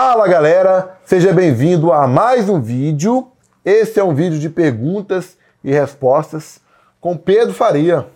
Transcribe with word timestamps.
Fala 0.00 0.28
galera, 0.28 0.96
seja 1.04 1.32
bem-vindo 1.32 1.92
a 1.92 2.06
mais 2.06 2.48
um 2.48 2.60
vídeo. 2.60 3.32
Esse 3.64 3.98
é 3.98 4.04
um 4.04 4.14
vídeo 4.14 4.38
de 4.38 4.48
perguntas 4.48 5.36
e 5.64 5.72
respostas 5.72 6.60
com 7.00 7.16
Pedro 7.16 7.52
Faria. 7.52 8.06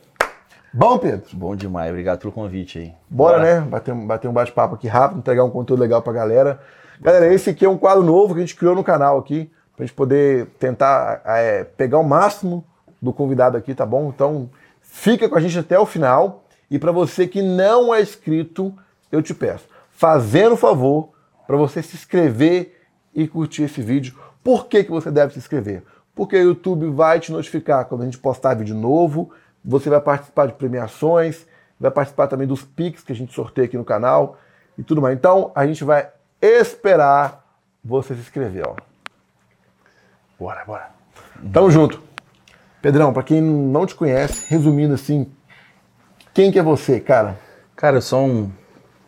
Bom, 0.72 0.96
Pedro? 0.96 1.26
Bom 1.32 1.56
demais, 1.56 1.90
obrigado 1.90 2.21
pelo 2.21 2.32
convite 2.32 2.79
aí. 2.79 2.95
Bora, 3.10 3.38
Bora. 3.38 3.60
né? 3.60 3.60
Bater, 3.62 3.95
bater 3.96 4.29
um 4.29 4.32
bate-papo 4.32 4.76
aqui 4.76 4.87
rápido, 4.87 5.18
entregar 5.18 5.42
um 5.42 5.50
conteúdo 5.50 5.80
legal 5.80 6.00
pra 6.00 6.12
galera. 6.12 6.60
Galera, 7.00 7.34
esse 7.34 7.50
aqui 7.50 7.65
é 7.65 7.69
um 7.69 7.76
quadro 7.76 8.04
novo 8.04 8.33
que 8.33 8.38
a 8.38 8.44
gente 8.44 8.54
criou 8.54 8.76
no 8.76 8.85
canal 8.85 9.19
aqui, 9.19 9.51
pra 9.76 9.85
gente 9.85 9.96
poder 9.96 10.46
tentar 10.60 11.21
é, 11.24 11.64
pegar 11.64 11.99
o 11.99 12.04
máximo 12.04 12.64
do 13.03 13.12
convidado 13.12 13.56
aqui, 13.56 13.74
tá 13.74 13.85
bom? 13.85 14.12
Então, 14.14 14.49
fica 14.80 15.28
com 15.28 15.35
a 15.35 15.40
gente 15.40 15.58
até 15.58 15.76
o 15.80 15.85
final. 15.85 16.45
E 16.70 16.78
para 16.78 16.92
você 16.92 17.27
que 17.27 17.42
não 17.42 17.92
é 17.92 18.01
inscrito, 18.01 18.73
eu 19.10 19.20
te 19.20 19.34
peço, 19.34 19.64
fazendo 19.91 20.52
o 20.52 20.56
favor 20.56 21.12
para 21.52 21.59
você 21.59 21.82
se 21.82 21.95
inscrever 21.95 22.82
e 23.14 23.28
curtir 23.28 23.65
esse 23.65 23.83
vídeo. 23.83 24.19
Por 24.43 24.69
que, 24.69 24.84
que 24.84 24.91
você 24.91 25.10
deve 25.10 25.34
se 25.34 25.38
inscrever? 25.38 25.83
Porque 26.15 26.34
o 26.34 26.45
YouTube 26.45 26.87
vai 26.87 27.20
te 27.20 27.30
notificar 27.30 27.84
quando 27.84 28.01
a 28.01 28.05
gente 28.06 28.16
postar 28.16 28.55
vídeo 28.55 28.74
novo, 28.74 29.30
você 29.62 29.91
vai 29.91 30.01
participar 30.01 30.46
de 30.46 30.55
premiações, 30.55 31.46
vai 31.79 31.91
participar 31.91 32.27
também 32.27 32.46
dos 32.46 32.62
Pix 32.62 33.02
que 33.02 33.12
a 33.12 33.15
gente 33.15 33.34
sorteia 33.34 33.66
aqui 33.66 33.77
no 33.77 33.84
canal 33.84 34.38
e 34.79 34.83
tudo 34.83 35.02
mais. 35.02 35.15
Então, 35.15 35.52
a 35.55 35.66
gente 35.66 35.84
vai 35.84 36.09
esperar 36.41 37.45
você 37.84 38.15
se 38.15 38.23
inscrever, 38.23 38.66
ó. 38.66 38.74
Bora, 40.38 40.65
bora. 40.65 40.88
Tamo 41.52 41.71
junto. 41.71 42.02
Pedrão, 42.80 43.12
para 43.12 43.24
quem 43.24 43.43
não 43.43 43.84
te 43.84 43.95
conhece, 43.95 44.46
resumindo 44.48 44.95
assim, 44.95 45.30
quem 46.32 46.51
que 46.51 46.59
é 46.59 46.62
você, 46.62 46.98
cara? 46.98 47.38
Cara, 47.77 47.98
eu 47.98 48.02
sou 48.02 48.27
um 48.27 48.52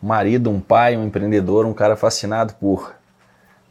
marido, 0.05 0.49
um 0.49 0.59
pai, 0.59 0.95
um 0.95 1.05
empreendedor, 1.05 1.65
um 1.65 1.73
cara 1.73 1.95
fascinado 1.95 2.53
por 2.55 2.93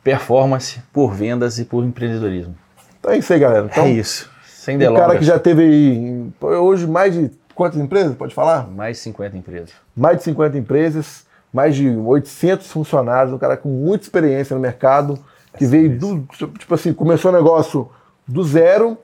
performance, 0.03 0.83
por 0.93 1.15
vendas 1.15 1.59
e 1.59 1.65
por 1.65 1.85
empreendedorismo. 1.85 2.55
Então 2.99 3.13
é 3.13 3.19
isso 3.19 3.33
aí, 3.33 3.39
galera. 3.39 3.69
Então, 3.71 3.85
é 3.85 3.91
isso. 3.91 4.31
Sem 4.47 4.77
delongas. 4.77 5.03
Um 5.03 5.07
cara 5.07 5.19
que 5.19 5.25
já 5.25 5.39
teve 5.39 5.63
aí, 5.63 6.33
hoje 6.41 6.87
mais 6.87 7.15
de 7.15 7.31
quantas 7.55 7.79
empresas, 7.79 8.15
pode 8.17 8.35
falar? 8.35 8.69
Mais 8.69 8.97
de 8.97 9.03
50 9.05 9.37
empresas. 9.37 9.71
Mais 9.97 10.19
de 10.19 10.25
50 10.25 10.59
empresas, 10.59 11.25
mais 11.53 11.77
de 11.77 11.89
800 11.89 12.67
funcionários, 12.67 13.33
um 13.33 13.39
cara 13.39 13.57
com 13.57 13.69
muita 13.69 14.05
experiência 14.05 14.55
no 14.55 14.61
mercado, 14.61 15.19
que 15.57 15.65
é 15.65 15.69
veio 15.69 15.99
do, 15.99 16.23
tipo 16.59 16.75
assim, 16.75 16.93
começou 16.93 17.31
o 17.31 17.35
negócio 17.35 17.89
do 18.27 18.43
zero, 18.43 18.99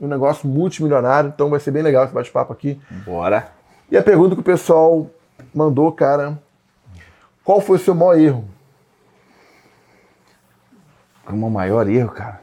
um 0.00 0.08
negócio 0.08 0.48
multimilionário, 0.48 1.32
então 1.34 1.50
vai 1.50 1.60
ser 1.60 1.70
bem 1.70 1.82
legal 1.82 2.04
esse 2.04 2.14
bate-papo 2.14 2.52
aqui. 2.52 2.80
Bora. 3.04 3.48
E 3.90 3.96
a 3.96 4.02
pergunta 4.02 4.34
que 4.34 4.40
o 4.40 4.44
pessoal 4.44 5.06
mandou, 5.54 5.92
cara, 5.92 6.38
qual 7.44 7.60
foi 7.60 7.76
o 7.76 7.80
seu 7.80 7.94
maior 7.94 8.18
erro? 8.18 8.44
O 11.26 11.32
meu 11.32 11.50
maior 11.50 11.88
erro, 11.88 12.10
cara? 12.10 12.40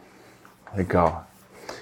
Legal. 0.75 1.27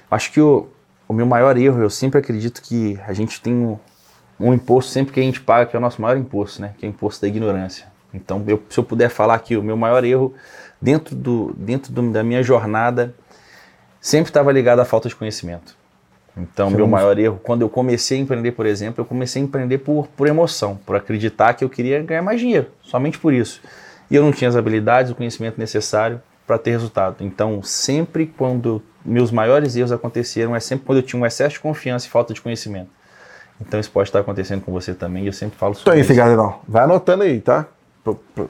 Acho 0.10 0.32
que 0.32 0.42
o, 0.42 0.68
o 1.08 1.14
meu 1.14 1.26
maior 1.26 1.58
erro, 1.58 1.82
eu 1.82 1.90
sempre 1.90 2.20
acredito 2.20 2.62
que 2.62 3.00
a 3.08 3.14
gente 3.14 3.42
tem 3.42 3.54
um, 3.54 3.80
um, 4.40 4.54
imposto 4.54 4.92
sempre 4.92 5.14
que 5.14 5.20
a 5.20 5.24
gente 5.24 5.42
paga, 5.42 5.66
que 5.66 5.76
é 5.76 5.80
o 5.80 5.82
nosso 5.82 6.02
maior 6.02 6.18
imposto, 6.18 6.62
né? 6.62 6.74
Que 6.78 6.86
é 6.86 6.90
o 6.90 6.92
imposto 6.92 7.22
da 7.22 7.28
ignorância. 7.28 7.88
Então, 8.14 8.44
eu, 8.48 8.62
se 8.70 8.80
eu 8.80 8.84
puder 8.84 9.10
falar 9.10 9.36
aqui, 9.36 9.56
o 9.56 9.64
meu 9.64 9.78
maior 9.78 10.04
erro 10.04 10.34
dentro, 10.82 11.16
do, 11.16 11.54
dentro 11.58 11.92
do, 11.92 12.12
da 12.12 12.24
minha 12.24 12.42
jornada 12.42 13.16
sempre 14.02 14.30
estava 14.30 14.52
ligado 14.52 14.80
à 14.80 14.86
falta 14.86 15.08
de 15.08 15.16
conhecimento. 15.16 15.77
Então, 16.38 16.70
Sim. 16.70 16.76
meu 16.76 16.88
maior 16.88 17.18
erro, 17.18 17.40
quando 17.44 17.64
eu 17.64 17.70
comecei 17.70 18.20
a 18.20 18.22
empreender, 18.22 18.52
por 18.52 18.66
exemplo, 18.66 19.02
eu 19.02 19.06
comecei 19.06 19.42
a 19.42 19.46
empreender 19.46 19.80
por, 19.80 20.08
por 20.08 20.28
emoção, 20.28 20.80
por 20.86 20.96
acreditar 20.96 21.54
que 21.54 21.64
eu 21.64 21.70
queria 21.70 22.02
ganhar 22.02 22.22
mais 22.22 22.40
dinheiro, 22.40 22.68
somente 22.84 23.18
por 23.18 23.34
isso. 23.34 23.62
E 24.10 24.16
eu 24.16 24.24
não 24.24 24.32
tinha 24.32 24.48
as 24.48 24.56
habilidades, 24.56 25.12
o 25.12 25.16
conhecimento 25.16 25.58
necessário 25.58 26.22
para 26.46 26.58
ter 26.58 26.72
resultado. 26.72 27.18
Então, 27.22 27.62
sempre 27.64 28.28
quando 28.28 28.82
meus 29.04 29.32
maiores 29.32 29.76
erros 29.76 29.92
aconteceram, 29.92 30.56
é 30.56 30.60
sempre 30.60 30.86
quando 30.86 31.00
eu 31.00 31.04
tinha 31.04 31.22
um 31.22 31.26
excesso 31.26 31.56
de 31.56 31.60
confiança 31.60 32.08
e 32.08 32.10
falta 32.10 32.34
de 32.34 32.42
conhecimento. 32.42 32.90
Então, 33.60 33.80
isso 33.80 33.90
pode 33.90 34.10
estar 34.10 34.20
acontecendo 34.20 34.62
com 34.62 34.72
você 34.72 34.94
também, 34.94 35.24
e 35.24 35.28
eu 35.28 35.34
sempre 35.34 35.58
falo 35.58 35.74
sobre 35.74 35.90
então, 35.90 36.02
isso. 36.02 36.14
Então, 36.14 36.36
galera, 36.36 36.56
vai 36.68 36.84
anotando 36.84 37.24
aí, 37.24 37.42
tá? 37.42 37.66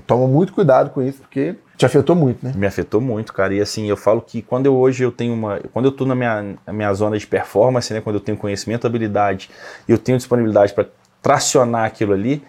Toma 0.05 0.27
muito 0.27 0.53
cuidado 0.53 0.89
com 0.91 1.01
isso, 1.01 1.19
porque 1.19 1.55
te 1.77 1.85
afetou 1.85 2.15
muito, 2.15 2.43
né? 2.43 2.53
Me 2.55 2.65
afetou 2.65 2.99
muito, 2.99 3.31
cara. 3.31 3.53
E 3.53 3.61
assim, 3.61 3.87
eu 3.87 3.95
falo 3.95 4.19
que 4.19 4.41
quando 4.41 4.65
eu 4.65 4.75
hoje 4.75 5.03
eu 5.03 5.11
tenho 5.11 5.33
uma. 5.33 5.59
Quando 5.71 5.85
eu 5.85 5.91
estou 5.91 6.07
na 6.07 6.15
minha, 6.15 6.55
na 6.65 6.73
minha 6.73 6.91
zona 6.93 7.17
de 7.17 7.27
performance, 7.27 7.93
né? 7.93 8.01
Quando 8.01 8.15
eu 8.15 8.19
tenho 8.19 8.37
conhecimento, 8.37 8.87
habilidade 8.87 9.49
eu 9.87 9.97
tenho 9.97 10.17
disponibilidade 10.17 10.73
para 10.73 10.87
tracionar 11.21 11.85
aquilo 11.85 12.13
ali, 12.13 12.43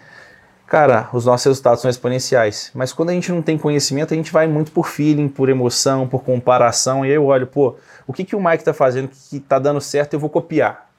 cara, 0.65 1.09
os 1.13 1.25
nossos 1.25 1.45
resultados 1.45 1.81
são 1.81 1.91
exponenciais. 1.91 2.71
Mas 2.73 2.91
quando 2.91 3.09
a 3.09 3.13
gente 3.13 3.31
não 3.31 3.41
tem 3.41 3.55
conhecimento, 3.55 4.13
a 4.13 4.17
gente 4.17 4.31
vai 4.31 4.47
muito 4.47 4.71
por 4.71 4.87
feeling, 4.87 5.27
por 5.27 5.47
emoção, 5.47 6.07
por 6.07 6.23
comparação. 6.23 7.05
E 7.05 7.09
aí 7.09 7.15
eu 7.15 7.25
olho, 7.25 7.45
pô, 7.45 7.75
o 8.07 8.13
que, 8.13 8.23
que 8.23 8.35
o 8.35 8.43
Mike 8.43 8.63
tá 8.63 8.73
fazendo 8.73 9.09
que 9.29 9.39
tá 9.39 9.59
dando 9.59 9.79
certo, 9.79 10.15
eu 10.15 10.19
vou 10.19 10.29
copiar. 10.29 10.89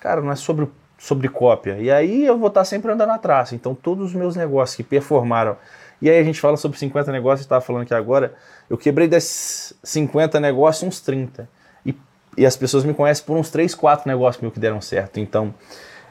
Cara, 0.00 0.20
não 0.20 0.32
é 0.32 0.36
sobre, 0.36 0.68
sobre 0.98 1.28
cópia. 1.28 1.78
E 1.78 1.90
aí 1.90 2.26
eu 2.26 2.36
vou 2.36 2.48
estar 2.48 2.60
tá 2.60 2.64
sempre 2.64 2.92
andando 2.92 3.10
atrás. 3.10 3.54
Então, 3.54 3.74
todos 3.74 4.08
os 4.08 4.14
meus 4.14 4.36
negócios 4.36 4.76
que 4.76 4.82
performaram 4.82 5.56
e 6.00 6.08
aí 6.08 6.18
a 6.18 6.24
gente 6.24 6.40
fala 6.40 6.56
sobre 6.56 6.78
50 6.78 7.12
negócios, 7.12 7.42
estava 7.42 7.60
falando 7.60 7.82
aqui 7.82 7.94
agora, 7.94 8.34
eu 8.68 8.78
quebrei 8.78 9.06
desses 9.06 9.74
50 9.82 10.40
negócios 10.40 10.82
uns 10.82 11.00
30. 11.00 11.48
E, 11.84 11.94
e 12.36 12.46
as 12.46 12.56
pessoas 12.56 12.84
me 12.84 12.94
conhecem 12.94 13.24
por 13.24 13.36
uns 13.36 13.50
3, 13.50 13.74
4 13.74 14.08
negócios 14.08 14.40
meus 14.40 14.54
que 14.54 14.60
deram 14.60 14.80
certo. 14.80 15.20
Então, 15.20 15.54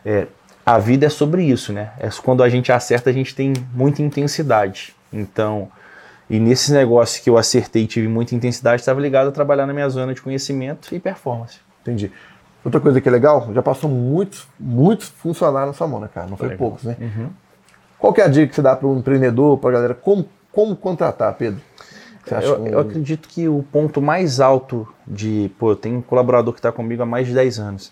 é, 0.05 0.27
a 0.65 0.77
vida 0.77 1.07
é 1.07 1.09
sobre 1.09 1.43
isso, 1.43 1.73
né? 1.73 1.91
É 1.99 2.09
quando 2.23 2.43
a 2.43 2.49
gente 2.49 2.71
acerta, 2.71 3.09
a 3.09 3.13
gente 3.13 3.33
tem 3.33 3.53
muita 3.73 4.01
intensidade. 4.01 4.95
Então, 5.11 5.71
e 6.29 6.39
nesses 6.39 6.69
negócios 6.69 7.23
que 7.23 7.29
eu 7.29 7.37
acertei 7.37 7.83
e 7.83 7.87
tive 7.87 8.07
muita 8.07 8.35
intensidade, 8.35 8.81
estava 8.81 9.01
ligado 9.01 9.29
a 9.29 9.31
trabalhar 9.31 9.65
na 9.65 9.73
minha 9.73 9.89
zona 9.89 10.13
de 10.13 10.21
conhecimento 10.21 10.93
e 10.93 10.99
performance. 10.99 11.57
Entendi. 11.81 12.11
Outra 12.63 12.79
coisa 12.79 13.01
que 13.01 13.09
é 13.09 13.11
legal, 13.11 13.49
já 13.53 13.63
passou 13.63 13.89
muitos, 13.89 14.47
muitos 14.59 15.07
funcionários 15.07 15.69
na 15.69 15.73
sua 15.73 15.87
mão, 15.87 15.99
né, 15.99 16.09
cara? 16.13 16.27
Não 16.27 16.37
foi, 16.37 16.49
foi 16.49 16.57
poucos, 16.57 16.83
né? 16.83 16.95
Uhum. 16.99 17.29
Qual 17.99 18.13
que 18.13 18.21
é 18.21 18.25
a 18.25 18.27
dica 18.27 18.47
que 18.47 18.55
você 18.55 18.61
dá 18.61 18.75
para 18.75 18.87
um 18.87 18.97
empreendedor, 18.97 19.57
para 19.57 19.69
a 19.69 19.73
galera? 19.73 19.93
Como, 19.93 20.27
como 20.51 20.75
contratar, 20.75 21.33
Pedro? 21.35 21.61
Eu, 22.41 22.67
eu, 22.67 22.79
acredito 22.79 23.27
que 23.27 23.47
o 23.47 23.63
ponto 23.71 24.01
mais 24.01 24.39
alto 24.39 24.87
de. 25.05 25.51
Pô, 25.57 25.71
eu 25.71 25.75
tenho 25.75 25.97
um 25.97 26.01
colaborador 26.01 26.53
que 26.53 26.59
está 26.59 26.71
comigo 26.71 27.01
há 27.01 27.05
mais 27.05 27.27
de 27.27 27.33
10 27.33 27.59
anos. 27.59 27.91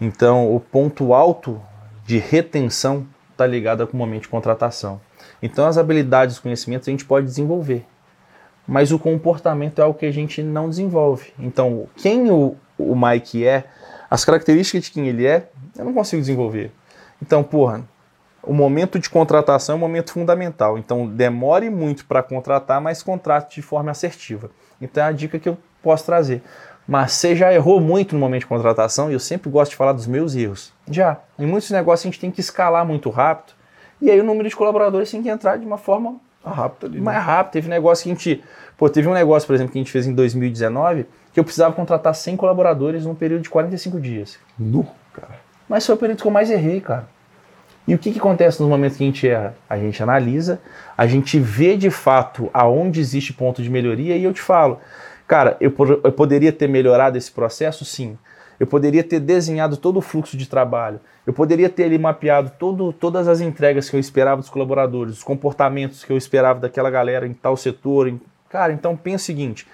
Então, 0.00 0.54
o 0.54 0.60
ponto 0.60 1.12
alto 1.12 1.60
de 2.06 2.18
retenção 2.18 3.06
está 3.30 3.46
ligado 3.46 3.86
com 3.86 3.96
o 3.96 3.98
momento 3.98 4.22
de 4.22 4.28
contratação. 4.28 5.00
Então, 5.42 5.66
as 5.66 5.76
habilidades, 5.78 6.36
os 6.36 6.40
conhecimentos 6.40 6.86
a 6.86 6.90
gente 6.90 7.04
pode 7.04 7.26
desenvolver, 7.26 7.84
mas 8.66 8.92
o 8.92 8.98
comportamento 8.98 9.80
é 9.80 9.82
algo 9.82 9.98
que 9.98 10.06
a 10.06 10.12
gente 10.12 10.42
não 10.42 10.68
desenvolve. 10.68 11.32
Então, 11.38 11.88
quem 11.96 12.30
o, 12.30 12.56
o 12.78 12.94
Mike 12.94 13.44
é, 13.44 13.64
as 14.08 14.24
características 14.24 14.84
de 14.84 14.90
quem 14.92 15.08
ele 15.08 15.26
é, 15.26 15.48
eu 15.76 15.84
não 15.84 15.92
consigo 15.92 16.20
desenvolver. 16.20 16.70
Então, 17.20 17.42
porra, 17.42 17.82
o 18.42 18.52
momento 18.52 18.98
de 18.98 19.08
contratação 19.08 19.74
é 19.74 19.76
um 19.76 19.80
momento 19.80 20.12
fundamental. 20.12 20.78
Então, 20.78 21.06
demore 21.06 21.70
muito 21.70 22.04
para 22.04 22.22
contratar, 22.22 22.80
mas 22.80 23.02
contrate 23.02 23.56
de 23.56 23.62
forma 23.62 23.90
assertiva. 23.90 24.50
Então, 24.80 25.04
é 25.04 25.06
a 25.06 25.12
dica 25.12 25.38
que 25.38 25.48
eu 25.48 25.56
posso 25.82 26.04
trazer. 26.04 26.42
Mas 26.86 27.12
você 27.12 27.36
já 27.36 27.52
errou 27.52 27.80
muito 27.80 28.14
no 28.14 28.20
momento 28.20 28.40
de 28.40 28.46
contratação 28.46 29.10
e 29.10 29.14
eu 29.14 29.20
sempre 29.20 29.48
gosto 29.48 29.70
de 29.70 29.76
falar 29.76 29.92
dos 29.92 30.06
meus 30.06 30.34
erros. 30.34 30.72
Já. 30.90 31.20
Em 31.38 31.46
muitos 31.46 31.70
negócios 31.70 32.04
a 32.04 32.10
gente 32.10 32.20
tem 32.20 32.30
que 32.30 32.40
escalar 32.40 32.84
muito 32.84 33.08
rápido 33.08 33.54
e 34.00 34.10
aí 34.10 34.20
o 34.20 34.24
número 34.24 34.48
de 34.48 34.56
colaboradores 34.56 35.10
tem 35.10 35.22
que 35.22 35.28
entrar 35.28 35.56
de 35.56 35.64
uma 35.64 35.78
forma 35.78 36.16
rápida 36.44 36.88
ali, 36.88 37.00
mais 37.00 37.18
né? 37.18 37.22
rápida. 37.22 37.52
Teve 37.52 37.68
negócio 37.68 38.02
que 38.02 38.10
a 38.10 38.14
gente. 38.14 38.44
Pô, 38.76 38.90
teve 38.90 39.08
um 39.08 39.12
negócio, 39.12 39.46
por 39.46 39.54
exemplo, 39.54 39.72
que 39.72 39.78
a 39.78 39.80
gente 39.80 39.92
fez 39.92 40.08
em 40.08 40.14
2019 40.14 41.06
que 41.32 41.40
eu 41.40 41.44
precisava 41.44 41.74
contratar 41.74 42.14
100 42.14 42.36
colaboradores 42.36 43.06
num 43.06 43.14
período 43.14 43.42
de 43.42 43.48
45 43.48 44.00
dias. 44.00 44.38
Nu, 44.58 44.86
cara. 45.14 45.40
Mas 45.68 45.86
foi 45.86 45.94
o 45.94 45.98
período 45.98 46.20
que 46.20 46.26
eu 46.26 46.32
mais 46.32 46.50
errei, 46.50 46.80
cara. 46.80 47.08
E 47.86 47.94
o 47.94 47.98
que, 47.98 48.12
que 48.12 48.18
acontece 48.18 48.60
nos 48.60 48.68
momentos 48.68 48.96
que 48.96 49.02
a 49.02 49.06
gente 49.06 49.28
erra? 49.28 49.54
A 49.68 49.76
gente 49.76 50.02
analisa, 50.02 50.60
a 50.96 51.06
gente 51.06 51.38
vê 51.38 51.76
de 51.76 51.90
fato 51.90 52.48
aonde 52.54 53.00
existe 53.00 53.32
ponto 53.32 53.62
de 53.62 53.68
melhoria 53.68 54.16
e 54.16 54.22
eu 54.22 54.32
te 54.32 54.40
falo, 54.40 54.78
cara, 55.26 55.56
eu, 55.60 55.74
eu 56.04 56.12
poderia 56.12 56.52
ter 56.52 56.68
melhorado 56.68 57.18
esse 57.18 57.30
processo? 57.30 57.84
Sim. 57.84 58.16
Eu 58.60 58.66
poderia 58.66 59.02
ter 59.02 59.18
desenhado 59.18 59.76
todo 59.76 59.96
o 59.96 60.00
fluxo 60.00 60.36
de 60.36 60.48
trabalho. 60.48 61.00
Eu 61.26 61.32
poderia 61.32 61.68
ter 61.68 61.84
ali 61.84 61.98
mapeado 61.98 62.52
todo, 62.56 62.92
todas 62.92 63.26
as 63.26 63.40
entregas 63.40 63.90
que 63.90 63.96
eu 63.96 64.00
esperava 64.00 64.40
dos 64.40 64.50
colaboradores, 64.50 65.18
os 65.18 65.24
comportamentos 65.24 66.04
que 66.04 66.12
eu 66.12 66.16
esperava 66.16 66.60
daquela 66.60 66.88
galera 66.88 67.26
em 67.26 67.32
tal 67.32 67.56
setor. 67.56 68.06
Em... 68.06 68.20
Cara, 68.48 68.72
então 68.72 68.96
pensa 68.96 69.24
o 69.24 69.26
seguinte: 69.26 69.66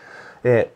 é, 0.43 0.69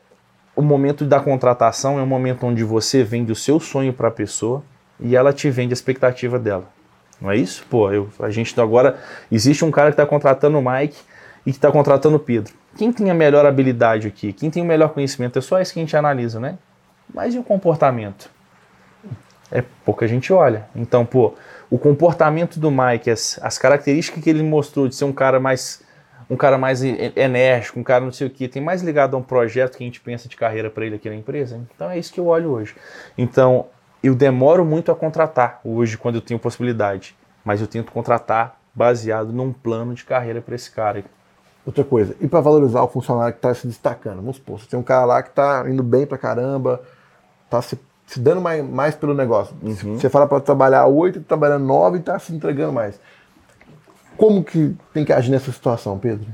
o 0.55 0.61
momento 0.61 1.07
da 1.07 1.21
contratação 1.21 1.99
é 1.99 2.03
um 2.03 2.07
momento 2.07 2.47
onde 2.47 2.63
você 2.63 3.03
vende 3.03 3.33
o 3.33 3.37
seu 3.37 3.59
sonho 3.59 3.95
para 3.95 4.09
a 4.09 4.13
pessoa 4.13 4.63
e 5.01 5.17
ela 5.17 5.33
te 5.33 5.49
vende 5.49 5.73
a 5.73 5.75
expectativa 5.75 6.39
dela. 6.39 6.69
Não 7.23 7.31
é 7.31 7.37
isso? 7.37 7.65
Pô, 7.71 7.91
eu, 7.93 8.09
a 8.19 8.31
gente 8.31 8.61
agora. 8.61 8.99
Existe 9.31 9.65
um 9.65 9.71
cara 9.71 9.91
que 9.91 9.95
está 9.95 10.05
contratando 10.05 10.59
o 10.59 10.63
Mike 10.63 10.99
e 11.47 11.53
que 11.53 11.57
está 11.57 11.71
contratando 11.71 12.17
o 12.17 12.21
Pedro. 12.21 12.53
Quem 12.77 12.93
tem 12.93 13.11
a 13.11 13.15
melhor 13.15 13.47
habilidade 13.47 14.09
aqui? 14.09 14.33
Quem 14.33 14.51
tem 14.51 14.61
o 14.61 14.67
melhor 14.67 14.89
conhecimento? 14.89 15.39
É 15.39 15.43
só 15.43 15.61
isso 15.61 15.73
que 15.73 15.79
a 15.79 15.83
gente 15.83 15.97
analisa, 15.97 16.41
né? 16.41 16.59
Mas 17.15 17.33
e 17.35 17.39
o 17.39 17.45
comportamento? 17.45 18.29
É 19.53 19.63
pouca 19.85 20.09
gente 20.09 20.33
olha. 20.33 20.67
Então, 20.75 21.07
pô, 21.07 21.35
o 21.71 21.79
comportamento 21.79 22.59
do 22.59 22.71
Mike, 22.73 23.09
as, 23.09 23.39
as 23.41 23.57
características 23.57 24.25
que 24.25 24.29
ele 24.29 24.43
mostrou 24.43 24.89
de 24.89 24.97
ser 24.97 25.05
um 25.05 25.13
cara 25.13 25.39
mais. 25.39 25.81
um 26.29 26.37
cara 26.37 26.59
mais 26.59 26.83
enérgico, 26.83 27.79
um 27.79 27.85
cara 27.85 28.05
não 28.05 28.11
sei 28.11 28.27
o 28.27 28.31
que, 28.31 28.49
tem 28.49 28.61
mais 28.61 28.83
ligado 28.83 29.15
a 29.15 29.19
um 29.19 29.23
projeto 29.23 29.77
que 29.77 29.85
a 29.85 29.87
gente 29.87 30.01
pensa 30.01 30.29
de 30.29 30.37
carreira 30.37 30.71
para 30.71 30.85
ele 30.85 30.97
aqui 30.97 31.09
na 31.09 31.15
empresa. 31.15 31.61
Então 31.77 31.89
é 31.89 31.99
isso 31.99 32.13
que 32.13 32.19
eu 32.19 32.27
olho 32.27 32.51
hoje. 32.51 32.75
Então 33.17 33.67
eu 34.03 34.15
demoro 34.15 34.65
muito 34.65 34.91
a 34.91 34.97
contratar 34.97 35.61
hoje 35.65 35.97
quando 35.97 36.17
eu 36.17 36.21
tenho 36.21 36.41
possibilidade, 36.41 37.17
mas 37.45 37.61
eu 37.61 37.67
tento 37.67 37.93
contratar 37.93 38.59
baseado 38.75 39.33
num 39.33 39.53
plano 39.53 39.95
de 39.95 40.05
carreira 40.05 40.41
para 40.41 40.55
esse 40.55 40.71
cara. 40.71 41.05
Outra 41.65 41.85
coisa, 41.85 42.17
e 42.21 42.27
para 42.27 42.41
valorizar 42.41 42.83
o 42.83 42.89
funcionário 42.89 43.33
que 43.33 43.39
está 43.39 43.55
se 43.55 43.69
destacando? 43.69 44.17
Vamos 44.17 44.37
supor, 44.37 44.59
você 44.59 44.67
tem 44.67 44.79
um 44.79 44.83
cara 44.83 45.05
lá 45.05 45.23
que 45.23 45.29
está 45.29 45.65
indo 45.69 45.83
bem 45.83 46.05
para 46.05 46.19
caramba, 46.19 46.83
está 47.45 47.63
se, 47.63 47.79
se, 48.05 48.19
dando 48.19 48.41
mais, 48.41 48.65
mais 48.69 48.95
pelo 48.97 49.15
negócio. 49.15 49.55
Uhum. 49.63 49.97
Você 49.97 50.11
fala 50.11 50.27
para 50.27 50.41
trabalhar 50.41 50.87
oito, 50.87 51.21
tá 51.21 51.27
trabalhando 51.29 51.65
nove 51.65 51.99
e 51.99 52.01
está 52.01 52.19
se 52.19 52.35
entregando 52.35 52.73
mais. 52.73 52.99
Como 54.17 54.43
que 54.43 54.77
tem 54.93 55.05
que 55.05 55.13
agir 55.13 55.31
nessa 55.31 55.53
situação, 55.53 55.97
Pedro? 55.99 56.27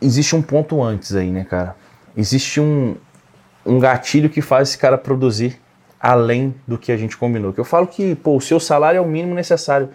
Existe 0.00 0.34
um 0.34 0.42
ponto 0.42 0.82
antes 0.82 1.14
aí, 1.14 1.30
né, 1.30 1.44
cara? 1.44 1.76
Existe 2.16 2.60
um, 2.60 2.96
um 3.64 3.78
gatilho 3.78 4.28
que 4.28 4.42
faz 4.42 4.70
esse 4.70 4.78
cara 4.78 4.98
produzir 4.98 5.60
além 6.04 6.54
do 6.68 6.76
que 6.76 6.92
a 6.92 6.98
gente 6.98 7.16
combinou. 7.16 7.50
Que 7.50 7.58
eu 7.58 7.64
falo 7.64 7.86
que, 7.86 8.14
pô, 8.14 8.36
o 8.36 8.40
seu 8.40 8.60
salário 8.60 8.98
é 8.98 9.00
o 9.00 9.06
mínimo 9.06 9.34
necessário. 9.34 9.88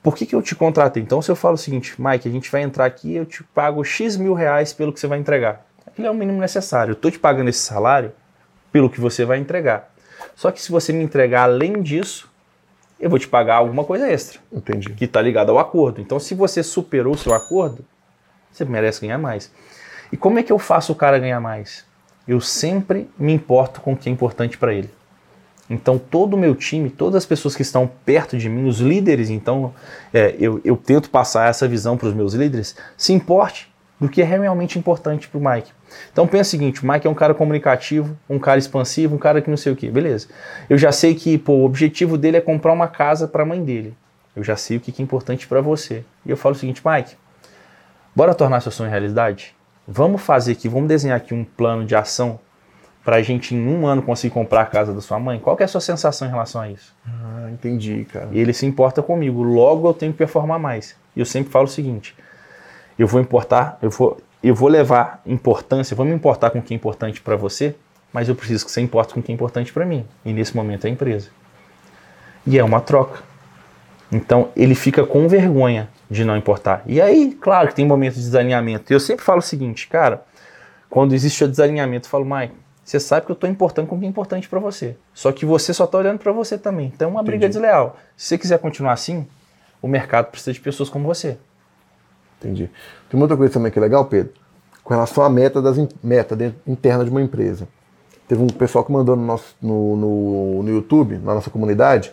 Por 0.00 0.14
que, 0.14 0.24
que 0.24 0.32
eu 0.32 0.40
te 0.40 0.54
contratei? 0.54 1.02
Então, 1.02 1.20
se 1.20 1.28
eu 1.28 1.34
falo 1.34 1.56
o 1.56 1.58
seguinte, 1.58 2.00
Mike, 2.00 2.28
a 2.28 2.30
gente 2.30 2.48
vai 2.48 2.62
entrar 2.62 2.84
aqui 2.84 3.16
eu 3.16 3.26
te 3.26 3.42
pago 3.42 3.82
X 3.82 4.16
mil 4.16 4.34
reais 4.34 4.72
pelo 4.72 4.92
que 4.92 5.00
você 5.00 5.08
vai 5.08 5.18
entregar. 5.18 5.66
Aquilo 5.84 6.06
é 6.06 6.10
o 6.12 6.14
mínimo 6.14 6.40
necessário. 6.40 6.92
Eu 6.92 6.94
estou 6.94 7.10
te 7.10 7.18
pagando 7.18 7.50
esse 7.50 7.58
salário 7.58 8.12
pelo 8.70 8.88
que 8.88 9.00
você 9.00 9.24
vai 9.24 9.38
entregar. 9.38 9.92
Só 10.36 10.52
que 10.52 10.62
se 10.62 10.70
você 10.70 10.92
me 10.92 11.02
entregar 11.02 11.42
além 11.42 11.82
disso, 11.82 12.30
eu 13.00 13.10
vou 13.10 13.18
te 13.18 13.26
pagar 13.26 13.56
alguma 13.56 13.82
coisa 13.82 14.08
extra. 14.08 14.38
Entendi. 14.52 14.90
Que 14.90 15.06
está 15.06 15.20
ligado 15.20 15.50
ao 15.50 15.58
acordo. 15.58 16.00
Então, 16.00 16.20
se 16.20 16.36
você 16.36 16.62
superou 16.62 17.14
o 17.14 17.18
seu 17.18 17.34
acordo, 17.34 17.84
você 18.52 18.64
merece 18.64 19.00
ganhar 19.00 19.18
mais. 19.18 19.50
E 20.12 20.16
como 20.16 20.38
é 20.38 20.44
que 20.44 20.52
eu 20.52 20.58
faço 20.60 20.92
o 20.92 20.94
cara 20.94 21.18
ganhar 21.18 21.40
mais? 21.40 21.84
Eu 22.28 22.40
sempre 22.40 23.10
me 23.18 23.32
importo 23.32 23.80
com 23.80 23.94
o 23.94 23.96
que 23.96 24.08
é 24.08 24.12
importante 24.12 24.56
para 24.56 24.72
ele. 24.72 24.97
Então, 25.70 25.98
todo 25.98 26.34
o 26.34 26.38
meu 26.38 26.54
time, 26.54 26.88
todas 26.88 27.16
as 27.16 27.26
pessoas 27.26 27.54
que 27.54 27.62
estão 27.62 27.90
perto 28.04 28.38
de 28.38 28.48
mim, 28.48 28.66
os 28.66 28.80
líderes, 28.80 29.28
então, 29.28 29.74
é, 30.14 30.34
eu, 30.38 30.60
eu 30.64 30.76
tento 30.76 31.10
passar 31.10 31.48
essa 31.48 31.68
visão 31.68 31.96
para 31.96 32.08
os 32.08 32.14
meus 32.14 32.32
líderes, 32.32 32.74
se 32.96 33.12
importe 33.12 33.70
do 34.00 34.08
que 34.08 34.22
é 34.22 34.24
realmente 34.24 34.78
importante 34.78 35.28
para 35.28 35.38
o 35.38 35.44
Mike. 35.44 35.70
Então, 36.12 36.26
pensa 36.26 36.48
o 36.48 36.50
seguinte: 36.50 36.82
o 36.82 36.90
Mike 36.90 37.06
é 37.06 37.10
um 37.10 37.14
cara 37.14 37.34
comunicativo, 37.34 38.16
um 38.28 38.38
cara 38.38 38.58
expansivo, 38.58 39.16
um 39.16 39.18
cara 39.18 39.42
que 39.42 39.50
não 39.50 39.56
sei 39.56 39.72
o 39.72 39.76
que. 39.76 39.90
Beleza. 39.90 40.28
Eu 40.70 40.78
já 40.78 40.92
sei 40.92 41.14
que 41.14 41.36
pô, 41.36 41.52
o 41.52 41.64
objetivo 41.64 42.16
dele 42.16 42.36
é 42.36 42.40
comprar 42.40 42.72
uma 42.72 42.88
casa 42.88 43.26
para 43.28 43.42
a 43.42 43.46
mãe 43.46 43.62
dele. 43.62 43.94
Eu 44.34 44.44
já 44.44 44.56
sei 44.56 44.76
o 44.76 44.80
que 44.80 44.94
é 44.96 45.04
importante 45.04 45.48
para 45.48 45.60
você. 45.60 46.04
E 46.24 46.30
eu 46.30 46.36
falo 46.36 46.54
o 46.54 46.58
seguinte, 46.58 46.80
Mike, 46.84 47.16
bora 48.14 48.34
tornar 48.34 48.60
seu 48.60 48.70
sonho 48.70 48.88
realidade? 48.88 49.54
Vamos 49.86 50.22
fazer 50.22 50.52
aqui, 50.52 50.68
vamos 50.68 50.88
desenhar 50.88 51.16
aqui 51.16 51.34
um 51.34 51.44
plano 51.44 51.84
de 51.84 51.96
ação 51.96 52.38
para 53.08 53.16
a 53.16 53.22
gente 53.22 53.54
em 53.54 53.66
um 53.66 53.86
ano 53.86 54.02
conseguir 54.02 54.34
comprar 54.34 54.60
a 54.60 54.66
casa 54.66 54.92
da 54.92 55.00
sua 55.00 55.18
mãe? 55.18 55.38
Qual 55.38 55.56
é 55.58 55.64
a 55.64 55.66
sua 55.66 55.80
sensação 55.80 56.28
em 56.28 56.30
relação 56.30 56.60
a 56.60 56.68
isso? 56.68 56.94
Ah, 57.06 57.48
entendi, 57.50 58.04
cara. 58.04 58.28
E 58.32 58.38
ele 58.38 58.52
se 58.52 58.66
importa 58.66 59.02
comigo, 59.02 59.42
logo 59.42 59.88
eu 59.88 59.94
tenho 59.94 60.12
que 60.12 60.18
performar 60.18 60.58
mais. 60.58 60.94
E 61.16 61.20
eu 61.20 61.24
sempre 61.24 61.50
falo 61.50 61.64
o 61.64 61.68
seguinte: 61.68 62.14
eu 62.98 63.06
vou 63.06 63.18
importar, 63.18 63.78
eu 63.80 63.88
vou, 63.88 64.18
eu 64.42 64.54
vou 64.54 64.68
levar 64.68 65.22
importância, 65.24 65.96
vou 65.96 66.04
me 66.04 66.12
importar 66.12 66.50
com 66.50 66.58
o 66.58 66.62
que 66.62 66.74
é 66.74 66.76
importante 66.76 67.22
para 67.22 67.34
você, 67.34 67.74
mas 68.12 68.28
eu 68.28 68.34
preciso 68.34 68.66
que 68.66 68.70
você 68.70 68.82
importe 68.82 69.14
com 69.14 69.20
o 69.20 69.22
que 69.22 69.32
é 69.32 69.34
importante 69.34 69.72
para 69.72 69.86
mim. 69.86 70.04
E 70.22 70.30
nesse 70.34 70.54
momento 70.54 70.84
é 70.84 70.88
a 70.88 70.92
empresa. 70.92 71.30
E 72.46 72.58
é 72.58 72.62
uma 72.62 72.82
troca. 72.82 73.22
Então 74.12 74.50
ele 74.54 74.74
fica 74.74 75.02
com 75.02 75.26
vergonha 75.26 75.88
de 76.10 76.26
não 76.26 76.36
importar. 76.36 76.82
E 76.84 77.00
aí, 77.00 77.34
claro 77.40 77.68
que 77.68 77.74
tem 77.74 77.86
momentos 77.86 78.18
de 78.18 78.24
desalinhamento. 78.24 78.92
Eu 78.92 79.00
sempre 79.00 79.24
falo 79.24 79.38
o 79.38 79.42
seguinte, 79.42 79.88
cara, 79.88 80.22
quando 80.90 81.14
existe 81.14 81.42
o 81.42 81.48
desalinhamento, 81.48 82.06
eu 82.06 82.10
falo, 82.10 82.26
Mike, 82.26 82.67
você 82.88 82.98
sabe 82.98 83.26
que 83.26 83.32
eu 83.32 83.34
estou 83.34 83.50
importando 83.50 83.86
com 83.86 83.96
o 83.96 83.98
que 83.98 84.06
é 84.06 84.08
importante 84.08 84.48
para 84.48 84.58
você. 84.58 84.96
Só 85.12 85.30
que 85.30 85.44
você 85.44 85.74
só 85.74 85.84
está 85.84 85.98
olhando 85.98 86.18
para 86.20 86.32
você 86.32 86.56
também. 86.56 86.90
Então 86.94 87.08
é 87.08 87.10
uma 87.10 87.22
briga 87.22 87.44
Entendi. 87.44 87.52
desleal. 87.52 87.98
Se 88.16 88.28
você 88.28 88.38
quiser 88.38 88.58
continuar 88.58 88.94
assim, 88.94 89.26
o 89.82 89.86
mercado 89.86 90.30
precisa 90.30 90.54
de 90.54 90.60
pessoas 90.60 90.88
como 90.88 91.04
você. 91.04 91.36
Entendi. 92.38 92.70
Tem 93.10 93.20
uma 93.20 93.24
outra 93.24 93.36
coisa 93.36 93.52
também 93.52 93.70
que 93.70 93.78
é 93.78 93.82
legal, 93.82 94.06
Pedro, 94.06 94.32
com 94.82 94.94
relação 94.94 95.22
à 95.22 95.28
meta, 95.28 95.60
das, 95.60 95.76
meta 96.02 96.34
interna 96.66 97.04
de 97.04 97.10
uma 97.10 97.20
empresa. 97.20 97.68
Teve 98.26 98.42
um 98.42 98.46
pessoal 98.46 98.82
que 98.82 98.90
mandou 98.90 99.14
no, 99.14 99.22
nosso, 99.22 99.54
no, 99.60 99.94
no, 99.94 100.62
no 100.62 100.70
YouTube, 100.70 101.18
na 101.18 101.34
nossa 101.34 101.50
comunidade, 101.50 102.10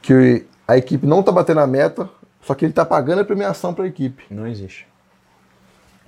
que 0.00 0.46
a 0.66 0.78
equipe 0.78 1.06
não 1.06 1.20
está 1.20 1.30
batendo 1.30 1.60
a 1.60 1.66
meta, 1.66 2.08
só 2.40 2.54
que 2.54 2.64
ele 2.64 2.72
está 2.72 2.86
pagando 2.86 3.20
a 3.20 3.24
premiação 3.24 3.74
para 3.74 3.84
a 3.84 3.88
equipe. 3.88 4.24
Não 4.30 4.46
existe. 4.46 4.86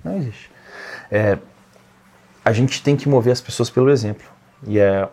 Não 0.03 0.17
existe. 0.17 0.49
É, 1.11 1.37
a 2.43 2.51
gente 2.51 2.81
tem 2.83 2.95
que 2.95 3.07
mover 3.07 3.33
as 3.33 3.41
pessoas 3.41 3.69
pelo 3.69 3.89
exemplo. 3.89 4.25
E 4.67 4.79
é 4.79 5.07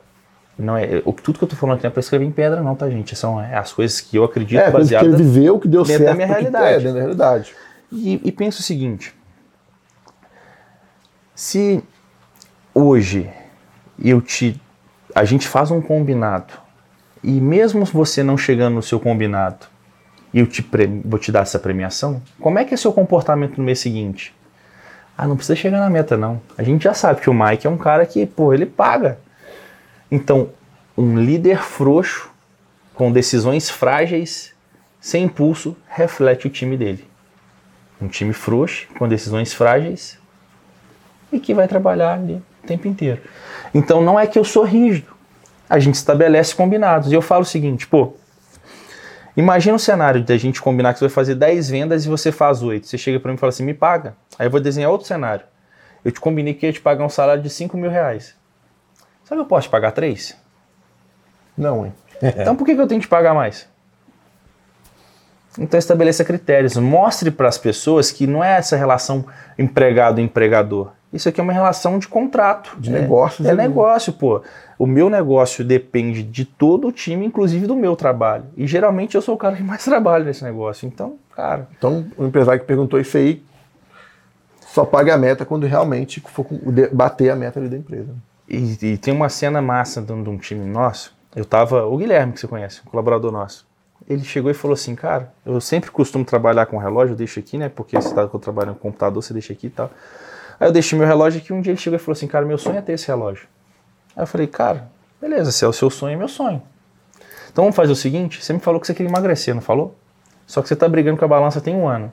não 0.59 0.77
é 0.77 1.03
o 1.05 1.13
tudo 1.13 1.39
que 1.39 1.45
eu 1.45 1.49
tô 1.49 1.57
falando 1.57 1.77
aqui 1.77 1.85
não 1.85 1.89
é 1.89 1.93
para 1.93 2.01
escrever 2.01 2.25
em 2.25 2.31
pedra 2.31 2.63
não, 2.63 2.77
tá 2.77 2.89
gente? 2.91 3.17
São 3.17 3.41
é, 3.41 3.57
as 3.57 3.73
coisas 3.73 4.01
que 4.01 4.17
eu 4.17 4.25
acredito 4.25 4.61
é, 4.61 4.71
baseadas 4.71 5.09
que 5.09 5.15
ele 5.15 5.31
viveu, 5.31 5.59
que 5.59 5.67
deu 5.67 5.83
dentro 5.83 6.05
certo, 6.05 6.11
da 6.11 6.15
minha 6.15 6.27
realidade. 6.27 6.67
É, 6.67 6.79
dentro 6.79 6.93
da 6.93 7.01
realidade. 7.01 7.55
E, 7.91 8.21
e 8.23 8.33
penso 8.33 8.61
o 8.61 8.63
seguinte: 8.63 9.15
se 11.35 11.83
hoje 12.75 13.31
eu 14.03 14.21
te 14.21 14.61
a 15.15 15.25
gente 15.25 15.49
faz 15.49 15.71
um 15.71 15.81
combinado 15.81 16.53
e 17.23 17.41
mesmo 17.41 17.85
você 17.85 18.23
não 18.23 18.37
chegando 18.37 18.75
no 18.75 18.83
seu 18.83 19.01
combinado 19.01 19.67
eu 20.33 20.47
te 20.47 20.65
vou 21.05 21.19
te 21.19 21.33
dar 21.33 21.41
essa 21.41 21.59
premiação, 21.59 22.23
como 22.39 22.59
é 22.59 22.65
que 22.65 22.73
é 22.73 22.77
seu 22.77 22.93
comportamento 22.93 23.59
no 23.59 23.65
mês 23.65 23.81
seguinte? 23.81 24.33
Ah, 25.23 25.29
não 25.29 25.37
precisa 25.37 25.55
chegar 25.55 25.81
na 25.81 25.91
meta, 25.91 26.17
não. 26.17 26.41
A 26.57 26.63
gente 26.63 26.85
já 26.85 26.95
sabe 26.95 27.21
que 27.21 27.29
o 27.29 27.35
Mike 27.35 27.67
é 27.67 27.71
um 27.71 27.77
cara 27.77 28.07
que, 28.07 28.25
pô, 28.25 28.55
ele 28.55 28.65
paga. 28.65 29.19
Então, 30.11 30.49
um 30.97 31.19
líder 31.19 31.63
frouxo, 31.63 32.31
com 32.95 33.13
decisões 33.13 33.69
frágeis, 33.69 34.55
sem 34.99 35.25
impulso, 35.25 35.77
reflete 35.87 36.47
o 36.47 36.51
time 36.51 36.75
dele. 36.75 37.05
Um 38.01 38.09
time 38.09 38.33
frouxo, 38.33 38.89
com 38.99 39.07
decisões 39.07 39.53
frágeis, 39.53 40.19
e 41.31 41.39
que 41.39 41.53
vai 41.53 41.69
trabalhar 41.69 42.15
ali 42.15 42.43
o 42.65 42.67
tempo 42.67 42.89
inteiro. 42.89 43.21
Então, 43.75 44.01
não 44.01 44.19
é 44.19 44.27
que 44.27 44.39
eu 44.39 44.45
sou 44.45 44.65
rígido. 44.65 45.13
A 45.69 45.79
gente 45.79 45.97
estabelece 45.97 46.55
combinados. 46.55 47.13
E 47.13 47.15
eu 47.15 47.21
falo 47.21 47.43
o 47.43 47.47
seguinte, 47.47 47.87
pô, 47.87 48.15
Imagina 49.37 49.77
o 49.77 49.79
cenário 49.79 50.23
de 50.23 50.33
a 50.33 50.39
gente 50.39 50.61
combinar 50.61 50.93
que 50.93 50.99
você 50.99 51.07
vai 51.07 51.15
fazer 51.15 51.35
10 51.35 51.71
vendas 51.71 52.05
e 52.05 52.09
você 52.09 52.33
faz 52.33 52.63
8. 52.63 52.87
Você 52.87 52.99
chega 52.99 53.21
para 53.21 53.31
mim 53.31 53.37
e 53.37 53.39
fala 53.39 53.51
assim, 53.51 53.65
me 53.65 53.75
paga. 53.75 54.17
Aí 54.39 54.47
eu 54.47 54.51
vou 54.51 54.61
desenhar 54.61 54.91
outro 54.91 55.07
cenário. 55.07 55.45
Eu 56.05 56.11
te 56.11 56.21
combinei 56.21 56.55
que 56.55 56.67
ia 56.67 56.73
te 56.73 56.81
pagar 56.81 57.05
um 57.05 57.09
salário 57.09 57.43
de 57.43 57.51
5 57.51 57.77
mil 57.77 57.91
reais. 57.91 58.35
Sabe 59.25 59.41
que 59.41 59.45
eu 59.45 59.47
posso 59.47 59.69
te 59.69 59.71
pagar 59.71 59.93
3? 59.93 60.37
Não, 61.57 61.87
hein? 61.87 61.93
então 62.23 62.57
por 62.57 62.65
que, 62.65 62.75
que 62.75 62.81
eu 62.81 62.89
tenho 62.89 63.01
que 63.01 63.07
te 63.07 63.11
pagar 63.11 63.35
mais? 63.35 63.69
Então 65.59 65.79
estabeleça 65.79 66.25
critérios. 66.25 66.77
Mostre 66.77 67.31
para 67.31 67.49
as 67.49 67.59
pessoas 67.59 68.11
que 68.11 68.27
não 68.27 68.43
é 68.43 68.57
essa 68.57 68.77
relação 68.77 69.27
empregado-empregador. 69.59 70.93
Isso 71.13 71.29
aqui 71.29 71.41
é 71.41 71.43
uma 71.43 71.53
relação 71.53 71.99
de 71.99 72.07
contrato. 72.07 72.77
De 72.79 72.91
é, 72.91 73.01
negócio. 73.01 73.47
É 73.47 73.55
negócio, 73.55 74.13
pô. 74.13 74.43
O 74.79 74.87
meu 74.87 75.11
negócio 75.11 75.65
depende 75.65 76.23
de 76.23 76.45
todo 76.45 76.89
o 76.89 76.93
time, 76.93 77.27
inclusive 77.27 77.67
do 77.67 77.75
meu 77.75 77.97
trabalho. 77.97 78.45
E 78.57 78.67
geralmente 78.67 79.17
eu 79.17 79.23
sou 79.23 79.35
o 79.35 79.39
cara 79.39 79.57
que 79.57 79.63
mais 79.63 79.83
trabalha 79.85 80.25
nesse 80.25 80.45
negócio. 80.45 80.87
Então, 80.87 81.17
cara. 81.35 81.69
Então, 81.77 82.07
o 82.17 82.25
empresário 82.25 82.61
que 82.61 82.67
perguntou 82.67 83.01
isso 83.01 83.17
aí 83.17 83.43
só 84.61 84.85
paga 84.85 85.15
a 85.15 85.19
meta 85.19 85.45
quando 85.45 85.67
realmente 85.67 86.21
for 86.21 86.47
bater 86.93 87.31
a 87.31 87.37
meta 87.37 87.59
ali 87.59 87.69
da 87.69 87.77
empresa. 87.77 88.15
E, 88.49 88.79
e 88.81 88.99
tem 88.99 89.13
uma 89.13 89.29
cena 89.29 89.61
massa 89.61 90.01
de 90.01 90.13
um 90.13 90.39
time 90.39 90.65
nosso. 90.65 91.15
Eu 91.35 91.45
tava. 91.45 91.87
O 91.87 91.97
Guilherme, 91.97 92.33
que 92.33 92.41
você 92.41 92.47
conhece, 92.47 92.81
um 92.87 92.91
colaborador 92.91 93.33
nosso. 93.33 93.67
Ele 94.09 94.25
chegou 94.25 94.51
e 94.51 94.55
falou 94.55 94.75
assim, 94.75 94.95
cara, 94.95 95.33
eu 95.45 95.61
sempre 95.61 95.91
costumo 95.91 96.25
trabalhar 96.25 96.67
com 96.67 96.79
relógio, 96.79 97.13
eu 97.13 97.17
deixo 97.17 97.39
aqui, 97.39 97.59
né? 97.59 97.69
Porque 97.69 98.01
você 98.01 98.15
tá 98.15 98.27
trabalhando 98.27 98.75
com 98.75 98.81
computador, 98.81 99.23
você 99.23 99.33
deixa 99.33 99.53
aqui 99.53 99.67
e 99.67 99.71
tal. 99.71 99.91
Aí 100.61 100.69
eu 100.69 100.73
deixei 100.73 100.99
meu 100.99 101.09
relógio 101.09 101.41
aqui, 101.41 101.55
um 101.55 101.63
dia 101.63 101.73
ele 101.73 101.81
chegou 101.81 101.97
e 101.97 101.99
falou 101.99 102.13
assim, 102.13 102.27
cara, 102.27 102.45
meu 102.45 102.59
sonho 102.59 102.77
é 102.77 102.83
ter 102.83 102.93
esse 102.93 103.09
relógio. 103.09 103.49
Aí 104.15 104.23
eu 104.23 104.27
falei, 104.27 104.47
cara, 104.47 104.91
beleza, 105.19 105.51
se 105.51 105.65
é 105.65 105.69
o 105.69 105.73
seu 105.73 105.89
sonho, 105.89 106.13
é 106.13 106.17
meu 106.17 106.29
sonho. 106.29 106.63
Então 107.51 107.65
vamos 107.65 107.75
fazer 107.75 107.93
o 107.93 107.97
seguinte, 107.97 108.45
você 108.45 108.53
me 108.53 108.61
falou 108.61 108.79
que 108.79 108.87
você 108.87 108.93
queria 108.93 109.11
emagrecer, 109.11 109.55
não 109.55 109.63
falou? 109.63 109.97
Só 110.47 110.61
que 110.61 110.69
você 110.69 110.75
está 110.75 110.87
brigando 110.87 111.17
com 111.17 111.25
a 111.25 111.29
balança 111.29 111.63
tem 111.63 111.75
um 111.75 111.89
ano. 111.89 112.13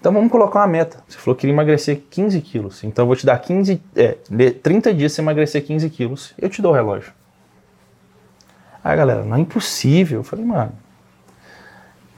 Então 0.00 0.10
vamos 0.10 0.32
colocar 0.32 0.60
uma 0.60 0.66
meta. 0.66 0.98
Você 1.06 1.18
falou 1.18 1.36
que 1.36 1.42
queria 1.42 1.52
emagrecer 1.52 2.02
15 2.10 2.40
quilos. 2.40 2.82
Então 2.82 3.02
eu 3.02 3.06
vou 3.06 3.14
te 3.14 3.26
dar 3.26 3.38
15, 3.38 3.80
é, 3.94 4.16
30 4.50 4.94
dias 4.94 5.12
você 5.12 5.20
emagrecer 5.20 5.64
15 5.64 5.88
quilos. 5.90 6.34
Eu 6.38 6.48
te 6.48 6.62
dou 6.62 6.72
o 6.72 6.74
relógio. 6.74 7.12
Aí 8.82 8.96
galera, 8.96 9.22
não 9.22 9.36
é 9.36 9.40
impossível. 9.40 10.20
Eu 10.20 10.24
falei, 10.24 10.44
mano, 10.44 10.72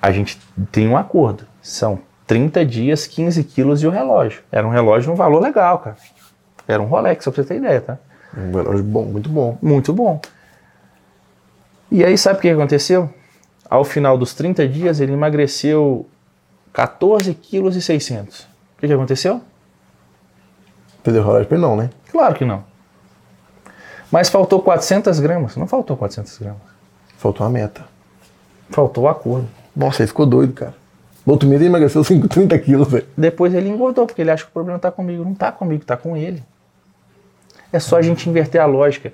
a 0.01 0.13
gente 0.13 0.41
tem 0.71 0.89
um 0.89 0.97
acordo. 0.97 1.47
São 1.61 2.01
30 2.27 2.65
dias, 2.65 3.07
15 3.07 3.45
quilos 3.45 3.83
e 3.83 3.87
o 3.87 3.91
relógio. 3.91 4.43
Era 4.51 4.67
um 4.67 4.71
relógio 4.71 5.13
um 5.13 5.17
valor 5.17 5.43
legal, 5.43 5.79
cara. 5.79 5.97
Era 6.67 6.83
um 6.83 6.87
Rolex, 6.87 7.25
só 7.25 7.31
pra 7.31 7.43
você 7.43 7.49
ter 7.49 7.57
ideia, 7.57 7.81
tá? 7.81 7.99
Um 8.37 8.53
relógio 8.53 8.85
bom, 8.85 9.05
muito 9.05 9.29
bom. 9.29 9.59
Muito 9.61 9.93
bom. 9.93 10.21
E 11.91 12.05
aí, 12.05 12.17
sabe 12.17 12.39
o 12.39 12.43
que 12.43 12.49
aconteceu? 12.49 13.13
Ao 13.69 13.85
final 13.85 14.17
dos 14.17 14.35
30 14.35 14.67
dias, 14.67 15.01
ele 15.01 15.13
emagreceu 15.13 16.07
14 16.73 17.35
quilos 17.35 17.77
e 17.77 17.83
600. 17.83 18.47
que, 18.79 18.87
que 18.87 18.93
aconteceu? 18.93 19.41
Perdeu 21.03 21.23
o 21.23 21.27
relógio 21.27 21.47
pra 21.47 21.57
ele 21.57 21.67
não, 21.67 21.77
né? 21.77 21.91
Claro 22.11 22.35
que 22.35 22.45
não. 22.45 22.65
Mas 24.11 24.29
faltou 24.29 24.63
400 24.63 25.21
gramas. 25.21 25.57
Não 25.57 25.67
faltou 25.67 25.97
400 25.97 26.39
gramas. 26.39 26.63
Faltou 27.19 27.47
a 27.47 27.51
meta. 27.51 27.85
Faltou 28.71 29.05
o 29.05 29.09
acordo. 29.09 29.49
Nossa, 29.75 30.03
ele 30.03 30.09
ficou 30.09 30.25
doido, 30.25 30.53
cara. 30.53 30.75
No 31.25 31.33
outro 31.33 31.49
mês 31.49 31.61
ele 31.61 31.71
emagreceu 31.71 32.05
5, 32.05 32.29
30 32.29 32.59
quilos, 32.59 32.89
velho. 32.89 33.07
Depois 33.17 33.55
ele 33.55 33.69
engordou, 33.69 34.07
porque 34.07 34.21
ele 34.21 34.31
acha 34.31 34.45
que 34.45 34.51
o 34.51 34.53
problema 34.53 34.79
tá 34.79 34.91
comigo. 34.91 35.25
Não 35.25 35.35
tá 35.35 35.51
comigo, 35.51 35.85
tá 35.85 35.97
com 35.97 36.17
ele. 36.17 36.43
É 37.73 37.81
só 37.81 37.97
a 37.97 38.03
gente 38.03 38.29
inverter 38.29 38.61
a 38.61 38.67
lógica. 38.67 39.13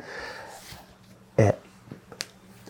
É, 1.38 1.54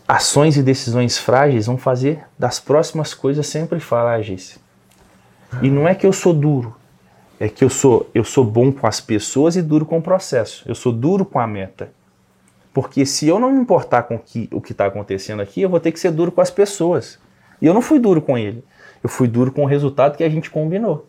ações 0.07 0.57
e 0.57 0.63
decisões 0.63 1.19
frágeis 1.19 1.67
vão 1.67 1.79
fazer 1.79 2.25
das 2.39 2.61
próximas 2.61 3.15
coisas 3.15 3.47
sempre 3.47 3.81
frágeis. 3.81 4.59
E 5.63 5.71
não 5.71 5.89
é 5.89 5.95
que 5.95 6.07
eu 6.07 6.13
sou 6.13 6.33
duro, 6.33 6.77
é 7.41 7.49
que 7.49 7.65
eu 7.65 7.71
sou 7.71 8.09
eu 8.15 8.23
sou 8.23 8.45
bom 8.45 8.71
com 8.71 8.87
as 8.87 9.01
pessoas 9.01 9.57
e 9.57 9.63
duro 9.63 9.87
com 9.87 9.99
o 9.99 10.03
processo. 10.03 10.63
Eu 10.67 10.75
sou 10.75 10.93
duro 10.93 11.25
com 11.25 11.41
a 11.41 11.47
meta. 11.47 11.91
Porque 12.73 13.05
se 13.05 13.27
eu 13.27 13.41
não 13.41 13.51
me 13.51 13.61
importar 13.61 14.05
com 14.05 14.19
que, 14.19 14.49
o 14.53 14.61
que 14.61 14.73
está 14.73 14.87
acontecendo 14.87 15.41
aqui, 15.41 15.63
eu 15.63 15.69
vou 15.69 15.81
ter 15.81 15.91
que 15.91 15.99
ser 15.99 16.13
duro 16.13 16.31
com 16.31 16.41
as 16.41 16.51
pessoas. 16.51 17.19
E 17.61 17.67
eu 17.67 17.75
não 17.75 17.83
fui 17.83 17.99
duro 17.99 18.23
com 18.23 18.39
ele. 18.39 18.63
Eu 19.03 19.09
fui 19.09 19.27
duro 19.27 19.51
com 19.53 19.63
o 19.63 19.67
resultado 19.67 20.17
que 20.17 20.25
a 20.25 20.29
gente 20.29 20.51
combinou. 20.51 21.07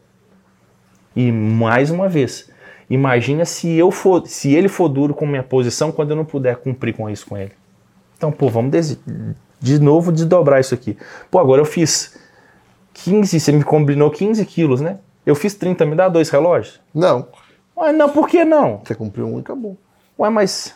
E 1.16 1.32
mais 1.32 1.92
uma 1.92 2.08
vez, 2.08 2.50
imagina 2.90 3.46
se 3.46 3.70
eu 3.70 3.92
for, 3.92 4.26
se 4.26 4.54
ele 4.54 4.68
for 4.68 4.88
duro 4.88 5.14
com 5.14 5.26
minha 5.26 5.44
posição 5.44 5.92
quando 5.92 6.12
eu 6.12 6.16
não 6.16 6.26
puder 6.26 6.58
cumprir 6.58 6.96
com 6.96 7.10
isso 7.10 7.26
com 7.26 7.38
ele. 7.38 7.52
Então, 8.18 8.32
pô, 8.32 8.50
vamos 8.50 8.72
de, 8.72 9.00
de 9.60 9.80
novo 9.80 10.12
desdobrar 10.12 10.60
isso 10.60 10.74
aqui. 10.74 10.98
Pô, 11.30 11.40
agora 11.40 11.62
eu 11.62 11.66
fiz 11.66 12.18
15, 12.94 13.40
você 13.40 13.52
me 13.52 13.64
combinou 13.64 14.10
15 14.10 14.46
quilos, 14.46 14.80
né? 14.80 15.00
Eu 15.26 15.36
fiz 15.36 15.54
30, 15.54 15.86
me 15.86 15.96
dá 15.96 16.08
dois 16.08 16.30
relógios? 16.30 16.80
Não. 16.94 17.28
Ué, 17.76 17.92
não, 17.92 18.10
por 18.10 18.28
que 18.28 18.46
não? 18.46 18.82
Você 18.84 18.96
cumpriu 18.96 19.28
um 19.28 19.38
e 19.38 19.42
acabou. 19.42 19.78
Ué, 20.18 20.30
mas 20.30 20.76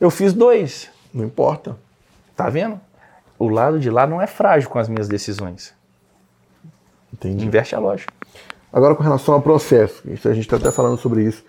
eu 0.00 0.10
fiz 0.10 0.32
dois. 0.32 0.90
Não 1.12 1.24
importa. 1.24 1.76
Tá 2.36 2.48
vendo? 2.48 2.80
O 3.38 3.48
lado 3.48 3.78
de 3.80 3.90
lá 3.90 4.06
não 4.06 4.20
é 4.20 4.26
frágil 4.26 4.68
com 4.68 4.78
as 4.78 4.88
minhas 4.88 5.08
decisões. 5.08 5.72
Entendi. 7.12 7.44
Inverte 7.44 7.74
a 7.74 7.78
lógica. 7.78 8.12
Agora 8.72 8.94
com 8.94 9.02
relação 9.02 9.34
ao 9.34 9.42
processo, 9.42 10.02
isso 10.10 10.28
a 10.28 10.34
gente 10.34 10.44
está 10.44 10.56
até 10.56 10.70
falando 10.70 10.98
sobre 10.98 11.24
isso, 11.24 11.42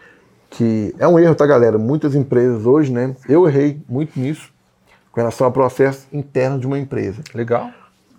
que 0.50 0.96
é 0.98 1.08
um 1.08 1.20
erro, 1.20 1.36
tá, 1.36 1.46
galera? 1.46 1.78
Muitas 1.78 2.16
empresas 2.16 2.66
hoje, 2.66 2.92
né? 2.92 3.16
Eu 3.28 3.48
errei 3.48 3.82
muito 3.88 4.18
nisso, 4.20 4.52
com 5.12 5.20
relação 5.20 5.46
ao 5.46 5.52
processo 5.52 6.08
interno 6.14 6.60
de 6.60 6.66
uma 6.66 6.80
empresa. 6.80 7.22
Legal. 7.34 7.70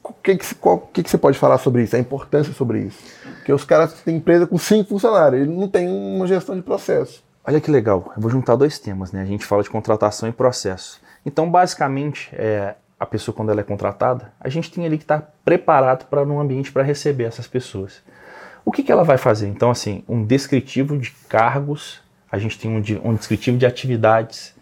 O 0.04 0.12
que, 0.12 0.36
que, 0.36 0.54
qual, 0.56 0.78
que, 0.78 1.02
que 1.02 1.10
você 1.10 1.16
pode 1.16 1.38
falar 1.38 1.58
sobre 1.58 1.82
isso? 1.82 1.96
A 1.96 1.98
importância 1.98 2.52
sobre 2.52 2.80
isso? 2.80 2.98
Porque 3.36 3.52
os 3.52 3.64
caras 3.64 3.94
têm 4.02 4.16
empresa 4.16 4.46
com 4.46 4.58
cinco 4.58 4.90
funcionários, 4.90 5.42
ele 5.42 5.54
não 5.54 5.68
tem 5.68 5.88
uma 5.88 6.26
gestão 6.26 6.54
de 6.54 6.62
processo. 6.62 7.22
Olha 7.44 7.60
que 7.60 7.70
legal, 7.70 8.12
eu 8.14 8.20
vou 8.20 8.30
juntar 8.30 8.54
dois 8.54 8.78
temas, 8.78 9.12
né? 9.12 9.22
A 9.22 9.24
gente 9.24 9.46
fala 9.46 9.62
de 9.62 9.70
contratação 9.70 10.28
e 10.28 10.32
processo. 10.32 11.00
Então, 11.24 11.50
basicamente, 11.50 12.28
é, 12.32 12.74
a 13.00 13.06
pessoa 13.06 13.34
quando 13.34 13.50
ela 13.50 13.62
é 13.62 13.64
contratada, 13.64 14.30
a 14.38 14.50
gente 14.50 14.70
tem 14.70 14.84
ali 14.84 14.98
que 14.98 15.04
estar 15.04 15.32
preparado 15.42 16.04
para 16.04 16.22
um 16.22 16.38
ambiente 16.38 16.70
para 16.70 16.82
receber 16.82 17.24
essas 17.24 17.46
pessoas. 17.46 18.02
O 18.62 18.70
que, 18.70 18.82
que 18.82 18.92
ela 18.92 19.02
vai 19.02 19.16
fazer? 19.16 19.48
Então, 19.48 19.70
assim, 19.70 20.04
um 20.06 20.22
descritivo 20.22 20.98
de 20.98 21.10
cargos, 21.26 22.02
a 22.30 22.38
gente 22.38 22.58
tem 22.58 22.70
um, 22.70 23.08
um 23.08 23.14
descritivo 23.14 23.56
de 23.56 23.64
atividades. 23.64 24.54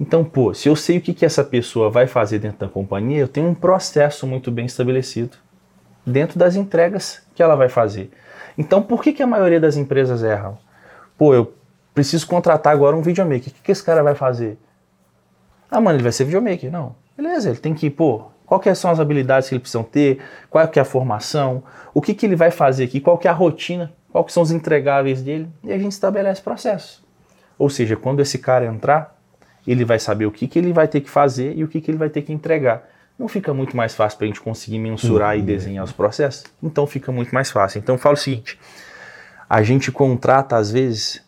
Então, 0.00 0.24
pô, 0.24 0.54
se 0.54 0.70
eu 0.70 0.74
sei 0.74 0.96
o 0.96 1.00
que, 1.02 1.12
que 1.12 1.26
essa 1.26 1.44
pessoa 1.44 1.90
vai 1.90 2.06
fazer 2.06 2.38
dentro 2.38 2.60
da 2.60 2.68
companhia, 2.68 3.18
eu 3.18 3.28
tenho 3.28 3.46
um 3.46 3.54
processo 3.54 4.26
muito 4.26 4.50
bem 4.50 4.64
estabelecido 4.64 5.36
dentro 6.04 6.38
das 6.38 6.56
entregas 6.56 7.26
que 7.34 7.42
ela 7.42 7.56
vai 7.56 7.68
fazer. 7.68 8.10
Então, 8.56 8.80
por 8.80 9.02
que, 9.02 9.12
que 9.12 9.22
a 9.22 9.26
maioria 9.26 9.60
das 9.60 9.76
empresas 9.76 10.22
erram? 10.22 10.56
Pô, 11.18 11.34
eu 11.34 11.52
preciso 11.94 12.26
contratar 12.26 12.72
agora 12.72 12.96
um 12.96 13.02
videomaker. 13.02 13.48
O 13.48 13.54
que, 13.54 13.62
que 13.62 13.72
esse 13.72 13.84
cara 13.84 14.02
vai 14.02 14.14
fazer? 14.14 14.58
Ah, 15.70 15.78
mano, 15.78 15.96
ele 15.96 16.02
vai 16.02 16.12
ser 16.12 16.24
videomaker. 16.24 16.72
Não. 16.72 16.94
Beleza, 17.16 17.50
ele 17.50 17.58
tem 17.58 17.74
que, 17.74 17.88
pô, 17.88 18.26
quais 18.44 18.78
são 18.78 18.90
as 18.90 19.00
habilidades 19.00 19.48
que 19.48 19.54
ele 19.54 19.60
precisa 19.60 19.82
ter, 19.84 20.20
qual 20.50 20.66
que 20.68 20.78
é 20.78 20.82
a 20.82 20.84
formação, 20.84 21.62
o 21.94 22.02
que, 22.02 22.14
que 22.14 22.26
ele 22.26 22.36
vai 22.36 22.50
fazer 22.50 22.84
aqui, 22.84 23.00
qual 23.00 23.16
que 23.16 23.26
é 23.26 23.30
a 23.30 23.34
rotina, 23.34 23.92
quais 24.12 24.32
são 24.32 24.42
os 24.42 24.50
entregáveis 24.50 25.22
dele, 25.22 25.48
e 25.64 25.72
a 25.72 25.78
gente 25.78 25.92
estabelece 25.92 26.42
processo. 26.42 27.04
Ou 27.58 27.70
seja, 27.70 27.96
quando 27.96 28.20
esse 28.20 28.38
cara 28.38 28.66
entrar, 28.66 29.16
ele 29.66 29.84
vai 29.84 29.98
saber 29.98 30.26
o 30.26 30.30
que, 30.30 30.46
que 30.46 30.58
ele 30.58 30.72
vai 30.72 30.86
ter 30.86 31.00
que 31.00 31.10
fazer 31.10 31.56
e 31.56 31.64
o 31.64 31.68
que, 31.68 31.80
que 31.80 31.90
ele 31.90 31.98
vai 31.98 32.08
ter 32.08 32.22
que 32.22 32.32
entregar. 32.32 32.88
Não 33.18 33.28
fica 33.28 33.52
muito 33.54 33.76
mais 33.76 33.94
fácil 33.94 34.18
para 34.18 34.26
a 34.26 34.28
gente 34.28 34.40
conseguir 34.40 34.78
mensurar 34.78 35.34
uhum. 35.34 35.40
e 35.40 35.42
desenhar 35.42 35.84
os 35.84 35.92
processos? 35.92 36.44
Então 36.62 36.86
fica 36.86 37.10
muito 37.10 37.34
mais 37.34 37.50
fácil. 37.50 37.78
Então 37.78 37.96
falo 37.96 38.14
o 38.14 38.18
seguinte: 38.18 38.58
a 39.48 39.62
gente 39.62 39.90
contrata 39.90 40.56
às 40.56 40.70
vezes 40.70 41.24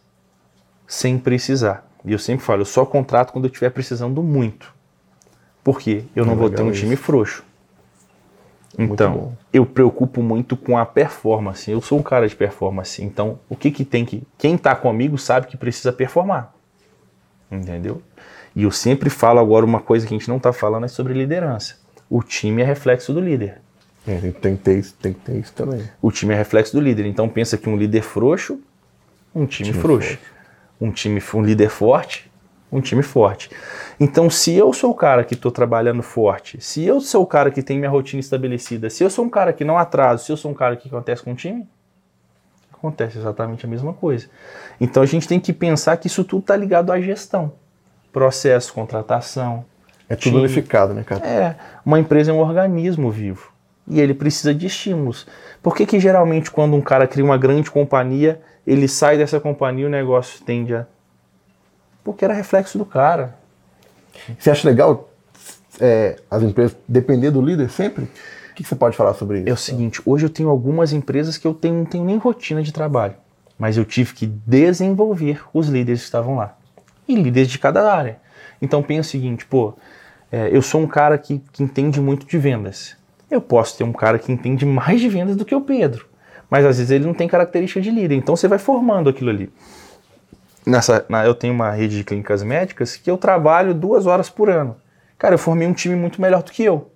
sem 0.87 1.19
precisar. 1.19 1.87
E 2.05 2.13
eu 2.13 2.19
sempre 2.19 2.45
falo, 2.45 2.61
eu 2.61 2.67
só 2.67 2.85
contrato 2.85 3.33
quando 3.33 3.47
eu 3.47 3.49
estiver 3.49 3.71
precisando 3.71 4.23
muito. 4.23 4.73
Porque 5.69 6.05
eu 6.17 6.25
não 6.25 6.33
é 6.33 6.37
vou 6.37 6.49
ter 6.49 6.63
um 6.63 6.71
time 6.71 6.97
frouxo. 6.97 7.45
Então, 8.79 9.37
eu 9.53 9.67
preocupo 9.67 10.23
muito 10.23 10.57
com 10.57 10.79
a 10.79 10.87
performance. 10.87 11.71
Eu 11.71 11.83
sou 11.83 11.99
um 11.99 12.03
cara 12.03 12.27
de 12.27 12.35
performance. 12.35 13.05
Então, 13.05 13.39
o 13.51 13.55
que 13.55 13.71
que 13.71 13.85
tem 13.85 14.03
que. 14.03 14.23
Quem 14.39 14.55
está 14.55 14.75
comigo 14.75 15.19
sabe 15.19 15.47
que 15.47 15.59
precisa 15.59 15.93
performar. 15.93 16.55
Entendeu? 17.53 18.01
E 18.57 18.63
eu 18.63 18.71
sempre 18.71 19.11
falo 19.11 19.39
agora 19.41 19.63
uma 19.63 19.79
coisa 19.79 20.07
que 20.07 20.15
a 20.15 20.17
gente 20.19 20.27
não 20.27 20.39
está 20.39 20.55
falando 20.55 20.85
é 20.85 20.89
sobre 20.89 21.13
liderança. 21.13 21.77
O 22.09 22.23
time 22.23 22.63
é 22.63 22.65
reflexo 22.65 23.13
do 23.13 23.21
líder. 23.21 23.61
É, 24.07 24.17
tem, 24.41 24.57
que 24.57 24.63
ter 24.63 24.79
isso, 24.79 24.95
tem 25.03 25.13
que 25.13 25.21
ter 25.21 25.37
isso 25.37 25.53
também. 25.53 25.83
O 26.01 26.11
time 26.11 26.33
é 26.33 26.37
reflexo 26.39 26.73
do 26.73 26.81
líder. 26.81 27.05
Então 27.05 27.29
pensa 27.29 27.59
que 27.59 27.69
um 27.69 27.77
líder 27.77 28.01
frouxo, 28.01 28.59
um 29.35 29.45
time, 29.45 29.69
time 29.69 29.83
frouxo. 29.83 30.17
Forte 30.17 30.39
um 30.81 30.91
time, 30.91 31.23
um 31.35 31.43
líder 31.43 31.71
forte, 31.71 32.28
um 32.71 32.81
time 32.81 33.03
forte. 33.03 33.51
Então, 33.99 34.29
se 34.29 34.55
eu 34.55 34.73
sou 34.73 34.91
o 34.91 34.95
cara 34.95 35.25
que 35.25 35.35
estou 35.35 35.51
trabalhando 35.51 36.03
forte, 36.03 36.61
se 36.61 36.85
eu 36.85 37.01
sou 37.01 37.23
o 37.23 37.27
cara 37.27 37.51
que 37.51 37.63
tem 37.63 37.79
minha 37.79 37.91
rotina 37.91 38.21
estabelecida, 38.21 38.91
se 38.91 39.03
eu 39.03 39.11
sou 39.11 39.25
um 39.25 39.31
cara 39.31 39.53
que 39.53 39.65
não 39.65 39.79
atraso, 39.79 40.25
se 40.25 40.33
eu 40.33 40.37
sou 40.37 40.51
um 40.51 40.55
cara 40.55 40.77
que 40.77 40.89
acontece 40.89 41.23
com 41.23 41.33
o 41.33 41.35
time, 41.35 41.67
acontece 42.73 43.19
exatamente 43.19 43.65
a 43.65 43.69
mesma 43.69 43.93
coisa. 43.93 44.29
Então, 44.81 45.03
a 45.03 45.07
gente 45.07 45.27
tem 45.27 45.41
que 45.41 45.53
pensar 45.53 45.97
que 45.97 46.07
isso 46.07 46.23
tudo 46.25 46.41
está 46.41 46.57
ligado 46.57 46.93
à 46.93 47.01
gestão, 47.01 47.53
processo, 48.13 48.73
contratação. 48.73 49.65
É 50.09 50.15
tudo 50.15 50.33
time. 50.33 50.39
unificado, 50.39 50.95
né, 50.95 51.03
cara? 51.03 51.27
É. 51.27 51.57
Uma 51.85 51.99
empresa 51.99 52.31
é 52.31 52.35
um 52.35 52.39
organismo 52.39 53.11
vivo 53.11 53.53
e 53.89 54.01
ele 54.01 54.15
precisa 54.15 54.55
de 54.55 54.67
estímulos. 54.67 55.27
Por 55.63 55.75
que, 55.75 55.87
que 55.87 55.99
geralmente 55.99 56.51
quando 56.51 56.77
um 56.77 56.81
cara 56.81 57.07
cria 57.07 57.25
uma 57.25 57.39
grande 57.39 57.71
companhia, 57.71 58.41
ele 58.67 58.87
sai 58.87 59.17
dessa 59.17 59.41
companhia 59.41 59.85
e 59.85 59.87
o 59.87 59.91
negócio 59.91 60.45
tende 60.45 60.75
a. 60.75 60.87
Porque 62.09 62.25
era 62.25 62.33
reflexo 62.33 62.79
do 62.79 62.87
cara. 62.87 63.37
Você 64.39 64.51
acha 64.51 64.67
legal 64.67 65.11
é, 65.79 66.17
as 66.31 66.43
empresas 66.43 66.75
depender 66.89 67.31
do 67.31 67.43
líder 67.43 67.69
sempre? 67.69 68.05
O 68.51 68.55
que 68.55 68.65
você 68.65 68.75
pode 68.75 68.97
falar 68.97 69.13
sobre 69.13 69.41
isso? 69.41 69.49
É 69.51 69.53
o 69.53 69.57
seguinte, 69.59 70.01
hoje 70.07 70.25
eu 70.25 70.31
tenho 70.31 70.49
algumas 70.49 70.95
empresas 70.95 71.37
que 71.37 71.47
eu 71.47 71.53
tenho, 71.53 71.75
não 71.75 71.85
tenho 71.85 72.05
nem 72.05 72.17
rotina 72.17 72.63
de 72.63 72.73
trabalho, 72.73 73.15
mas 73.59 73.77
eu 73.77 73.85
tive 73.85 74.15
que 74.15 74.27
desenvolver 74.27 75.43
os 75.53 75.69
líderes 75.69 76.01
que 76.01 76.07
estavam 76.07 76.37
lá. 76.37 76.57
E 77.07 77.15
líderes 77.15 77.51
de 77.51 77.59
cada 77.59 77.93
área. 77.93 78.19
Então 78.61 78.83
pensa 78.83 79.09
o 79.09 79.11
seguinte, 79.11 79.45
pô, 79.45 79.75
é, 80.33 80.49
eu 80.51 80.63
sou 80.63 80.81
um 80.81 80.87
cara 80.87 81.19
que, 81.19 81.43
que 81.53 81.63
entende 81.63 82.01
muito 82.01 82.27
de 82.27 82.39
vendas. 82.39 82.97
Eu 83.31 83.43
posso 83.43 83.77
ter 83.77 83.85
um 83.85 83.93
cara 83.93 84.19
que 84.19 84.33
entende 84.33 84.65
mais 84.65 84.99
de 84.99 85.11
vendas 85.11 85.37
do 85.37 85.45
que 85.45 85.55
o 85.55 85.61
Pedro 85.61 86.09
mas 86.51 86.65
às 86.65 86.79
vezes 86.79 86.91
ele 86.91 87.05
não 87.05 87.15
tem 87.15 87.29
característica 87.29 87.81
de 87.81 87.91
líder. 87.91 88.17
Então 88.17 88.35
você 88.35 88.49
vai 88.49 88.59
formando 88.59 89.09
aquilo 89.09 89.31
ali. 89.31 89.51
Nessa, 90.69 91.07
na, 91.09 91.25
eu 91.25 91.35
tenho 91.35 91.55
uma 91.55 91.71
rede 91.71 91.97
de 91.97 92.05
clínicas 92.05 92.43
médicas 92.43 92.95
que 92.95 93.11
eu 93.11 93.17
trabalho 93.17 93.73
duas 93.73 94.05
horas 94.07 94.29
por 94.29 94.51
ano. 94.51 94.77
Cara, 95.17 95.33
eu 95.33 95.39
formei 95.39 95.67
um 95.67 95.73
time 95.73 95.97
muito 95.97 96.21
melhor 96.21 96.43
do 96.43 96.53
que 96.53 96.63
eu. 96.63 96.93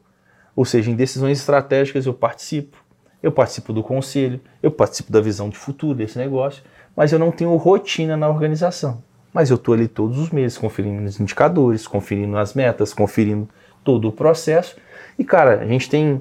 Ou 0.54 0.66
seja, 0.66 0.90
em 0.90 0.94
decisões 0.94 1.38
estratégicas 1.38 2.04
eu 2.04 2.12
participo. 2.12 2.76
Eu 3.22 3.32
participo 3.32 3.72
do 3.72 3.82
conselho, 3.82 4.38
eu 4.62 4.70
participo 4.70 5.10
da 5.10 5.22
visão 5.22 5.48
de 5.48 5.56
futuro 5.56 5.94
desse 5.94 6.18
negócio, 6.18 6.62
mas 6.94 7.12
eu 7.12 7.18
não 7.18 7.30
tenho 7.30 7.56
rotina 7.56 8.14
na 8.14 8.28
organização. 8.28 9.02
Mas 9.32 9.48
eu 9.48 9.56
estou 9.56 9.72
ali 9.72 9.88
todos 9.88 10.18
os 10.18 10.28
meses 10.28 10.58
conferindo 10.58 11.02
os 11.02 11.18
indicadores, 11.18 11.86
conferindo 11.86 12.36
as 12.36 12.52
metas, 12.52 12.92
conferindo 12.92 13.48
todo 13.82 14.06
o 14.06 14.12
processo. 14.12 14.76
E, 15.18 15.24
cara, 15.24 15.60
a 15.60 15.66
gente 15.66 15.88
tem 15.88 16.20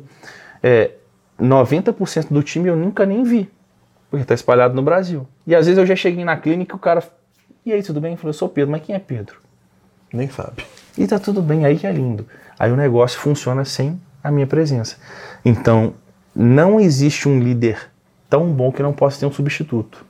é, 0.63 0.91
90% 1.37 2.27
do 2.31 2.41
time 2.41 2.69
eu 2.69 2.77
nunca 2.77 3.05
nem 3.05 3.23
vi, 3.23 3.51
porque 4.09 4.21
está 4.21 4.33
espalhado 4.33 4.73
no 4.73 4.81
Brasil. 4.81 5.27
E 5.45 5.53
às 5.53 5.65
vezes 5.65 5.77
eu 5.77 5.85
já 5.85 5.97
cheguei 5.97 6.23
na 6.23 6.37
clínica 6.37 6.73
e 6.73 6.77
o 6.77 6.79
cara, 6.79 7.03
e 7.65 7.71
aí, 7.71 7.83
tudo 7.83 8.01
bem? 8.01 8.11
Eu 8.11 8.17
falei, 8.17 8.29
eu 8.29 8.33
sou 8.33 8.49
Pedro, 8.49 8.71
mas 8.71 8.81
quem 8.83 8.95
é 8.95 8.99
Pedro? 8.99 9.37
Nem 10.11 10.29
sabe. 10.29 10.65
E 10.97 11.07
tá 11.07 11.19
tudo 11.19 11.41
bem, 11.41 11.65
aí 11.65 11.77
que 11.77 11.87
é 11.87 11.91
lindo. 11.91 12.25
Aí 12.59 12.71
o 12.71 12.75
negócio 12.75 13.19
funciona 13.19 13.63
sem 13.65 13.99
a 14.23 14.29
minha 14.29 14.47
presença. 14.47 14.97
Então, 15.43 15.93
não 16.35 16.79
existe 16.79 17.27
um 17.27 17.39
líder 17.39 17.89
tão 18.29 18.51
bom 18.51 18.71
que 18.71 18.83
não 18.83 18.93
possa 18.93 19.19
ter 19.19 19.25
um 19.25 19.31
substituto. 19.31 20.05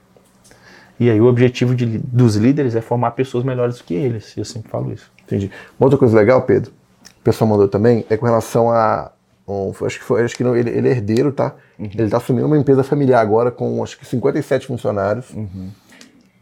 E 1.00 1.10
aí 1.10 1.20
o 1.20 1.26
objetivo 1.26 1.74
de, 1.74 1.98
dos 1.98 2.36
líderes 2.36 2.76
é 2.76 2.82
formar 2.82 3.12
pessoas 3.12 3.44
melhores 3.44 3.78
do 3.78 3.84
que 3.84 3.94
eles. 3.94 4.36
Eu 4.38 4.46
sempre 4.46 4.70
falo 4.70 4.92
isso. 4.94 5.12
Entendi. 5.24 5.50
Uma 5.80 5.88
outra 5.88 5.98
coisa 5.98 6.16
legal, 6.16 6.44
Pedro, 6.44 6.72
o 7.20 7.24
pessoal 7.24 7.50
mandou 7.50 7.68
também, 7.68 8.06
é 8.10 8.18
com 8.18 8.26
relação 8.26 8.70
a 8.70 9.12
um, 9.48 9.74
acho 9.86 10.00
que 10.00 10.06
foi, 10.06 10.24
acho 10.24 10.36
que 10.36 10.44
não, 10.44 10.56
ele, 10.56 10.70
ele 10.70 10.88
é 10.88 10.92
herdeiro, 10.92 11.32
tá? 11.32 11.56
Uhum. 11.78 11.90
Ele 11.94 12.10
tá 12.10 12.18
assumindo 12.18 12.46
uma 12.46 12.58
empresa 12.58 12.84
familiar 12.84 13.20
agora 13.20 13.52
com 13.52 13.84
acho 13.84 13.98
que 13.98 14.06
57 14.06 14.68
funcionários. 14.68 15.30
Uhum. 15.32 15.70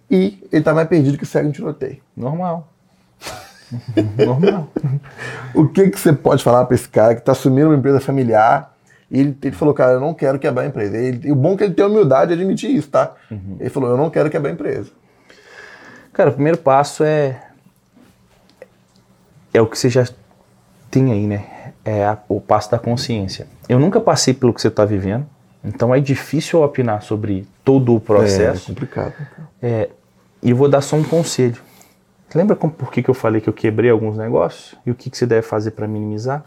E 0.10 0.42
ele 0.52 0.64
tá 0.64 0.74
mais 0.74 0.88
perdido 0.88 1.18
que 1.18 1.26
segue 1.26 1.48
um 1.48 1.52
tiroteio. 1.52 1.98
Normal. 2.16 2.68
Normal. 4.26 4.70
o 5.54 5.68
que, 5.68 5.90
que 5.90 6.00
você 6.00 6.12
pode 6.14 6.44
falar 6.44 6.66
para 6.66 6.76
esse 6.76 6.90
cara 6.90 7.14
que 7.14 7.22
está 7.22 7.34
assumindo 7.34 7.68
uma 7.68 7.76
empresa 7.76 8.00
familiar? 8.00 8.76
E 9.12 9.20
ele, 9.20 9.38
ele, 9.42 9.56
falou, 9.56 9.74
cara, 9.74 9.94
eu 9.94 10.00
não 10.00 10.14
quero 10.14 10.38
quebrar 10.38 10.64
a 10.64 10.68
empresa. 10.68 10.98
Ele, 10.98 11.28
e 11.28 11.32
o 11.32 11.36
bom 11.36 11.54
é 11.54 11.58
que 11.58 11.64
ele 11.64 11.74
tem 11.74 11.86
humildade 11.86 12.34
de 12.34 12.42
admitir 12.42 12.76
isso, 12.76 12.90
tá? 12.90 13.16
Uhum. 13.30 13.58
Ele 13.60 13.70
falou, 13.70 13.90
eu 13.90 13.98
não 13.98 14.10
quero 14.10 14.30
quebrar 14.30 14.50
a 14.50 14.54
empresa. 14.54 14.92
Cara, 16.14 16.30
o 16.30 16.34
primeiro 16.34 16.58
passo 16.58 17.04
é. 17.04 17.42
É 19.52 19.62
o 19.62 19.66
que 19.66 19.78
você 19.78 19.90
já 19.90 20.08
tem 20.92 21.12
aí, 21.12 21.26
né? 21.26 21.46
É 21.84 22.06
a, 22.06 22.18
o 22.28 22.40
passo 22.40 22.70
da 22.70 22.78
consciência. 22.78 23.48
Eu 23.68 23.80
nunca 23.80 24.00
passei 24.00 24.34
pelo 24.34 24.54
que 24.54 24.62
você 24.62 24.68
está 24.68 24.86
vivendo, 24.86 25.26
então 25.64 25.94
é 25.94 26.00
difícil 26.00 26.62
opinar 26.62 27.02
sobre 27.02 27.48
todo 27.64 27.96
o 27.96 28.00
processo. 28.00 28.62
É, 28.62 28.64
é 28.64 28.68
complicado. 28.68 29.14
É, 29.62 29.90
e 30.42 30.52
eu 30.52 30.56
vou 30.56 30.70
dar 30.70 30.82
só 30.82 30.96
um 30.96 31.04
conselho. 31.04 31.58
Lembra 32.34 32.56
como, 32.56 32.72
por 32.72 32.92
que, 32.92 33.02
que 33.02 33.10
eu 33.10 33.14
falei 33.14 33.42
que 33.42 33.50
eu 33.50 33.54
quebrei 33.54 33.90
alguns 33.90 34.18
negócios? 34.18 34.76
E 34.86 34.92
o 34.92 34.96
que, 34.96 35.10
que 35.10 35.18
você 35.18 35.26
deve 35.26 35.42
fazer 35.42 35.72
para 35.72 35.88
minimizar? 35.88 36.46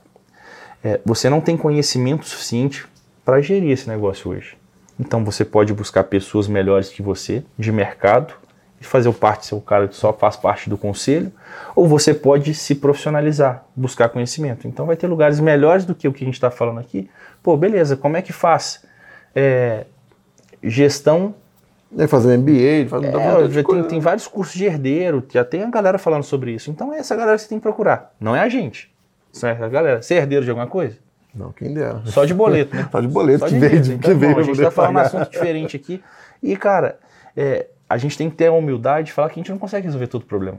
É, 0.82 1.00
você 1.04 1.28
não 1.28 1.40
tem 1.40 1.56
conhecimento 1.56 2.24
suficiente 2.26 2.86
para 3.24 3.40
gerir 3.40 3.70
esse 3.70 3.88
negócio 3.88 4.30
hoje. 4.30 4.56
Então 4.98 5.24
você 5.24 5.44
pode 5.44 5.72
buscar 5.72 6.04
pessoas 6.04 6.46
melhores 6.46 6.88
que 6.88 7.02
você, 7.02 7.44
de 7.58 7.72
mercado, 7.72 8.34
e 8.80 8.84
fazer 8.84 9.12
parte, 9.12 9.46
ser 9.46 9.54
o 9.54 9.60
cara 9.60 9.86
que 9.86 9.94
só 9.94 10.12
faz 10.12 10.36
parte 10.36 10.68
do 10.68 10.76
conselho, 10.76 11.32
ou 11.74 11.86
você 11.86 12.12
pode 12.12 12.52
se 12.52 12.74
profissionalizar, 12.74 13.64
buscar 13.76 14.08
conhecimento. 14.08 14.66
Então 14.66 14.86
vai 14.86 14.96
ter 14.96 15.06
lugares 15.06 15.38
melhores 15.38 15.84
do 15.84 15.94
que 15.94 16.08
o 16.08 16.12
que 16.12 16.24
a 16.24 16.26
gente 16.26 16.34
está 16.34 16.50
falando 16.50 16.80
aqui. 16.80 17.08
Pô, 17.42 17.56
beleza, 17.56 17.96
como 17.96 18.16
é 18.16 18.22
que 18.22 18.32
faz? 18.32 18.84
É, 19.34 19.86
gestão 20.62 21.34
é 21.98 22.06
fazer 22.06 22.36
MBA, 22.36 22.88
fazer 22.88 23.08
é, 23.08 23.50
já 23.50 23.62
tem, 23.62 23.82
tem, 23.84 24.00
vários 24.00 24.26
cursos 24.26 24.54
de 24.54 24.64
herdeiro, 24.64 25.24
já 25.30 25.44
tem 25.44 25.62
a 25.62 25.70
galera 25.70 25.98
falando 25.98 26.22
sobre 26.22 26.52
isso. 26.52 26.70
Então 26.70 26.92
é 26.92 26.98
essa 26.98 27.14
galera 27.14 27.36
que 27.36 27.42
você 27.42 27.48
tem 27.48 27.58
que 27.58 27.62
procurar. 27.62 28.14
Não 28.20 28.34
é 28.34 28.40
a 28.40 28.48
gente. 28.48 28.92
São 29.32 29.48
essa 29.48 29.68
galera. 29.68 30.02
Você 30.02 30.14
é 30.14 30.18
herdeiro 30.18 30.44
de 30.44 30.50
alguma 30.50 30.66
coisa? 30.66 30.96
Não, 31.34 31.52
quem 31.52 31.72
dera. 31.72 32.02
Só 32.06 32.24
de 32.24 32.34
boleto, 32.34 32.76
né? 32.76 32.88
Só 32.92 33.00
de 33.00 33.08
boleto 33.08 33.40
Só 33.40 33.48
de 33.48 33.54
que 33.54 33.60
veio. 33.60 33.76
Então, 33.76 33.98
que 33.98 34.14
veio 34.14 34.38
a 34.38 34.42
gente 34.42 34.56
está 34.56 34.70
falando 34.70 34.96
um 34.96 34.98
assunto 34.98 35.30
diferente 35.30 35.76
aqui. 35.76 36.02
E, 36.42 36.56
cara, 36.56 36.98
é, 37.36 37.66
a 37.88 37.96
gente 37.96 38.16
tem 38.16 38.28
que 38.28 38.36
ter 38.36 38.48
a 38.48 38.52
humildade 38.52 39.06
de 39.06 39.12
falar 39.12 39.28
que 39.28 39.40
a 39.40 39.42
gente 39.42 39.50
não 39.50 39.58
consegue 39.58 39.86
resolver 39.86 40.06
todo 40.06 40.22
o 40.22 40.26
problema. 40.26 40.58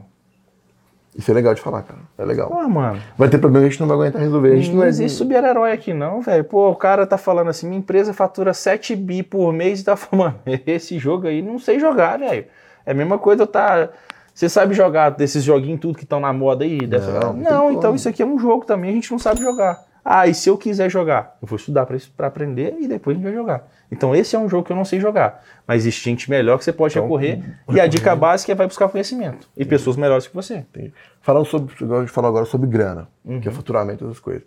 Isso 1.16 1.30
é 1.30 1.34
legal 1.34 1.54
de 1.54 1.60
falar, 1.60 1.82
cara. 1.82 2.00
É 2.18 2.24
legal. 2.24 2.48
Pô, 2.48 2.68
mano. 2.68 3.00
Vai 3.16 3.28
ter 3.28 3.38
problema 3.38 3.64
que 3.64 3.68
a 3.68 3.70
gente 3.70 3.80
não 3.80 3.86
vai 3.86 3.96
aguentar 3.96 4.20
resolver. 4.20 4.52
A 4.52 4.56
gente 4.56 4.70
não, 4.70 4.76
não 4.78 4.84
é 4.84 4.88
existe 4.88 5.16
super-herói 5.16 5.72
aqui, 5.72 5.94
não, 5.94 6.20
velho. 6.20 6.42
Pô, 6.44 6.70
o 6.70 6.74
cara 6.74 7.06
tá 7.06 7.16
falando 7.16 7.50
assim: 7.50 7.68
minha 7.68 7.78
empresa 7.78 8.12
fatura 8.12 8.52
7 8.52 8.96
bi 8.96 9.22
por 9.22 9.52
mês 9.52 9.80
e 9.80 9.84
tá 9.84 9.96
falando, 9.96 10.40
esse 10.66 10.98
jogo 10.98 11.28
aí 11.28 11.40
não 11.40 11.58
sei 11.58 11.78
jogar, 11.78 12.18
velho. 12.18 12.46
É 12.84 12.90
a 12.90 12.94
mesma 12.94 13.18
coisa 13.18 13.44
eu 13.44 13.46
tá. 13.46 13.90
Você 14.34 14.48
sabe 14.48 14.74
jogar 14.74 15.10
desses 15.10 15.44
joguinhos 15.44 15.80
tudo 15.80 15.96
que 15.96 16.02
estão 16.02 16.18
na 16.18 16.32
moda 16.32 16.64
aí? 16.64 16.78
Dessa... 16.78 17.12
Não, 17.20 17.32
não 17.34 17.72
então 17.72 17.94
isso 17.94 18.08
aqui 18.08 18.20
é 18.20 18.26
um 18.26 18.36
jogo 18.36 18.64
também, 18.64 18.90
a 18.90 18.94
gente 18.94 19.12
não 19.12 19.18
sabe 19.18 19.40
jogar. 19.40 19.80
Ah, 20.04 20.26
e 20.26 20.34
se 20.34 20.50
eu 20.50 20.58
quiser 20.58 20.90
jogar? 20.90 21.38
Eu 21.40 21.48
vou 21.48 21.56
estudar 21.56 21.86
para 21.86 22.26
aprender 22.26 22.76
e 22.78 22.86
depois 22.86 23.16
a 23.16 23.18
gente 23.18 23.24
vai 23.24 23.34
jogar. 23.34 23.66
Então 23.90 24.14
esse 24.14 24.36
é 24.36 24.38
um 24.38 24.48
jogo 24.48 24.64
que 24.64 24.72
eu 24.72 24.76
não 24.76 24.84
sei 24.84 25.00
jogar. 25.00 25.42
Mas 25.66 25.82
existe 25.82 26.04
gente 26.04 26.28
melhor 26.28 26.58
que 26.58 26.64
você 26.64 26.72
pode 26.72 26.92
então, 26.92 27.04
recorrer. 27.04 27.42
E 27.70 27.80
a 27.80 27.86
dica 27.86 28.14
básica 28.14 28.52
é 28.52 28.54
vai 28.54 28.66
buscar 28.66 28.88
conhecimento. 28.88 29.48
E 29.56 29.64
pessoas 29.64 29.96
melhores 29.96 30.26
que 30.26 30.34
você. 30.34 30.56
Entendi. 30.56 30.92
Falando 31.22 31.46
sobre, 31.46 31.72
a 31.74 32.00
gente 32.00 32.12
falou 32.12 32.28
agora 32.28 32.44
sobre 32.44 32.68
grana, 32.68 33.08
uhum. 33.24 33.40
que 33.40 33.48
é 33.48 33.50
faturamento 33.50 34.06
das 34.06 34.18
coisas. 34.18 34.42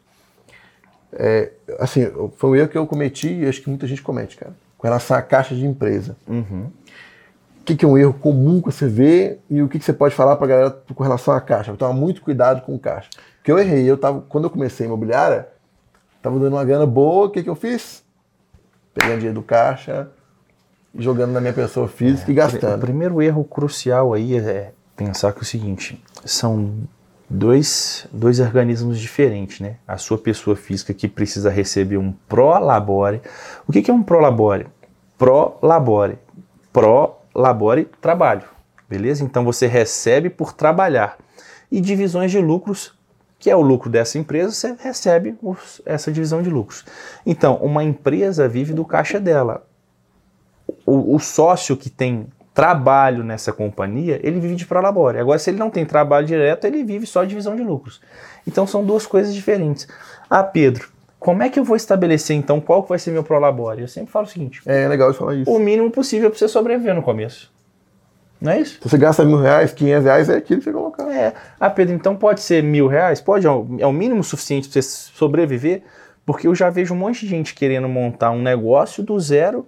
É, 1.12 1.52
assim, 1.80 2.06
foi 2.36 2.50
um 2.52 2.56
erro 2.56 2.68
que 2.68 2.78
eu 2.78 2.86
cometi 2.86 3.34
e 3.34 3.48
acho 3.48 3.62
que 3.62 3.70
muita 3.70 3.88
gente 3.88 4.04
comete, 4.04 4.38
cara. 4.38 4.54
Com 4.78 4.86
relação 4.86 5.18
à 5.18 5.22
caixa 5.24 5.56
de 5.56 5.66
empresa. 5.66 6.16
Uhum. 6.28 6.70
O 7.62 7.64
que, 7.66 7.76
que, 7.76 7.84
é 7.84 7.88
um 7.88 7.98
erro 7.98 8.14
comum 8.14 8.62
que 8.62 8.72
você 8.72 8.88
vê 8.88 9.40
e 9.50 9.62
o 9.62 9.68
que, 9.68 9.80
que 9.80 9.84
você 9.84 9.92
pode 9.92 10.14
falar 10.14 10.36
para 10.36 10.46
a 10.46 10.50
galera 10.50 10.84
com 10.94 11.04
relação 11.04 11.34
à 11.34 11.42
caixa? 11.42 11.74
Toma 11.74 11.94
muito 11.94 12.22
cuidado 12.22 12.62
com 12.62 12.78
caixa. 12.78 13.10
Porque 13.47 13.53
eu 13.53 13.60
errei. 13.60 13.89
Eu 13.89 13.97
tava, 13.97 14.19
quando 14.27 14.43
eu 14.43 14.49
comecei 14.49 14.86
a 14.86 14.88
imobiliária, 14.88 15.47
tava 16.21 16.38
dando 16.38 16.51
uma 16.51 16.65
grana 16.65 16.86
boa, 16.86 17.27
o 17.27 17.29
que, 17.29 17.41
que 17.41 17.49
eu 17.49 17.55
fiz? 17.55 18.03
Pegando 18.93 19.19
dinheiro 19.19 19.36
do 19.36 19.41
caixa, 19.41 20.10
jogando 20.93 21.31
na 21.31 21.39
minha 21.39 21.53
pessoa 21.53 21.88
física 21.88 22.29
é, 22.29 22.33
e 22.33 22.36
gastando. 22.36 22.75
O 22.75 22.81
primeiro 22.81 23.21
erro 23.21 23.45
crucial 23.45 24.13
aí 24.13 24.38
é 24.38 24.73
pensar 24.97 25.31
que 25.31 25.39
é 25.39 25.41
o 25.43 25.45
seguinte: 25.45 26.03
são 26.25 26.73
dois, 27.29 28.05
dois 28.12 28.41
organismos 28.41 28.99
diferentes, 28.99 29.62
né? 29.62 29.77
A 29.88 29.95
sua 29.95 30.17
pessoa 30.17 30.57
física 30.57 30.93
que 30.93 31.07
precisa 31.07 31.49
receber 31.49 31.95
um 31.95 32.12
pró-labore. 32.27 33.21
O 33.65 33.71
que, 33.71 33.81
que 33.81 33.89
é 33.89 33.93
um 33.93 34.03
pró-labore? 34.03 34.67
Pró-labore. 35.17 36.19
Pró-labore, 36.73 37.86
trabalho. 38.01 38.43
Beleza? 38.89 39.23
Então 39.23 39.45
você 39.45 39.67
recebe 39.67 40.29
por 40.29 40.51
trabalhar. 40.51 41.17
E 41.71 41.79
divisões 41.79 42.29
de 42.29 42.39
lucros, 42.39 42.96
que 43.39 43.50
é 43.50 43.56
o 43.56 43.62
lucro 43.62 43.89
dessa 43.89 44.17
empresa, 44.17 44.52
você 44.52 44.76
recebe 44.80 45.36
os, 45.41 45.82
essa 45.86 46.12
divisão 46.12 46.41
de 46.41 46.50
lucros. 46.50 46.84
Então, 47.26 47.56
uma 47.58 47.84
empresa 47.84 48.47
vive 48.47 48.73
do 48.73 48.84
caixa 48.84 49.19
dela. 49.19 49.65
O, 50.86 51.15
o 51.15 51.19
sócio 51.19 51.78
que 51.78 51.89
tem 51.89 52.28
trabalho 52.54 53.23
nessa 53.23 53.54
companhia, 53.54 54.19
ele 54.23 54.39
vive 54.39 54.56
de 54.56 54.65
prolabore. 54.65 55.19
Agora, 55.19 55.38
se 55.38 55.52
ele 55.52 55.60
não 55.60 55.69
tem 55.69 55.86
trabalho 55.86 56.26
direto, 56.26 56.65
ele 56.65 56.84
vive 56.84 57.06
só 57.06 57.23
de 57.23 57.30
divisão 57.30 57.56
de 57.56 57.62
lucros. 57.62 58.02
Então, 58.47 58.65
são 58.65 58.84
duas 58.84 59.06
coisas 59.06 59.34
diferentes. 59.34 59.88
Ah, 60.28 60.43
Pedro, 60.43 60.89
como 61.19 61.43
é 61.43 61.50
que 61.50 61.60
eu 61.60 61.63
vou 61.63 61.76
estabelecer, 61.76 62.36
então, 62.36 62.60
qual 62.60 62.84
vai 62.84 62.97
ser 62.97 63.12
meu 63.12 63.23
prolabore? 63.23 63.82
Eu 63.82 63.88
sempre 63.88 64.12
falo 64.12 64.26
o 64.26 64.30
seguinte. 64.30 64.62
É 64.65 64.88
legal 64.88 65.12
de 65.12 65.17
falar 65.17 65.36
isso. 65.36 65.52
O 65.52 65.60
mínimo 65.60 65.91
possível 65.91 66.32
para 66.32 66.39
você 66.39 66.47
sobreviver 66.47 66.95
no 66.95 67.04
começo. 67.04 67.52
Não 68.39 68.52
é 68.52 68.62
isso? 68.62 68.76
Se 68.82 68.89
você 68.89 68.97
gasta 68.97 69.26
mil 69.26 69.41
reais, 69.41 69.73
quinhentos 69.73 70.06
reais, 70.06 70.30
é 70.30 70.38
aquilo 70.38 70.60
que 70.60 70.65
você 70.65 70.71
colocar. 70.71 71.12
É. 71.12 71.34
Ah, 71.60 71.69
Pedro, 71.69 71.95
então 71.95 72.15
pode 72.15 72.41
ser 72.41 72.62
mil 72.62 72.88
reais? 72.88 73.19
Pode, 73.19 73.47
é 73.47 73.50
o 73.50 73.65
é 73.80 73.91
mínimo 73.91 74.23
suficiente 74.23 74.69
para 74.69 74.82
você 74.82 74.88
sobreviver? 74.88 75.84
Porque 76.26 76.47
eu 76.47 76.54
já 76.54 76.69
vejo 76.69 76.93
um 76.93 76.97
monte 76.97 77.21
de 77.21 77.28
gente 77.28 77.56
querendo 77.56 77.88
montar 77.88 78.32
um 78.32 78.41
negócio 78.41 79.02
do 79.02 79.19
zero 79.19 79.67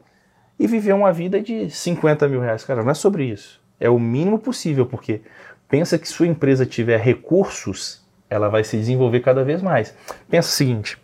e 0.60 0.68
viver 0.68 0.94
uma 0.94 1.12
vida 1.12 1.42
de 1.42 1.70
50 1.70 2.28
mil 2.28 2.42
reais. 2.42 2.64
Cara, 2.64 2.84
não 2.84 2.92
é 2.92 2.94
sobre 2.94 3.24
isso. 3.24 3.60
É 3.80 3.90
o 3.90 3.98
mínimo 3.98 4.38
possível, 4.38 4.86
porque 4.86 5.22
pensa 5.68 5.98
que 5.98 6.08
sua 6.08 6.28
empresa 6.28 6.66
tiver 6.66 7.00
recursos, 7.00 8.06
ela 8.30 8.50
vai 8.50 8.64
se 8.64 8.78
desenvolver 8.78 9.22
cada 9.22 9.44
vez 9.44 9.62
mais. 9.62 9.96
Pensa 10.30 10.50
o 10.50 10.52
seguinte: 10.52 10.98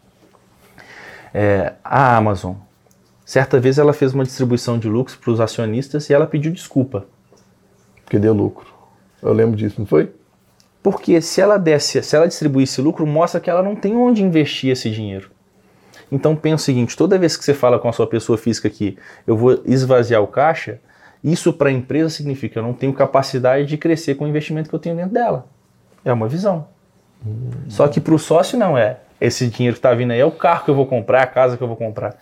é, 1.33 1.73
a 1.83 2.17
Amazon, 2.17 2.55
certa 3.25 3.59
vez 3.59 3.77
ela 3.77 3.93
fez 3.93 4.13
uma 4.13 4.23
distribuição 4.23 4.77
de 4.77 4.89
lucros 4.89 5.15
para 5.15 5.31
os 5.31 5.39
acionistas 5.39 6.09
e 6.09 6.13
ela 6.13 6.27
pediu 6.27 6.51
desculpa. 6.51 7.07
Porque 8.05 8.19
deu 8.19 8.33
lucro. 8.33 8.67
Eu 9.21 9.33
lembro 9.33 9.57
disso, 9.57 9.75
não 9.79 9.85
foi? 9.85 10.13
Porque 10.81 11.19
se 11.19 11.41
ela 11.41 11.57
desse, 11.57 12.01
se 12.03 12.15
ela 12.15 12.27
distribuísse 12.27 12.79
lucro, 12.79 13.05
mostra 13.07 13.41
que 13.41 13.49
ela 13.49 13.63
não 13.63 13.75
tem 13.75 13.97
onde 13.97 14.23
investir 14.23 14.71
esse 14.71 14.89
dinheiro. 14.91 15.31
Então 16.11 16.35
pensa 16.35 16.61
o 16.61 16.65
seguinte: 16.65 16.95
toda 16.95 17.17
vez 17.17 17.35
que 17.35 17.43
você 17.43 17.53
fala 17.53 17.79
com 17.79 17.89
a 17.89 17.91
sua 17.91 18.05
pessoa 18.05 18.37
física 18.37 18.69
que 18.69 18.97
eu 19.25 19.35
vou 19.35 19.61
esvaziar 19.65 20.21
o 20.21 20.27
caixa, 20.27 20.79
isso 21.23 21.51
para 21.51 21.69
a 21.69 21.73
empresa 21.73 22.09
significa 22.09 22.53
que 22.53 22.59
eu 22.59 22.63
não 22.63 22.73
tenho 22.73 22.93
capacidade 22.93 23.65
de 23.65 23.77
crescer 23.77 24.13
com 24.13 24.25
o 24.25 24.27
investimento 24.27 24.69
que 24.69 24.75
eu 24.75 24.79
tenho 24.79 24.95
dentro 24.95 25.11
dela. 25.11 25.47
É 26.03 26.13
uma 26.13 26.27
visão. 26.27 26.67
Hum. 27.25 27.49
Só 27.67 27.87
que 27.87 27.99
para 27.99 28.13
o 28.13 28.19
sócio 28.19 28.57
não 28.57 28.77
é. 28.77 28.99
Esse 29.19 29.47
dinheiro 29.47 29.73
que 29.73 29.79
está 29.79 29.93
vindo 29.95 30.11
aí 30.11 30.19
é 30.19 30.25
o 30.25 30.31
carro 30.31 30.65
que 30.65 30.69
eu 30.69 30.75
vou 30.75 30.85
comprar, 30.85 31.23
a 31.23 31.27
casa 31.27 31.57
que 31.57 31.63
eu 31.63 31.67
vou 31.67 31.77
comprar. 31.77 32.15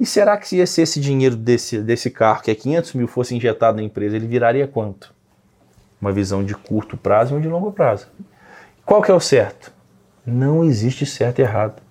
E 0.00 0.04
será 0.04 0.36
que 0.36 0.48
se 0.48 0.56
esse, 0.56 1.00
dinheiro 1.00 1.36
desse, 1.36 1.78
desse 1.80 2.10
carro, 2.10 2.42
que 2.42 2.50
é 2.50 2.54
500 2.54 2.94
mil, 2.94 3.06
fosse 3.06 3.36
injetado 3.36 3.76
na 3.76 3.82
empresa, 3.84 4.16
ele 4.16 4.26
viraria 4.26 4.66
quanto? 4.66 5.14
Uma 6.00 6.12
visão 6.12 6.42
de 6.44 6.54
curto 6.54 6.96
prazo 6.96 7.32
e 7.32 7.36
uma 7.36 7.42
de 7.42 7.48
longo 7.48 7.72
prazo. 7.72 8.08
Qual 8.84 9.02
que 9.02 9.10
é 9.10 9.14
o 9.14 9.20
certo? 9.20 9.72
Não 10.24 10.64
existe 10.64 11.04
certo 11.04 11.40
e 11.40 11.42
errado 11.42 11.82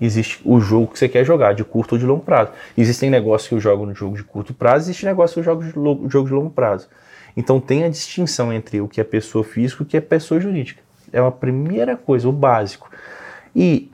existe 0.00 0.40
o 0.44 0.60
jogo 0.60 0.88
que 0.88 0.98
você 0.98 1.08
quer 1.08 1.24
jogar, 1.24 1.54
de 1.54 1.64
curto 1.64 1.92
ou 1.92 1.98
de 1.98 2.06
longo 2.06 2.22
prazo. 2.22 2.52
Existem 2.76 3.10
negócios 3.10 3.48
que 3.48 3.54
eu 3.54 3.60
jogo 3.60 3.84
no 3.84 3.94
jogo 3.94 4.16
de 4.16 4.24
curto 4.24 4.54
prazo, 4.54 4.84
existe 4.84 5.04
negócio 5.04 5.34
que 5.34 5.40
eu 5.40 5.44
jogo 5.44 5.62
de 5.62 5.70
jogo 6.12 6.28
de 6.28 6.34
longo 6.34 6.50
prazo. 6.50 6.88
Então 7.36 7.60
tem 7.60 7.84
a 7.84 7.88
distinção 7.88 8.52
entre 8.52 8.80
o 8.80 8.88
que 8.88 9.00
é 9.00 9.04
pessoa 9.04 9.44
física 9.44 9.82
e 9.82 9.86
o 9.86 9.88
que 9.88 9.96
é 9.96 10.00
pessoa 10.00 10.40
jurídica. 10.40 10.82
É 11.12 11.18
a 11.18 11.30
primeira 11.30 11.96
coisa, 11.96 12.28
o 12.28 12.32
básico. 12.32 12.90
E 13.54 13.90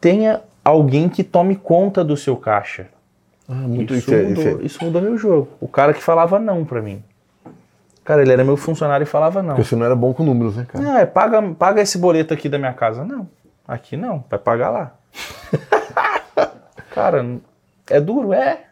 tenha 0.00 0.40
alguém 0.64 1.08
que 1.08 1.22
tome 1.22 1.56
conta 1.56 2.04
do 2.04 2.16
seu 2.16 2.36
caixa. 2.36 2.88
Ah, 3.48 3.54
muito 3.54 3.94
isso, 3.94 4.14
isso, 4.14 4.28
mudou, 4.28 4.62
isso 4.62 4.84
mudou 4.84 5.02
meu 5.02 5.18
jogo. 5.18 5.48
O 5.60 5.68
cara 5.68 5.92
que 5.92 6.02
falava 6.02 6.38
não 6.38 6.64
para 6.64 6.80
mim. 6.80 7.02
Cara, 8.04 8.22
ele 8.22 8.32
era 8.32 8.42
meu 8.42 8.56
funcionário 8.56 9.04
e 9.04 9.06
falava 9.06 9.42
não. 9.42 9.54
Porque 9.54 9.68
você 9.68 9.76
não 9.76 9.84
era 9.86 9.94
bom 9.94 10.12
com 10.12 10.24
números, 10.24 10.56
né, 10.56 10.66
cara? 10.66 10.84
Não, 10.84 10.96
é 10.96 11.06
paga, 11.06 11.42
paga 11.54 11.82
esse 11.82 11.98
boleto 11.98 12.32
aqui 12.32 12.48
da 12.48 12.58
minha 12.58 12.72
casa. 12.72 13.04
Não, 13.04 13.28
aqui 13.66 13.96
não, 13.96 14.24
vai 14.28 14.38
pagar 14.38 14.70
lá. 14.70 14.94
Cara, 16.90 17.24
é 17.88 18.00
duro, 18.00 18.32
é. 18.32 18.64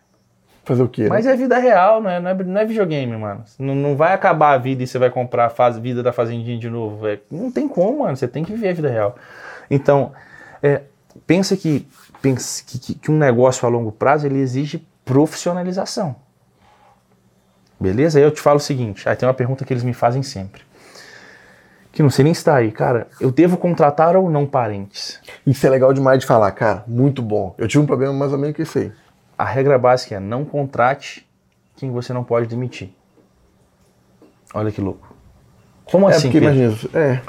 Fazer 0.64 0.82
o 0.82 0.88
quê? 0.88 1.04
Né? 1.04 1.08
Mas 1.08 1.26
é 1.26 1.34
vida 1.34 1.56
real, 1.56 2.02
não 2.02 2.10
é, 2.10 2.20
não 2.20 2.30
é, 2.30 2.34
não 2.34 2.60
é 2.60 2.64
videogame, 2.64 3.16
mano. 3.16 3.42
Não, 3.58 3.74
não 3.74 3.96
vai 3.96 4.12
acabar 4.12 4.52
a 4.52 4.58
vida 4.58 4.82
e 4.82 4.86
você 4.86 4.98
vai 4.98 5.08
comprar 5.08 5.46
a 5.46 5.48
fase, 5.48 5.80
vida 5.80 6.02
da 6.02 6.12
fazendinha 6.12 6.58
de 6.58 6.68
novo. 6.68 7.06
Não 7.30 7.50
tem 7.50 7.66
como, 7.66 8.00
mano. 8.00 8.16
Você 8.16 8.28
tem 8.28 8.44
que 8.44 8.52
viver 8.52 8.68
a 8.68 8.72
vida 8.74 8.90
real. 8.90 9.16
Então, 9.70 10.12
é, 10.62 10.82
pensa 11.26 11.56
que, 11.56 11.88
pensa 12.20 12.62
que, 12.66 12.94
que 12.94 13.10
um 13.10 13.16
negócio 13.16 13.66
a 13.66 13.70
longo 13.70 13.92
prazo 13.92 14.26
ele 14.26 14.38
exige 14.38 14.86
profissionalização. 15.04 16.16
Beleza? 17.80 18.18
Aí 18.18 18.24
eu 18.24 18.30
te 18.30 18.40
falo 18.40 18.56
o 18.56 18.60
seguinte: 18.60 19.08
aí 19.08 19.14
tem 19.16 19.28
uma 19.28 19.34
pergunta 19.34 19.64
que 19.64 19.72
eles 19.72 19.84
me 19.84 19.92
fazem 19.94 20.22
sempre. 20.22 20.62
Que 21.92 22.02
não 22.02 22.10
sei 22.10 22.24
nem 22.24 22.34
se 22.34 22.40
está 22.40 22.56
aí, 22.56 22.70
cara. 22.70 23.08
Eu 23.20 23.30
devo 23.30 23.56
contratar 23.56 24.16
ou 24.16 24.30
não 24.30 24.46
parentes? 24.46 25.20
Isso 25.46 25.66
é 25.66 25.70
legal 25.70 25.92
demais 25.92 26.20
de 26.20 26.26
falar, 26.26 26.50
cara. 26.52 26.84
Muito 26.86 27.22
bom. 27.22 27.54
Eu 27.58 27.66
tive 27.66 27.82
um 27.82 27.86
problema 27.86 28.12
mais 28.12 28.32
ou 28.32 28.38
menos 28.38 28.54
que 28.54 28.62
esse 28.62 28.78
aí. 28.78 28.92
A 29.36 29.44
regra 29.44 29.78
básica 29.78 30.16
é 30.16 30.20
não 30.20 30.44
contrate 30.44 31.26
quem 31.76 31.90
você 31.90 32.12
não 32.12 32.24
pode 32.24 32.46
demitir. 32.46 32.90
Olha 34.52 34.70
que 34.70 34.80
louco. 34.80 35.14
Como 35.84 36.08
é 36.08 36.14
assim? 36.14 36.30
Porque, 36.30 36.40
Pedro? 36.40 36.56
imagina, 36.56 36.90
é. 36.94 37.20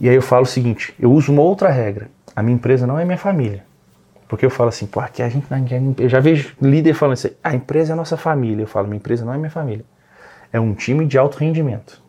E 0.00 0.08
aí 0.08 0.14
eu 0.14 0.22
falo 0.22 0.42
o 0.42 0.46
seguinte: 0.46 0.94
eu 0.98 1.12
uso 1.12 1.32
uma 1.32 1.42
outra 1.42 1.70
regra. 1.70 2.10
A 2.34 2.42
minha 2.42 2.54
empresa 2.54 2.86
não 2.86 2.98
é 2.98 3.04
minha 3.04 3.18
família. 3.18 3.64
Porque 4.30 4.46
eu 4.46 4.50
falo 4.50 4.68
assim, 4.68 4.86
pô, 4.86 5.00
aqui 5.00 5.24
a 5.24 5.28
gente 5.28 5.44
não 5.50 5.94
Eu 5.98 6.08
já 6.08 6.20
vejo 6.20 6.54
líder 6.62 6.94
falando 6.94 7.14
assim, 7.14 7.30
a 7.42 7.52
empresa 7.52 7.92
é 7.92 7.94
a 7.94 7.96
nossa 7.96 8.16
família. 8.16 8.62
Eu 8.62 8.66
falo, 8.68 8.86
minha 8.86 8.98
empresa 8.98 9.24
não 9.24 9.34
é 9.34 9.36
minha 9.36 9.50
família. 9.50 9.84
É 10.52 10.60
um 10.60 10.72
time 10.72 11.04
de 11.04 11.18
alto 11.18 11.36
rendimento. 11.36 12.00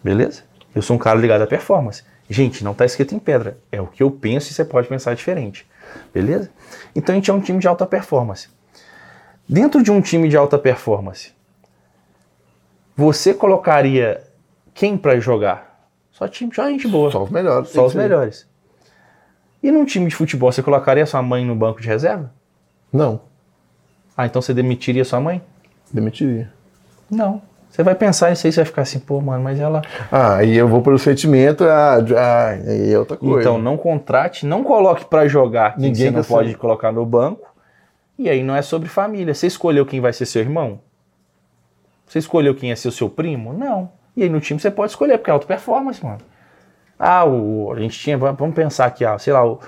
Beleza? 0.00 0.44
Eu 0.72 0.80
sou 0.80 0.94
um 0.94 0.98
cara 1.00 1.18
ligado 1.18 1.42
à 1.42 1.46
performance. 1.46 2.04
Gente, 2.30 2.62
não 2.62 2.70
está 2.70 2.84
escrito 2.84 3.16
em 3.16 3.18
pedra. 3.18 3.58
É 3.72 3.80
o 3.80 3.88
que 3.88 4.00
eu 4.00 4.12
penso 4.12 4.52
e 4.52 4.54
você 4.54 4.64
pode 4.64 4.86
pensar 4.86 5.12
diferente. 5.14 5.66
Beleza? 6.14 6.48
Então 6.94 7.12
a 7.12 7.16
gente 7.16 7.28
é 7.28 7.34
um 7.34 7.40
time 7.40 7.58
de 7.58 7.66
alta 7.66 7.84
performance. 7.84 8.48
Dentro 9.48 9.82
de 9.82 9.90
um 9.90 10.00
time 10.00 10.28
de 10.28 10.36
alta 10.36 10.56
performance, 10.56 11.32
você 12.96 13.34
colocaria 13.34 14.22
quem 14.72 14.96
para 14.96 15.18
jogar? 15.18 15.84
Só 16.12 16.28
time, 16.28 16.54
só 16.54 16.68
gente 16.68 16.86
boa. 16.86 17.10
Só 17.10 17.24
os 17.24 17.30
melhores. 17.30 17.70
Só 17.70 17.86
os 17.86 17.94
melhores. 17.96 18.46
E 19.62 19.70
num 19.70 19.84
time 19.84 20.08
de 20.08 20.14
futebol, 20.16 20.50
você 20.50 20.62
colocaria 20.62 21.06
sua 21.06 21.22
mãe 21.22 21.44
no 21.44 21.54
banco 21.54 21.80
de 21.80 21.86
reserva? 21.88 22.30
Não. 22.92 23.20
Ah, 24.16 24.26
então 24.26 24.42
você 24.42 24.52
demitiria 24.52 25.04
sua 25.04 25.20
mãe? 25.20 25.40
Demitiria. 25.92 26.52
Não. 27.10 27.40
Você 27.70 27.82
vai 27.82 27.94
pensar 27.94 28.28
nisso 28.30 28.46
aí, 28.46 28.52
você 28.52 28.60
vai 28.60 28.66
ficar 28.66 28.82
assim, 28.82 28.98
pô, 28.98 29.18
mano, 29.20 29.42
mas 29.44 29.58
ela. 29.58 29.80
Ah, 30.10 30.36
aí 30.36 30.54
eu 30.56 30.68
vou 30.68 30.82
pelo 30.82 30.98
sentimento, 30.98 31.64
ah, 31.64 31.96
ah, 32.18 32.48
aí 32.48 32.92
é 32.92 32.98
outra 32.98 33.16
coisa. 33.16 33.40
Então 33.40 33.58
não 33.58 33.78
contrate, 33.78 34.44
não 34.44 34.62
coloque 34.62 35.06
para 35.06 35.26
jogar 35.26 35.74
quem 35.76 35.84
Ninguém 35.84 36.06
você 36.06 36.10
não 36.10 36.24
pode 36.24 36.48
sendo- 36.50 36.58
colocar 36.58 36.92
no 36.92 37.06
banco. 37.06 37.50
E 38.18 38.28
aí 38.28 38.42
não 38.42 38.54
é 38.54 38.60
sobre 38.60 38.88
família. 38.90 39.32
Você 39.34 39.46
escolheu 39.46 39.86
quem 39.86 40.00
vai 40.00 40.12
ser 40.12 40.26
seu 40.26 40.42
irmão? 40.42 40.80
Você 42.06 42.18
escolheu 42.18 42.54
quem 42.54 42.70
é 42.70 42.76
ser 42.76 42.88
o 42.88 42.92
seu 42.92 43.08
primo? 43.08 43.54
Não. 43.54 43.90
E 44.14 44.22
aí 44.22 44.28
no 44.28 44.38
time 44.38 44.60
você 44.60 44.70
pode 44.70 44.92
escolher, 44.92 45.16
porque 45.16 45.30
é 45.30 45.32
auto 45.32 45.46
performance, 45.46 46.04
mano. 46.04 46.18
Ah, 47.04 47.24
o, 47.24 47.72
a 47.72 47.80
gente 47.80 47.98
tinha, 47.98 48.16
vamos 48.16 48.54
pensar 48.54 48.86
aqui, 48.86 49.04
ah, 49.04 49.18
sei 49.18 49.32
lá, 49.32 49.44
o, 49.44 49.58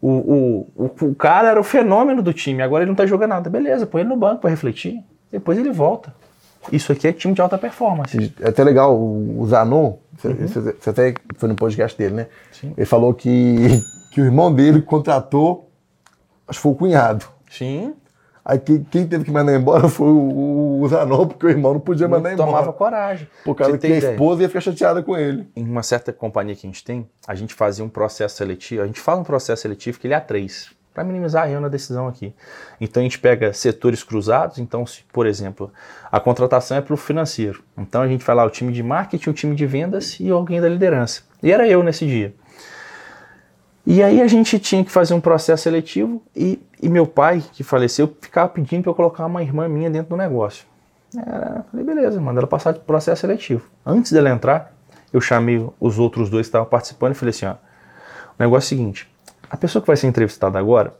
o, 0.00 0.66
o, 0.74 0.84
o, 1.02 1.14
cara 1.14 1.50
era 1.50 1.60
o 1.60 1.62
fenômeno 1.64 2.22
do 2.22 2.32
time, 2.32 2.62
agora 2.62 2.82
ele 2.82 2.88
não 2.88 2.96
tá 2.96 3.04
jogando 3.04 3.28
nada. 3.30 3.50
Beleza, 3.50 3.86
põe 3.86 4.00
ele 4.00 4.08
no 4.08 4.16
banco 4.16 4.40
para 4.40 4.48
refletir, 4.48 5.04
depois 5.30 5.58
ele 5.58 5.70
volta. 5.70 6.14
Isso 6.72 6.90
aqui 6.90 7.06
é 7.06 7.12
time 7.12 7.34
de 7.34 7.42
alta 7.42 7.58
performance. 7.58 8.32
É 8.40 8.48
até 8.48 8.64
legal, 8.64 8.98
o 8.98 9.44
Zanon, 9.46 9.96
você, 10.16 10.32
você- 10.32 10.72
você 10.80 10.90
até 10.90 11.14
foi 11.36 11.48
no 11.50 11.54
podcast 11.54 11.96
dele, 11.96 12.14
né? 12.14 12.26
Sim. 12.50 12.72
Ele 12.74 12.86
falou 12.86 13.12
que, 13.12 13.82
que 14.10 14.22
o 14.22 14.24
irmão 14.24 14.50
dele 14.52 14.80
contratou, 14.80 15.68
acho 16.48 16.58
que 16.58 16.62
foi 16.62 16.72
o 16.72 16.74
cunhado. 16.74 17.26
Sim, 17.50 17.94
Aí 18.48 18.58
quem, 18.58 18.82
quem 18.82 19.06
teve 19.06 19.24
que 19.24 19.30
mandar 19.30 19.54
embora 19.54 19.86
foi 19.90 20.08
o, 20.08 20.80
o 20.80 20.88
Zanon, 20.88 21.26
porque 21.26 21.44
o 21.44 21.50
irmão 21.50 21.74
não 21.74 21.80
podia 21.80 22.08
mandar 22.08 22.32
embora. 22.32 22.48
tomava 22.50 22.72
coragem. 22.72 23.28
Por 23.44 23.54
causa 23.54 23.74
que 23.74 23.78
tem 23.78 23.92
a 23.92 23.98
ideia? 23.98 24.12
esposa 24.12 24.40
ia 24.40 24.48
ficar 24.48 24.62
chateada 24.62 25.02
com 25.02 25.14
ele. 25.14 25.46
em 25.54 25.64
uma 25.68 25.82
certa 25.82 26.14
companhia 26.14 26.56
que 26.56 26.66
a 26.66 26.70
gente 26.70 26.82
tem, 26.82 27.06
a 27.26 27.34
gente 27.34 27.52
fazia 27.52 27.84
um 27.84 27.90
processo 27.90 28.36
seletivo, 28.36 28.82
a 28.82 28.86
gente 28.86 29.00
faz 29.00 29.18
um 29.18 29.22
processo 29.22 29.60
seletivo 29.60 30.00
que 30.00 30.06
ele 30.06 30.14
é 30.14 30.16
a 30.16 30.20
três, 30.20 30.70
para 30.94 31.04
minimizar 31.04 31.50
erro 31.50 31.60
na 31.60 31.68
decisão 31.68 32.08
aqui. 32.08 32.32
Então 32.80 33.02
a 33.02 33.04
gente 33.04 33.18
pega 33.18 33.52
setores 33.52 34.02
cruzados, 34.02 34.58
então, 34.58 34.86
se, 34.86 35.02
por 35.12 35.26
exemplo, 35.26 35.70
a 36.10 36.18
contratação 36.18 36.78
é 36.78 36.80
para 36.80 36.94
o 36.94 36.96
financeiro. 36.96 37.62
Então 37.76 38.00
a 38.00 38.08
gente 38.08 38.24
vai 38.24 38.34
lá 38.34 38.46
o 38.46 38.50
time 38.50 38.72
de 38.72 38.82
marketing, 38.82 39.28
o 39.28 39.34
time 39.34 39.54
de 39.54 39.66
vendas 39.66 40.18
e 40.18 40.30
alguém 40.30 40.58
da 40.58 40.70
liderança. 40.70 41.20
E 41.42 41.52
era 41.52 41.68
eu 41.68 41.82
nesse 41.82 42.06
dia. 42.06 42.34
E 43.86 44.02
aí 44.02 44.20
a 44.22 44.26
gente 44.26 44.58
tinha 44.58 44.84
que 44.84 44.90
fazer 44.90 45.14
um 45.14 45.20
processo 45.20 45.62
seletivo 45.62 46.22
e, 46.34 46.58
e 46.80 46.88
meu 46.88 47.06
pai, 47.06 47.42
que 47.52 47.62
faleceu, 47.62 48.14
ficava 48.20 48.48
pedindo 48.48 48.82
para 48.82 48.90
eu 48.90 48.94
colocar 48.94 49.26
uma 49.26 49.42
irmã 49.42 49.68
minha 49.68 49.90
dentro 49.90 50.10
do 50.10 50.16
negócio. 50.16 50.66
Era, 51.16 51.64
falei, 51.70 51.84
beleza, 51.84 52.20
manda 52.20 52.40
ela 52.40 52.46
passar 52.46 52.72
de 52.72 52.80
processo 52.80 53.22
seletivo. 53.22 53.68
Antes 53.84 54.12
dela 54.12 54.30
entrar, 54.30 54.72
eu 55.12 55.20
chamei 55.20 55.66
os 55.80 55.98
outros 55.98 56.28
dois 56.28 56.46
que 56.46 56.48
estavam 56.48 56.68
participando 56.68 57.12
e 57.12 57.14
falei 57.14 57.30
assim, 57.30 57.46
ó, 57.46 57.52
o 57.52 57.54
negócio 58.38 58.66
é 58.66 58.76
o 58.76 58.78
seguinte, 58.78 59.10
a 59.50 59.56
pessoa 59.56 59.80
que 59.80 59.86
vai 59.86 59.96
ser 59.96 60.06
entrevistada 60.06 60.58
agora, 60.58 60.94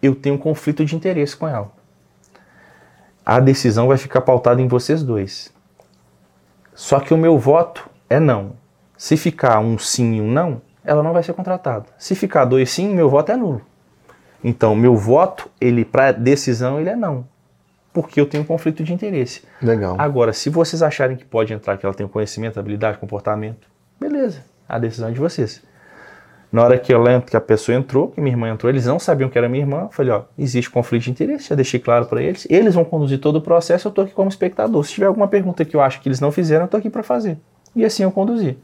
eu 0.00 0.14
tenho 0.14 0.34
um 0.34 0.38
conflito 0.38 0.84
de 0.84 0.96
interesse 0.96 1.36
com 1.36 1.46
ela. 1.46 1.70
A 3.24 3.38
decisão 3.38 3.86
vai 3.86 3.96
ficar 3.96 4.22
pautada 4.22 4.60
em 4.60 4.66
vocês 4.66 5.02
dois. 5.02 5.52
Só 6.74 6.98
que 6.98 7.14
o 7.14 7.18
meu 7.18 7.38
voto 7.38 7.88
é 8.10 8.18
não. 8.18 8.54
Se 8.96 9.16
ficar 9.16 9.60
um 9.60 9.78
sim 9.78 10.14
e 10.14 10.20
um 10.20 10.30
não, 10.32 10.60
ela 10.84 11.02
não 11.02 11.12
vai 11.12 11.22
ser 11.22 11.34
contratada. 11.34 11.86
Se 11.98 12.14
ficar 12.16 12.44
dois 12.46 12.70
sim, 12.70 12.92
meu 12.92 13.08
voto 13.08 13.30
é 13.30 13.36
nulo. 13.36 13.62
Então, 14.42 14.74
meu 14.74 14.96
voto, 14.96 15.48
ele 15.60 15.84
para 15.84 16.12
decisão, 16.12 16.80
ele 16.80 16.90
é 16.90 16.96
não. 16.96 17.24
Porque 17.92 18.20
eu 18.20 18.26
tenho 18.26 18.42
um 18.42 18.46
conflito 18.46 18.82
de 18.82 18.92
interesse. 18.92 19.42
Legal. 19.60 19.96
Agora, 19.98 20.32
se 20.32 20.48
vocês 20.48 20.82
acharem 20.82 21.16
que 21.16 21.24
pode 21.24 21.52
entrar, 21.52 21.76
que 21.76 21.84
ela 21.84 21.94
tem 21.94 22.08
conhecimento, 22.08 22.58
habilidade, 22.58 22.98
comportamento, 22.98 23.68
beleza, 24.00 24.42
a 24.68 24.78
decisão 24.78 25.08
é 25.08 25.12
de 25.12 25.20
vocês. 25.20 25.62
Na 26.50 26.62
hora 26.62 26.78
que, 26.78 26.92
ela, 26.92 27.22
que 27.22 27.34
a 27.34 27.40
pessoa 27.40 27.76
entrou, 27.76 28.08
que 28.08 28.20
minha 28.20 28.34
irmã 28.34 28.50
entrou, 28.50 28.68
eles 28.70 28.84
não 28.84 28.98
sabiam 28.98 29.30
que 29.30 29.38
era 29.38 29.48
minha 29.48 29.62
irmã, 29.62 29.82
eu 29.84 29.88
falei, 29.90 30.12
ó, 30.12 30.24
existe 30.38 30.68
conflito 30.68 31.04
de 31.04 31.10
interesse, 31.10 31.48
já 31.48 31.54
deixei 31.54 31.80
claro 31.80 32.04
para 32.04 32.22
eles, 32.22 32.46
eles 32.50 32.74
vão 32.74 32.84
conduzir 32.84 33.18
todo 33.18 33.36
o 33.36 33.40
processo, 33.40 33.88
eu 33.88 33.92
tô 33.92 34.02
aqui 34.02 34.12
como 34.12 34.28
espectador. 34.28 34.84
Se 34.84 34.92
tiver 34.92 35.06
alguma 35.06 35.28
pergunta 35.28 35.64
que 35.64 35.74
eu 35.74 35.80
acho 35.80 36.00
que 36.02 36.08
eles 36.08 36.20
não 36.20 36.30
fizeram, 36.30 36.66
eu 36.66 36.68
tô 36.68 36.76
aqui 36.76 36.90
para 36.90 37.02
fazer. 37.02 37.38
E 37.74 37.84
assim 37.84 38.02
eu 38.02 38.10
conduzi. 38.10 38.58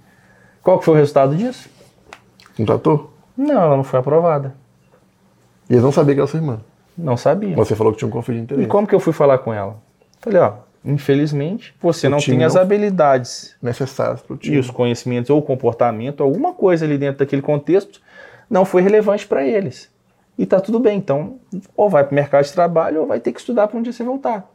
Qual 0.63 0.79
que 0.79 0.85
foi 0.85 0.95
o 0.95 0.97
resultado 0.99 1.35
disso? 1.35 1.71
Contratou? 2.55 3.11
Não, 3.35 3.63
ela 3.63 3.77
não 3.77 3.85
foi 3.85 4.01
aprovada. 4.01 4.55
E 5.69 5.75
eles 5.75 5.83
não 5.85 5.93
sabiam 5.93 6.15
que 6.15 6.21
era 6.21 6.27
sua 6.27 6.39
irmã. 6.41 6.61
Não 6.97 7.17
sabia. 7.17 7.55
Você 7.57 7.75
falou 7.77 7.93
que 7.93 7.99
tinha 7.99 8.09
um 8.09 8.13
conflito 8.13 8.37
de 8.39 8.43
E 8.43 8.45
interesse. 8.45 8.69
como 8.69 8.87
que 8.87 8.95
eu 8.95 9.01
fui 9.01 9.13
falar 9.13 9.39
com 9.39 9.53
ela? 9.53 9.77
Falei, 10.21 10.41
ó, 10.41 10.53
infelizmente, 10.85 11.75
você 11.81 12.07
O 12.07 12.11
não 12.11 12.19
tem 12.19 12.43
as 12.45 12.55
não- 12.55 12.63
habilidades 12.63 13.55
Necessários 13.63 14.21
para 14.21 14.35
o 14.35 14.37
e 14.37 14.41
time. 14.41 14.59
os 14.59 14.71
conhecimentos 14.71 15.31
ou 15.31 15.41
comportamento, 15.43 16.23
alguma 16.23 16.53
coisa 16.53 16.85
ali 16.85 16.99
dentro 16.99 17.19
daquele 17.21 17.43
contexto 17.43 18.01
não 18.51 18.65
foi 18.65 18.83
relevante 18.83 19.27
para 19.27 19.45
eles. 19.47 19.89
E 20.37 20.47
tá 20.47 20.61
tudo 20.61 20.79
bem, 20.79 20.99
então 20.99 21.37
ou 21.77 21.89
vai 21.91 22.05
para 22.05 22.13
o 22.13 22.15
mercado 22.15 22.45
de 22.45 22.53
trabalho 22.53 23.01
ou 23.03 23.07
vai 23.07 23.21
ter 23.21 23.33
que 23.33 23.41
estudar 23.41 23.69
para 23.69 23.79
um 23.79 23.83
dia 23.83 23.93
você 23.93 24.03
voltar. 24.05 24.49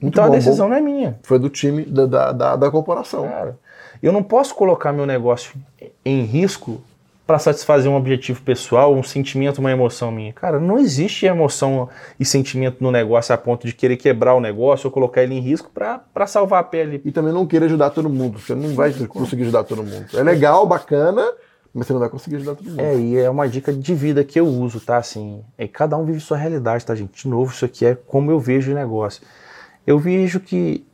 Muito 0.00 0.14
então 0.14 0.24
bom, 0.24 0.32
a 0.32 0.34
decisão 0.36 0.68
não 0.68 0.76
é 0.76 0.80
minha. 0.80 1.18
Foi 1.22 1.38
do 1.38 1.48
time 1.50 1.82
da, 1.84 2.06
da, 2.06 2.32
da, 2.32 2.56
da 2.56 2.70
corporação. 2.70 3.26
Cara, 3.28 3.58
eu 4.02 4.12
não 4.12 4.22
posso 4.22 4.54
colocar 4.54 4.92
meu 4.92 5.04
negócio 5.06 5.52
em 6.04 6.22
risco 6.22 6.80
para 7.30 7.38
satisfazer 7.38 7.88
um 7.88 7.94
objetivo 7.94 8.42
pessoal, 8.42 8.92
um 8.92 9.04
sentimento, 9.04 9.58
uma 9.58 9.70
emoção 9.70 10.10
minha. 10.10 10.32
Cara, 10.32 10.58
não 10.58 10.80
existe 10.80 11.26
emoção 11.26 11.88
e 12.18 12.24
sentimento 12.24 12.82
no 12.82 12.90
negócio 12.90 13.32
a 13.32 13.38
ponto 13.38 13.68
de 13.68 13.72
querer 13.72 13.96
quebrar 13.96 14.34
o 14.34 14.40
negócio 14.40 14.88
ou 14.88 14.90
colocar 14.90 15.22
ele 15.22 15.36
em 15.36 15.40
risco 15.40 15.70
para 15.72 16.26
salvar 16.26 16.58
a 16.60 16.64
pele. 16.64 17.00
E 17.04 17.12
também 17.12 17.32
não 17.32 17.46
querer 17.46 17.66
ajudar 17.66 17.90
todo 17.90 18.10
mundo. 18.10 18.40
Você 18.40 18.52
não 18.52 18.74
vai 18.74 18.92
conseguir 19.06 19.42
ajudar 19.42 19.62
todo 19.62 19.80
mundo. 19.84 20.06
É 20.12 20.24
legal, 20.24 20.66
bacana, 20.66 21.24
mas 21.72 21.86
você 21.86 21.92
não 21.92 22.00
vai 22.00 22.08
conseguir 22.08 22.34
ajudar 22.34 22.56
todo 22.56 22.68
mundo. 22.68 22.80
É, 22.80 22.96
e 22.96 23.16
é 23.16 23.30
uma 23.30 23.48
dica 23.48 23.72
de 23.72 23.94
vida 23.94 24.24
que 24.24 24.40
eu 24.40 24.48
uso, 24.48 24.80
tá? 24.80 24.96
Assim, 24.96 25.44
é, 25.56 25.68
cada 25.68 25.96
um 25.96 26.04
vive 26.04 26.18
sua 26.18 26.36
realidade, 26.36 26.84
tá, 26.84 26.96
gente? 26.96 27.22
De 27.22 27.28
novo, 27.28 27.52
isso 27.52 27.64
aqui 27.64 27.86
é 27.86 27.94
como 27.94 28.32
eu 28.32 28.40
vejo 28.40 28.72
o 28.72 28.74
negócio. 28.74 29.22
Eu 29.86 30.00
vejo 30.00 30.40
que 30.40 30.84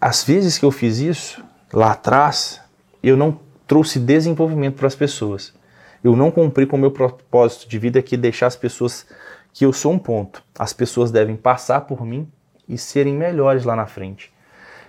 às 0.00 0.22
vezes 0.22 0.58
que 0.58 0.64
eu 0.64 0.70
fiz 0.70 0.98
isso, 0.98 1.44
lá 1.72 1.90
atrás, 1.90 2.60
eu 3.02 3.16
não 3.16 3.44
trouxe 3.66 3.98
desenvolvimento 3.98 4.76
para 4.76 4.86
as 4.86 4.94
pessoas. 4.94 5.54
Eu 6.02 6.14
não 6.14 6.30
cumpri 6.30 6.66
com 6.66 6.76
o 6.76 6.80
meu 6.80 6.90
propósito 6.90 7.68
de 7.68 7.78
vida 7.78 8.02
que 8.02 8.14
é 8.14 8.18
deixar 8.18 8.46
as 8.46 8.56
pessoas 8.56 9.06
que 9.52 9.64
eu 9.64 9.72
sou 9.72 9.92
um 9.92 9.98
ponto. 9.98 10.42
As 10.58 10.72
pessoas 10.72 11.10
devem 11.10 11.36
passar 11.36 11.82
por 11.82 12.04
mim 12.04 12.28
e 12.68 12.76
serem 12.78 13.14
melhores 13.14 13.64
lá 13.64 13.74
na 13.74 13.86
frente. 13.86 14.32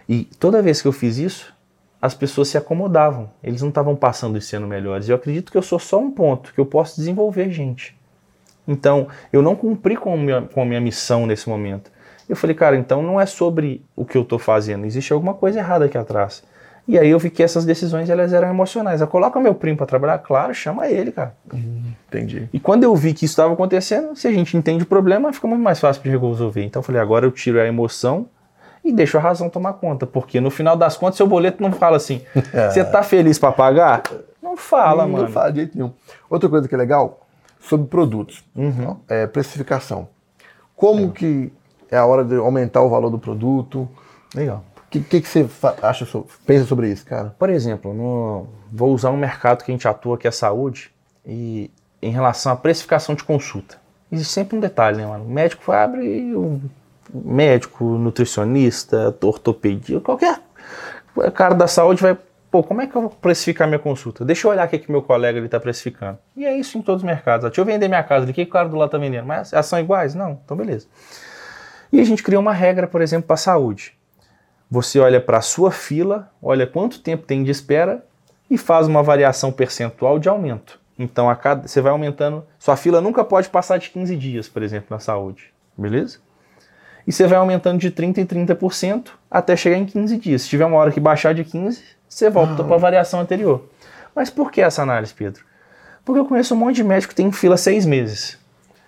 E 0.07 0.25
toda 0.39 0.61
vez 0.61 0.81
que 0.81 0.87
eu 0.87 0.91
fiz 0.91 1.17
isso, 1.17 1.53
as 2.01 2.13
pessoas 2.13 2.49
se 2.49 2.57
acomodavam. 2.57 3.29
Eles 3.43 3.61
não 3.61 3.69
estavam 3.69 3.95
passando 3.95 4.37
e 4.37 4.41
sendo 4.41 4.67
melhores. 4.67 5.09
Eu 5.09 5.15
acredito 5.15 5.51
que 5.51 5.57
eu 5.57 5.61
sou 5.61 5.79
só 5.79 5.99
um 5.99 6.11
ponto, 6.11 6.53
que 6.53 6.59
eu 6.59 6.65
posso 6.65 6.97
desenvolver 6.97 7.49
gente. 7.49 7.97
Então, 8.67 9.07
eu 9.31 9.41
não 9.41 9.55
cumpri 9.55 9.95
com 9.95 10.13
a 10.13 10.17
minha, 10.17 10.41
com 10.41 10.61
a 10.61 10.65
minha 10.65 10.81
missão 10.81 11.25
nesse 11.25 11.47
momento. 11.47 11.89
Eu 12.27 12.35
falei, 12.35 12.55
cara, 12.55 12.75
então 12.75 13.01
não 13.01 13.19
é 13.19 13.25
sobre 13.25 13.83
o 13.95 14.05
que 14.05 14.17
eu 14.17 14.21
estou 14.21 14.37
fazendo, 14.37 14.85
existe 14.85 15.13
alguma 15.13 15.33
coisa 15.33 15.59
errada 15.59 15.85
aqui 15.85 15.97
atrás. 15.97 16.43
E 16.87 16.97
aí 16.97 17.09
eu 17.09 17.19
vi 17.19 17.29
que 17.29 17.43
essas 17.43 17.65
decisões 17.65 18.09
elas 18.09 18.31
eram 18.31 18.47
emocionais. 18.47 19.01
Eu 19.01 19.07
coloco 19.07 19.37
meu 19.41 19.53
primo 19.53 19.75
para 19.75 19.85
trabalhar, 19.85 20.19
claro, 20.19 20.53
chama 20.53 20.87
ele, 20.87 21.11
cara. 21.11 21.35
Entendi. 22.07 22.47
E 22.53 22.59
quando 22.59 22.83
eu 22.83 22.95
vi 22.95 23.13
que 23.13 23.25
isso 23.25 23.33
estava 23.33 23.53
acontecendo, 23.53 24.15
se 24.15 24.25
a 24.27 24.31
gente 24.31 24.55
entende 24.55 24.83
o 24.83 24.87
problema, 24.87 25.33
fica 25.33 25.47
muito 25.47 25.61
mais 25.61 25.79
fácil 25.79 26.01
de 26.01 26.09
resolver. 26.09 26.63
Então 26.63 26.79
eu 26.79 26.83
falei, 26.83 27.01
agora 27.01 27.25
eu 27.25 27.31
tiro 27.31 27.59
a 27.59 27.65
emoção 27.65 28.27
e 28.85 28.93
deixo 28.93 29.17
a 29.17 29.21
razão 29.21 29.49
tomar 29.49 29.73
conta. 29.73 30.05
Porque 30.07 30.39
no 30.39 30.49
final 30.49 30.77
das 30.77 30.95
contas, 30.95 31.17
seu 31.17 31.27
boleto 31.27 31.61
não 31.61 31.73
fala 31.73 31.97
assim, 31.97 32.21
você 32.71 32.85
tá 32.85 33.03
feliz 33.03 33.37
para 33.37 33.51
pagar? 33.51 34.03
Não 34.41 34.55
fala, 34.55 35.03
não, 35.03 35.11
mano. 35.11 35.23
Não 35.25 35.31
fala 35.31 35.51
de 35.51 35.57
jeito 35.57 35.77
nenhum. 35.77 35.91
Outra 36.29 36.47
coisa 36.47 36.69
que 36.69 36.73
é 36.73 36.77
legal, 36.77 37.19
sobre 37.59 37.87
produtos. 37.87 38.45
Uhum. 38.55 38.95
É, 39.09 39.27
precificação. 39.27 40.07
Como 40.73 41.11
que 41.11 41.51
é 41.91 41.97
a 41.97 42.05
hora 42.05 42.23
de 42.23 42.35
aumentar 42.35 42.81
o 42.81 42.89
valor 42.89 43.09
do 43.09 43.19
produto? 43.19 43.89
Legal. 44.33 44.63
O 44.87 44.89
que, 44.89 45.01
que, 45.01 45.21
que 45.21 45.27
você 45.27 45.45
acha, 45.81 46.07
pensa 46.45 46.65
sobre 46.65 46.89
isso, 46.89 47.05
cara? 47.05 47.35
Por 47.37 47.49
exemplo, 47.49 47.93
no- 47.93 48.47
vou 48.71 48.93
usar 48.93 49.11
um 49.11 49.17
mercado 49.17 49.63
que 49.63 49.71
a 49.71 49.73
gente 49.73 49.87
atua, 49.87 50.17
que 50.17 50.27
é 50.27 50.29
a 50.29 50.31
saúde, 50.31 50.91
e 51.25 51.69
em 52.01 52.11
relação 52.11 52.53
à 52.53 52.55
precificação 52.55 53.13
de 53.13 53.23
consulta. 53.23 53.77
Existe 54.09 54.31
sempre 54.33 54.55
um 54.57 54.61
detalhe, 54.61 54.97
né, 54.97 55.05
mano? 55.05 55.25
O 55.25 55.29
médico 55.29 55.71
abre, 55.73 56.33
o 56.33 56.61
médico, 57.13 57.83
nutricionista, 57.83 59.13
ortopedia, 59.21 59.99
qualquer 59.99 60.39
cara 61.33 61.53
da 61.53 61.67
saúde 61.67 62.01
vai, 62.01 62.17
pô, 62.49 62.63
como 62.63 62.79
é 62.81 62.87
que 62.87 62.95
eu 62.95 63.01
vou 63.01 63.09
precificar 63.09 63.67
minha 63.67 63.79
consulta? 63.79 64.23
Deixa 64.23 64.47
eu 64.47 64.51
olhar 64.51 64.65
o 64.67 64.69
que, 64.69 64.79
que 64.79 64.89
meu 64.91 65.01
colega 65.01 65.39
está 65.39 65.59
precificando. 65.59 66.17
E 66.35 66.45
é 66.45 66.57
isso 66.57 66.77
em 66.77 66.81
todos 66.81 67.01
os 67.01 67.05
mercados. 67.05 67.43
Deixa 67.45 67.59
eu 67.59 67.65
vender 67.65 67.89
minha 67.89 68.03
casa, 68.03 68.29
o 68.29 68.33
que, 68.33 68.43
o 68.43 68.47
cara 68.49 68.69
do 68.69 68.77
lado 68.77 68.87
está 68.87 68.97
vendendo? 68.97 69.25
Mas 69.25 69.51
elas 69.51 69.65
são 69.65 69.79
iguais? 69.79 70.15
Não, 70.15 70.39
então 70.45 70.55
beleza. 70.55 70.87
E 71.91 71.99
a 71.99 72.03
gente 72.05 72.23
criou 72.23 72.41
uma 72.41 72.53
regra, 72.53 72.87
por 72.87 73.01
exemplo, 73.01 73.27
para 73.27 73.33
a 73.33 73.37
saúde. 73.37 73.96
Você 74.69 74.99
olha 74.99 75.21
para 75.21 75.37
a 75.37 75.41
sua 75.41 75.71
fila, 75.71 76.31
olha 76.41 76.67
quanto 76.67 76.99
tempo 76.99 77.25
tem 77.25 77.43
de 77.43 77.51
espera 77.51 78.05
e 78.49 78.57
faz 78.57 78.87
uma 78.87 79.01
variação 79.01 79.51
percentual 79.51 80.19
de 80.19 80.27
aumento. 80.27 80.79
Então, 80.99 81.29
a 81.29 81.35
cada, 81.35 81.67
você 81.67 81.79
vai 81.79 81.91
aumentando. 81.91 82.43
Sua 82.57 82.75
fila 82.75 82.99
nunca 82.99 83.23
pode 83.23 83.49
passar 83.49 83.77
de 83.77 83.89
15 83.89 84.15
dias, 84.15 84.49
por 84.49 84.63
exemplo, 84.63 84.87
na 84.89 84.99
saúde. 84.99 85.53
Beleza? 85.77 86.19
E 87.05 87.11
você 87.11 87.25
vai 87.27 87.37
aumentando 87.37 87.79
de 87.79 87.89
30% 87.91 88.17
em 88.17 88.25
30% 88.25 89.11
até 89.31 89.55
chegar 89.55 89.77
em 89.77 89.85
15 89.85 90.17
dias. 90.17 90.41
Se 90.41 90.49
tiver 90.49 90.65
uma 90.65 90.77
hora 90.77 90.91
que 90.91 90.99
baixar 90.99 91.33
de 91.33 91.43
15, 91.43 91.81
você 92.09 92.29
volta 92.29 92.63
para 92.63 92.75
a 92.75 92.79
variação 92.79 93.21
anterior. 93.21 93.69
Mas 94.13 94.29
por 94.29 94.51
que 94.51 94.61
essa 94.61 94.81
análise, 94.81 95.13
Pedro? 95.13 95.45
Porque 96.03 96.19
eu 96.19 96.25
conheço 96.25 96.53
um 96.53 96.57
monte 96.57 96.77
de 96.77 96.83
médico 96.83 97.11
que 97.11 97.15
tem 97.15 97.31
fila 97.31 97.55
seis 97.55 97.85
meses. 97.85 98.37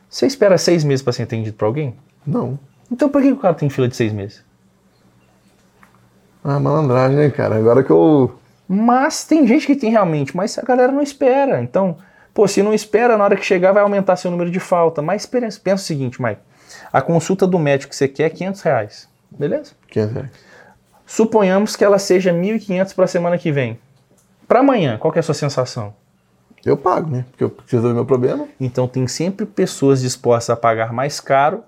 Você 0.09 0.25
espera 0.25 0.57
seis 0.57 0.83
meses 0.83 1.03
para 1.03 1.13
ser 1.13 1.23
atendido 1.23 1.55
por 1.55 1.65
alguém? 1.65 1.95
Não. 2.25 2.59
Então 2.91 3.07
por 3.07 3.21
que 3.21 3.31
o 3.31 3.37
cara 3.37 3.53
tem 3.53 3.69
fila 3.69 3.87
de 3.87 3.95
seis 3.95 4.11
meses? 4.11 4.43
Ah, 6.43 6.59
malandragem, 6.59 7.17
né, 7.17 7.29
cara? 7.29 7.55
Agora 7.55 7.83
que 7.83 7.91
eu. 7.91 8.37
Mas 8.67 9.25
tem 9.25 9.45
gente 9.47 9.65
que 9.65 9.75
tem 9.75 9.91
realmente, 9.91 10.35
mas 10.35 10.57
a 10.57 10.61
galera 10.61 10.91
não 10.91 11.01
espera. 11.01 11.61
Então, 11.61 11.97
pô, 12.33 12.47
se 12.47 12.61
não 12.61 12.73
espera, 12.73 13.17
na 13.17 13.23
hora 13.23 13.35
que 13.35 13.45
chegar 13.45 13.71
vai 13.71 13.83
aumentar 13.83 14.15
seu 14.15 14.29
número 14.29 14.51
de 14.51 14.59
falta. 14.59 15.01
Mas 15.01 15.25
pensa, 15.25 15.59
pensa 15.61 15.83
o 15.83 15.85
seguinte, 15.85 16.21
Mike. 16.21 16.41
A 16.93 17.01
consulta 17.01 17.47
do 17.47 17.57
médico 17.57 17.89
que 17.89 17.95
você 17.95 18.07
quer 18.07 18.25
é 18.25 18.29
500 18.29 18.61
reais. 18.61 19.09
Beleza? 19.31 19.73
500 19.89 20.13
reais. 20.13 20.29
Suponhamos 21.05 21.75
que 21.75 21.83
ela 21.83 21.97
seja 21.97 22.31
1.500 22.31 22.93
para 22.93 23.05
a 23.05 23.07
semana 23.07 23.37
que 23.37 23.51
vem. 23.51 23.79
Para 24.47 24.59
amanhã, 24.59 24.97
qual 24.97 25.13
é 25.15 25.19
a 25.19 25.23
sua 25.23 25.33
sensação? 25.33 25.93
Eu 26.65 26.77
pago, 26.77 27.09
né? 27.09 27.25
Porque 27.29 27.43
eu 27.43 27.49
preciso 27.49 27.77
resolver 27.77 27.95
meu 27.95 28.05
problema. 28.05 28.47
Então 28.59 28.87
tem 28.87 29.07
sempre 29.07 29.45
pessoas 29.45 30.01
dispostas 30.01 30.51
a 30.51 30.55
pagar 30.55 30.93
mais 30.93 31.19
caro 31.19 31.63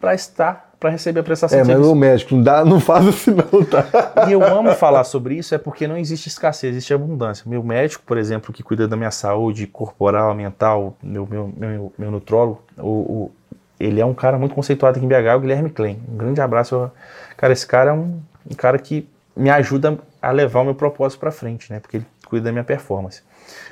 para 0.00 0.14
estar, 0.14 0.65
para 0.78 0.90
receber 0.90 1.20
a 1.20 1.22
prestação 1.22 1.58
É, 1.58 1.62
de 1.62 1.68
mas 1.68 1.76
serviço. 1.76 1.92
o 1.92 1.96
médico 1.96 2.34
não, 2.36 2.42
dá, 2.42 2.64
não 2.64 2.80
faz 2.80 3.06
assim 3.08 3.30
não, 3.32 3.64
tá? 3.64 3.86
E 4.28 4.32
eu 4.32 4.44
amo 4.44 4.72
falar 4.74 5.04
sobre 5.04 5.34
isso 5.36 5.54
é 5.54 5.58
porque 5.58 5.86
não 5.88 5.96
existe 5.96 6.28
escassez, 6.28 6.72
existe 6.74 6.92
abundância. 6.92 7.44
Meu 7.46 7.62
médico, 7.62 8.02
por 8.06 8.18
exemplo, 8.18 8.52
que 8.52 8.62
cuida 8.62 8.86
da 8.86 8.96
minha 8.96 9.10
saúde 9.10 9.66
corporal, 9.66 10.34
mental, 10.34 10.96
meu, 11.02 11.26
meu, 11.26 11.52
meu, 11.56 11.92
meu 11.98 12.10
nutrólogo, 12.10 12.62
o, 12.78 12.82
o- 12.88 13.30
ele 13.78 14.00
é 14.00 14.06
um 14.06 14.14
cara 14.14 14.38
muito 14.38 14.54
conceituado 14.54 14.96
aqui 14.96 15.04
em 15.04 15.08
BH, 15.08 15.36
o 15.36 15.40
Guilherme 15.40 15.68
Klein. 15.70 16.00
Um 16.10 16.16
grande 16.16 16.40
abraço. 16.40 16.90
Cara, 17.36 17.52
esse 17.52 17.66
cara 17.66 17.90
é 17.90 17.92
um, 17.92 18.20
um 18.50 18.54
cara 18.54 18.78
que 18.78 19.06
me 19.36 19.50
ajuda 19.50 19.98
a 20.22 20.30
levar 20.30 20.60
o 20.60 20.64
meu 20.64 20.74
propósito 20.74 21.20
para 21.20 21.30
frente, 21.30 21.70
né? 21.70 21.78
Porque 21.78 21.98
ele 21.98 22.06
cuida 22.26 22.46
da 22.46 22.52
minha 22.52 22.64
performance. 22.64 23.20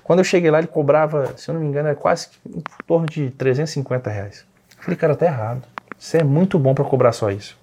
Quando 0.03 0.19
eu 0.21 0.25
cheguei 0.25 0.51
lá, 0.51 0.59
ele 0.59 0.67
cobrava, 0.67 1.33
se 1.39 1.49
eu 1.51 1.55
não 1.55 1.61
me 1.63 1.67
engano, 1.67 1.89
era 1.89 1.97
quase 1.97 2.29
em 2.47 2.63
torno 2.87 3.07
de 3.07 3.31
350 3.31 4.11
reais. 4.11 4.45
Eu 4.77 4.83
falei, 4.85 4.97
cara, 4.99 5.17
tá 5.17 5.25
errado. 5.25 5.63
Isso 6.05 6.19
é 6.19 6.23
muito 6.23 6.59
bom 6.59 6.75
para 6.75 6.85
cobrar 6.85 7.13
só 7.13 7.31
isso. 7.31 7.57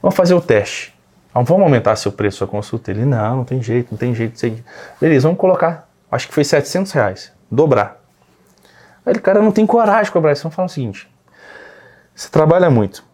Vamos 0.00 0.16
fazer 0.16 0.32
o 0.32 0.40
teste. 0.40 0.98
Ah, 1.34 1.42
Vamos 1.42 1.64
aumentar 1.64 1.94
seu 1.96 2.10
preço, 2.10 2.38
sua 2.38 2.46
consulta? 2.46 2.90
Ele, 2.90 3.04
não, 3.04 3.36
não 3.36 3.44
tem 3.44 3.62
jeito, 3.62 3.88
não 3.90 3.98
tem 3.98 4.14
jeito. 4.14 4.38
Sei. 4.38 4.64
Beleza, 4.98 5.28
vamos 5.28 5.38
colocar. 5.38 5.86
Acho 6.10 6.26
que 6.26 6.32
foi 6.32 6.44
700 6.44 6.90
reais. 6.92 7.30
Dobrar. 7.50 8.02
Aí 9.04 9.12
ele, 9.12 9.18
cara, 9.18 9.42
não 9.42 9.52
tem 9.52 9.66
coragem 9.66 10.04
de 10.04 10.12
cobrar 10.12 10.32
isso. 10.32 10.44
Vamos 10.44 10.56
falar 10.56 10.64
o 10.64 10.70
seguinte. 10.70 11.06
Você 12.14 12.30
trabalha 12.30 12.70
muito. 12.70 13.04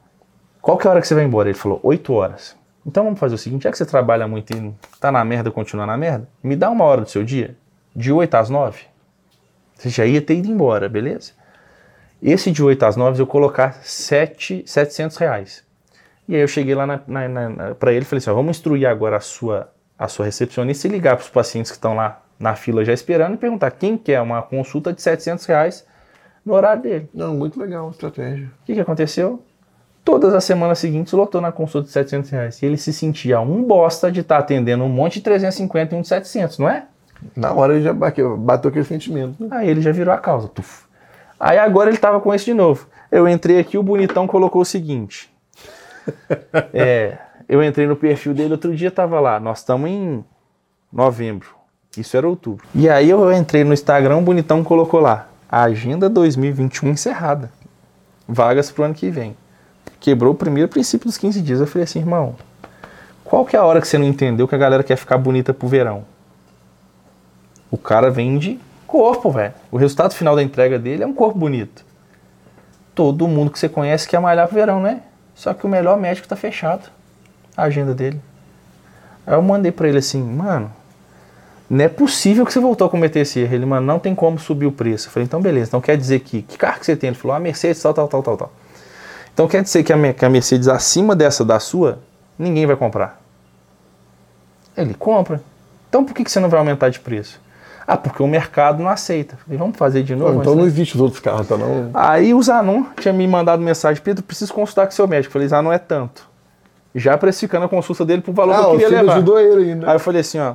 Qual 0.62 0.78
que 0.78 0.86
é 0.86 0.88
a 0.88 0.92
hora 0.92 1.00
que 1.00 1.08
você 1.08 1.16
vai 1.16 1.24
embora? 1.24 1.48
Ele 1.48 1.58
falou, 1.58 1.80
8 1.82 2.12
horas. 2.12 2.56
Então 2.86 3.02
vamos 3.02 3.18
fazer 3.18 3.34
o 3.34 3.38
seguinte, 3.38 3.64
já 3.64 3.72
que 3.72 3.76
você 3.76 3.84
trabalha 3.84 4.28
muito 4.28 4.56
e 4.56 4.72
tá 5.00 5.10
na 5.10 5.24
merda, 5.24 5.50
continua 5.50 5.84
na 5.84 5.96
merda, 5.96 6.28
me 6.40 6.54
dá 6.54 6.70
uma 6.70 6.84
hora 6.84 7.00
do 7.00 7.10
seu 7.10 7.24
dia, 7.24 7.56
de 7.96 8.12
8 8.12 8.34
às 8.36 8.48
9. 8.48 8.84
Você 9.74 9.88
já 9.88 10.06
ia 10.06 10.22
ter 10.22 10.36
ido 10.36 10.46
embora, 10.46 10.88
beleza? 10.88 11.32
Esse 12.24 12.50
de 12.50 12.62
8 12.62 12.82
às 12.86 12.96
9 12.96 13.20
eu 13.20 13.26
colocar 13.26 13.80
7, 13.82 14.64
700 14.66 15.14
reais. 15.18 15.62
E 16.26 16.34
aí 16.34 16.40
eu 16.40 16.48
cheguei 16.48 16.74
lá 16.74 16.86
para 17.78 17.92
ele 17.92 18.00
e 18.00 18.04
falei 18.06 18.18
assim, 18.18 18.30
ó, 18.30 18.34
vamos 18.34 18.56
instruir 18.56 18.88
agora 18.88 19.18
a 19.18 19.20
sua, 19.20 19.70
a 19.98 20.08
sua 20.08 20.24
recepcionista 20.24 20.88
e 20.88 20.90
ligar 20.90 21.16
para 21.16 21.24
os 21.24 21.28
pacientes 21.28 21.70
que 21.70 21.76
estão 21.76 21.94
lá 21.94 22.22
na 22.40 22.54
fila 22.56 22.82
já 22.82 22.94
esperando 22.94 23.34
e 23.34 23.36
perguntar 23.36 23.70
quem 23.72 23.98
quer 23.98 24.22
uma 24.22 24.40
consulta 24.40 24.90
de 24.90 25.02
700 25.02 25.44
reais 25.44 25.86
no 26.46 26.54
horário 26.54 26.82
dele. 26.82 27.10
Não, 27.12 27.34
muito 27.34 27.60
legal 27.60 27.88
a 27.88 27.90
estratégia. 27.90 28.46
O 28.46 28.64
que, 28.64 28.72
que 28.72 28.80
aconteceu? 28.80 29.42
Todas 30.02 30.32
as 30.32 30.44
semanas 30.44 30.78
seguintes 30.78 31.12
lotou 31.12 31.42
na 31.42 31.52
consulta 31.52 31.88
de 31.88 31.92
700 31.92 32.30
reais. 32.30 32.62
E 32.62 32.66
ele 32.66 32.78
se 32.78 32.92
sentia 32.92 33.38
um 33.40 33.62
bosta 33.62 34.10
de 34.10 34.20
estar 34.20 34.38
atendendo 34.38 34.82
um 34.82 34.88
monte 34.88 35.14
de 35.14 35.22
350 35.22 35.94
e 35.94 35.98
um 35.98 36.00
de 36.00 36.08
700, 36.08 36.58
não 36.58 36.70
é? 36.70 36.86
Na 37.36 37.52
hora 37.52 37.74
ele 37.74 37.84
já 37.84 37.92
bateu, 37.92 38.34
bateu 38.36 38.70
aquele 38.70 38.84
sentimento. 38.86 39.42
né? 39.42 39.48
Aí 39.50 39.68
ele 39.68 39.82
já 39.82 39.92
virou 39.92 40.12
a 40.12 40.18
causa. 40.18 40.48
Tuf. 40.48 40.83
Aí 41.44 41.58
agora 41.58 41.90
ele 41.90 41.98
tava 41.98 42.22
com 42.22 42.34
isso 42.34 42.46
de 42.46 42.54
novo. 42.54 42.86
Eu 43.12 43.28
entrei 43.28 43.58
aqui, 43.58 43.76
o 43.76 43.82
bonitão 43.82 44.26
colocou 44.26 44.62
o 44.62 44.64
seguinte. 44.64 45.30
É, 46.72 47.18
eu 47.48 47.62
entrei 47.62 47.86
no 47.86 47.96
perfil 47.96 48.34
dele 48.34 48.52
outro 48.52 48.74
dia, 48.74 48.90
tava 48.90 49.20
lá. 49.20 49.38
Nós 49.38 49.58
estamos 49.58 49.88
em 49.88 50.24
novembro. 50.92 51.48
Isso 51.96 52.16
era 52.16 52.28
outubro. 52.28 52.66
E 52.74 52.88
aí 52.88 53.08
eu 53.08 53.32
entrei 53.32 53.64
no 53.64 53.72
Instagram, 53.72 54.18
o 54.18 54.22
bonitão 54.22 54.62
colocou 54.64 55.00
lá. 55.00 55.28
Agenda 55.50 56.08
2021 56.08 56.90
encerrada. 56.90 57.50
Vagas 58.28 58.70
pro 58.70 58.84
ano 58.84 58.94
que 58.94 59.10
vem. 59.10 59.36
Quebrou 60.00 60.32
o 60.32 60.36
primeiro 60.36 60.68
princípio 60.68 61.06
dos 61.06 61.18
15 61.18 61.40
dias. 61.42 61.60
Eu 61.60 61.66
falei 61.66 61.84
assim, 61.84 61.98
irmão, 61.98 62.36
qual 63.22 63.44
que 63.44 63.56
é 63.56 63.58
a 63.58 63.64
hora 63.64 63.80
que 63.80 63.88
você 63.88 63.98
não 63.98 64.06
entendeu 64.06 64.48
que 64.48 64.54
a 64.54 64.58
galera 64.58 64.82
quer 64.82 64.96
ficar 64.96 65.18
bonita 65.18 65.52
pro 65.52 65.68
verão? 65.68 66.04
O 67.70 67.76
cara 67.76 68.10
vende 68.10 68.58
corpo, 68.94 69.28
velho. 69.28 69.52
O 69.72 69.76
resultado 69.76 70.14
final 70.14 70.36
da 70.36 70.42
entrega 70.42 70.78
dele 70.78 71.02
é 71.02 71.06
um 71.06 71.12
corpo 71.12 71.36
bonito. 71.36 71.84
Todo 72.94 73.26
mundo 73.26 73.50
que 73.50 73.58
você 73.58 73.68
conhece 73.68 74.06
quer 74.06 74.20
malhar 74.20 74.46
pro 74.46 74.54
verão, 74.54 74.80
né? 74.80 75.02
Só 75.34 75.52
que 75.52 75.66
o 75.66 75.68
melhor 75.68 75.98
médico 75.98 76.28
tá 76.28 76.36
fechado. 76.36 76.88
A 77.56 77.64
agenda 77.64 77.92
dele. 77.92 78.20
Aí 79.26 79.34
eu 79.34 79.42
mandei 79.42 79.72
pra 79.72 79.88
ele 79.88 79.98
assim, 79.98 80.22
mano, 80.22 80.70
não 81.68 81.84
é 81.84 81.88
possível 81.88 82.46
que 82.46 82.52
você 82.52 82.60
voltou 82.60 82.86
a 82.86 82.90
cometer 82.90 83.18
esse 83.18 83.40
erro. 83.40 83.54
Ele, 83.56 83.66
mano, 83.66 83.84
não 83.84 83.98
tem 83.98 84.14
como 84.14 84.38
subir 84.38 84.66
o 84.66 84.70
preço. 84.70 85.08
Eu 85.08 85.10
falei, 85.10 85.24
então 85.24 85.42
beleza, 85.42 85.70
então 85.70 85.80
quer 85.80 85.96
dizer 85.96 86.20
que, 86.20 86.42
que 86.42 86.56
carro 86.56 86.78
que 86.78 86.86
você 86.86 86.94
tem? 86.94 87.08
Ele 87.08 87.16
falou, 87.16 87.36
a 87.36 87.40
Mercedes, 87.40 87.82
tal, 87.82 87.92
tal, 87.92 88.06
tal, 88.06 88.22
tal, 88.22 88.36
tal. 88.36 88.52
Então 89.32 89.48
quer 89.48 89.64
dizer 89.64 89.82
que 89.82 89.92
a, 89.92 90.12
que 90.12 90.24
a 90.24 90.30
Mercedes 90.30 90.68
acima 90.68 91.16
dessa 91.16 91.44
da 91.44 91.58
sua, 91.58 91.98
ninguém 92.38 92.64
vai 92.64 92.76
comprar. 92.76 93.20
Ele 94.76 94.94
compra. 94.94 95.42
Então 95.88 96.04
por 96.04 96.14
que, 96.14 96.22
que 96.22 96.30
você 96.30 96.38
não 96.38 96.48
vai 96.48 96.60
aumentar 96.60 96.90
de 96.90 97.00
preço? 97.00 97.42
Ah, 97.86 97.96
porque 97.96 98.22
o 98.22 98.26
mercado 98.26 98.82
não 98.82 98.88
aceita. 98.88 99.34
Eu 99.34 99.38
Falei, 99.38 99.58
vamos 99.58 99.76
fazer 99.76 100.02
de 100.02 100.14
novo? 100.16 100.30
então 100.40 100.44
Mas, 100.52 100.56
não 100.56 100.62
né? 100.62 100.68
existe 100.68 100.94
os 100.94 101.00
outros 101.02 101.20
carros, 101.20 101.46
tá 101.46 101.56
não? 101.56 101.90
Aí 101.92 102.32
o 102.32 102.42
Zanon 102.42 102.84
tinha 102.98 103.12
me 103.12 103.26
mandado 103.28 103.62
mensagem, 103.62 104.02
Pedro, 104.02 104.22
preciso 104.22 104.52
consultar 104.54 104.86
com 104.86 104.92
seu 104.92 105.06
médico. 105.06 105.28
Eu 105.28 105.32
falei, 105.32 105.48
Zanon 105.48 105.72
é 105.72 105.78
tanto. 105.78 106.26
Já 106.94 107.18
precificando 107.18 107.66
a 107.66 107.68
consulta 107.68 108.04
dele 108.04 108.22
pro 108.22 108.32
valor 108.32 108.54
que 108.54 108.60
Ah, 108.60 108.62
eu 108.64 108.68
o 108.68 108.72
queria 108.72 108.86
filho 108.88 109.00
levar. 109.00 109.12
ajudou 109.14 109.38
ele 109.40 109.70
ainda. 109.72 109.88
Aí 109.90 109.96
eu 109.96 110.00
falei 110.00 110.20
assim, 110.22 110.38
ó, 110.38 110.54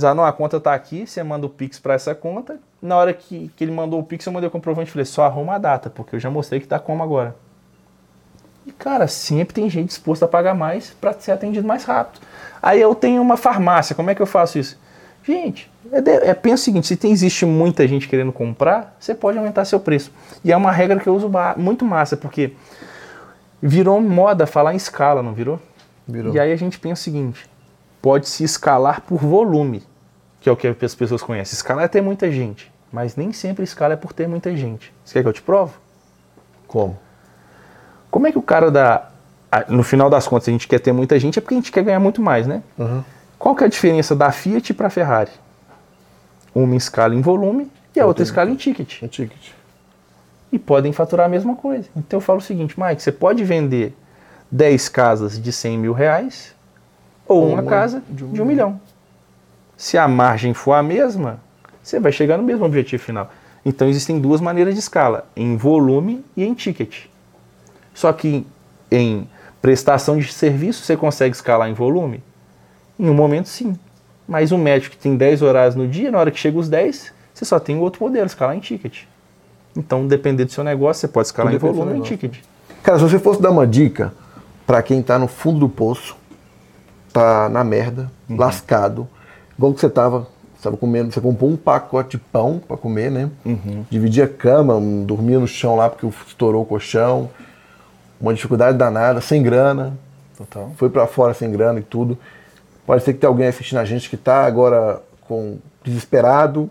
Zanon, 0.00 0.24
a 0.24 0.32
conta 0.32 0.58
tá 0.60 0.72
aqui, 0.72 1.06
você 1.06 1.22
manda 1.22 1.44
o 1.44 1.50
Pix 1.50 1.78
pra 1.78 1.94
essa 1.94 2.14
conta. 2.14 2.58
Na 2.80 2.96
hora 2.96 3.12
que, 3.12 3.50
que 3.56 3.62
ele 3.64 3.72
mandou 3.72 4.00
o 4.00 4.02
Pix, 4.04 4.24
eu 4.24 4.32
mandei 4.32 4.48
o 4.48 4.50
comprovante 4.50 4.88
e 4.88 4.92
falei, 4.92 5.04
só 5.04 5.24
arruma 5.24 5.56
a 5.56 5.58
data, 5.58 5.90
porque 5.90 6.16
eu 6.16 6.20
já 6.20 6.30
mostrei 6.30 6.60
que 6.60 6.66
tá 6.66 6.78
como 6.78 7.02
agora. 7.02 7.34
E, 8.66 8.72
cara, 8.72 9.06
sempre 9.08 9.54
tem 9.54 9.68
gente 9.68 9.88
disposta 9.88 10.24
a 10.24 10.28
pagar 10.28 10.54
mais 10.54 10.90
pra 11.00 11.12
ser 11.12 11.32
atendido 11.32 11.66
mais 11.66 11.84
rápido. 11.84 12.20
Aí 12.62 12.80
eu 12.80 12.94
tenho 12.94 13.20
uma 13.20 13.36
farmácia, 13.36 13.94
como 13.94 14.10
é 14.10 14.14
que 14.14 14.22
eu 14.22 14.26
faço 14.26 14.58
isso? 14.58 14.78
Gente, 15.30 15.70
é, 15.92 16.00
de- 16.00 16.10
é, 16.10 16.34
pensa 16.34 16.54
o 16.62 16.64
seguinte, 16.64 16.86
se 16.86 16.96
tem, 16.96 17.12
existe 17.12 17.46
muita 17.46 17.86
gente 17.86 18.08
querendo 18.08 18.32
comprar, 18.32 18.96
você 18.98 19.14
pode 19.14 19.38
aumentar 19.38 19.64
seu 19.64 19.78
preço. 19.78 20.10
E 20.44 20.50
é 20.50 20.56
uma 20.56 20.72
regra 20.72 20.98
que 20.98 21.08
eu 21.08 21.14
uso 21.14 21.30
muito 21.56 21.84
massa, 21.84 22.16
porque 22.16 22.52
virou 23.62 24.00
moda 24.00 24.46
falar 24.46 24.72
em 24.72 24.76
escala, 24.76 25.22
não 25.22 25.32
virou? 25.32 25.60
Virou. 26.08 26.34
E 26.34 26.40
aí 26.40 26.52
a 26.52 26.56
gente 26.56 26.78
pensa 26.78 27.00
o 27.00 27.04
seguinte: 27.04 27.48
pode 28.02 28.28
se 28.28 28.42
escalar 28.44 29.02
por 29.02 29.18
volume, 29.18 29.82
que 30.40 30.48
é 30.48 30.52
o 30.52 30.56
que 30.56 30.66
as 30.84 30.94
pessoas 30.94 31.22
conhecem. 31.22 31.54
Escalar 31.54 31.84
é 31.84 31.88
ter 31.88 32.00
muita 32.00 32.30
gente, 32.30 32.70
mas 32.92 33.14
nem 33.16 33.32
sempre 33.32 33.62
escala 33.64 33.94
é 33.94 33.96
por 33.96 34.12
ter 34.12 34.26
muita 34.28 34.54
gente. 34.56 34.92
Você 35.04 35.14
quer 35.14 35.22
que 35.22 35.28
eu 35.28 35.32
te 35.32 35.42
provo? 35.42 35.74
Como? 36.66 36.98
Como 38.10 38.26
é 38.26 38.32
que 38.32 38.38
o 38.38 38.42
cara 38.42 38.70
dá. 38.70 39.08
a- 39.52 39.64
No 39.68 39.82
final 39.82 40.08
das 40.10 40.26
contas, 40.26 40.48
a 40.48 40.50
gente 40.52 40.66
quer 40.66 40.78
ter 40.80 40.92
muita 40.92 41.18
gente, 41.18 41.38
é 41.38 41.42
porque 41.42 41.54
a 41.54 41.58
gente 41.58 41.70
quer 41.72 41.82
ganhar 41.84 42.00
muito 42.00 42.20
mais, 42.22 42.46
né? 42.46 42.62
Uhum. 42.78 43.02
Qual 43.40 43.56
que 43.56 43.64
é 43.64 43.66
a 43.66 43.70
diferença 43.70 44.14
da 44.14 44.30
Fiat 44.30 44.74
para 44.74 44.88
a 44.88 44.90
Ferrari? 44.90 45.30
Uma 46.54 46.76
escala 46.76 47.14
em 47.14 47.22
volume 47.22 47.72
E 47.96 47.98
a 47.98 48.04
outra 48.04 48.22
escala 48.22 48.50
em 48.50 48.54
ticket. 48.54 49.02
Em 49.02 49.06
ticket. 49.06 49.52
E 50.52 50.58
podem 50.58 50.92
faturar 50.92 51.24
a 51.24 51.28
mesma 51.28 51.56
coisa. 51.56 51.88
Então 51.96 52.18
eu 52.18 52.20
falo 52.20 52.38
o 52.38 52.42
seguinte, 52.42 52.78
Mike, 52.78 53.02
você 53.02 53.10
pode 53.10 53.42
vender 53.42 53.96
10 54.50 54.90
casas 54.90 55.40
de 55.40 55.50
100 55.52 55.78
mil 55.78 55.94
reais 55.94 56.54
ou, 57.26 57.46
uma, 57.46 57.62
uma, 57.62 57.70
casa 57.70 58.02
de 58.10 58.22
um, 58.26 58.32
de 58.32 58.42
um 58.42 58.44
milhão. 58.44 58.78
Se 59.74 59.96
a 59.96 60.06
margem 60.06 60.52
for 60.52 60.74
a 60.74 60.82
mesma, 60.82 61.40
você 61.82 61.98
vai 61.98 62.12
chegar 62.12 62.36
no 62.36 62.42
mesmo 62.42 62.66
objetivo 62.66 63.02
final. 63.02 63.30
Então 63.64 63.88
existem 63.88 64.20
duas 64.20 64.42
maneiras 64.42 64.74
de 64.74 64.80
escala, 64.80 65.26
em 65.34 65.56
volume 65.56 66.22
e 66.36 66.44
em 66.44 66.52
ticket. 66.52 67.06
Só 67.94 68.12
que 68.12 68.46
em 68.90 69.26
prestação 69.62 70.18
de 70.18 70.30
serviço 70.30 70.84
você 70.84 70.94
consegue 70.94 71.34
escalar 71.34 71.70
em 71.70 71.72
volume? 71.72 72.22
Em 73.00 73.08
um 73.08 73.14
momento 73.14 73.48
sim. 73.48 73.74
Mas 74.28 74.52
um 74.52 74.58
médico 74.58 74.94
que 74.94 75.02
tem 75.02 75.16
10 75.16 75.40
horários 75.40 75.74
no 75.74 75.88
dia, 75.88 76.10
na 76.10 76.18
hora 76.18 76.30
que 76.30 76.38
chega 76.38 76.58
os 76.58 76.68
10, 76.68 77.12
você 77.32 77.44
só 77.44 77.58
tem 77.58 77.78
outro 77.78 78.04
modelo, 78.04 78.26
escalar 78.26 78.54
em 78.54 78.60
ticket. 78.60 79.04
Então, 79.74 80.06
depender 80.06 80.44
do 80.44 80.52
seu 80.52 80.62
negócio, 80.62 81.00
você 81.00 81.08
pode 81.08 81.28
escalar 81.28 81.52
Tudo 81.54 81.66
em 81.66 81.72
volume 81.72 81.92
ou 81.92 81.98
em 81.98 82.02
ticket. 82.02 82.38
Cara, 82.82 82.98
se 82.98 83.04
você 83.04 83.18
fosse 83.18 83.40
dar 83.40 83.50
uma 83.50 83.66
dica 83.66 84.12
para 84.66 84.82
quem 84.82 85.00
está 85.00 85.18
no 85.18 85.26
fundo 85.26 85.60
do 85.60 85.68
poço, 85.68 86.16
tá 87.12 87.48
na 87.48 87.64
merda, 87.64 88.10
uhum. 88.28 88.36
lascado, 88.36 89.08
igual 89.56 89.72
que 89.72 89.80
você 89.80 89.88
tava, 89.88 90.28
você 90.58 90.70
comendo, 90.76 91.10
você 91.10 91.20
comprou 91.20 91.50
um 91.50 91.56
pacote 91.56 92.16
de 92.16 92.18
pão 92.18 92.60
para 92.66 92.76
comer, 92.76 93.10
né? 93.10 93.30
Uhum. 93.44 93.84
Dividia 93.88 94.24
a 94.24 94.28
cama, 94.28 94.78
dormia 95.04 95.40
no 95.40 95.48
chão 95.48 95.74
lá 95.76 95.88
porque 95.88 96.06
estourou 96.26 96.62
o 96.62 96.66
colchão, 96.66 97.30
uma 98.20 98.34
dificuldade 98.34 98.76
danada, 98.76 99.20
sem 99.20 99.42
grana. 99.42 99.96
Total. 100.36 100.72
Foi 100.76 100.90
para 100.90 101.06
fora 101.06 101.32
sem 101.32 101.50
grana 101.50 101.80
e 101.80 101.82
tudo. 101.82 102.18
Pode 102.86 103.04
ser 103.04 103.12
que 103.12 103.20
tenha 103.20 103.28
alguém 103.28 103.46
assistindo 103.46 103.78
a 103.78 103.84
gente 103.84 104.08
que 104.08 104.16
está 104.16 104.44
agora 104.44 105.02
com 105.22 105.58
desesperado, 105.84 106.68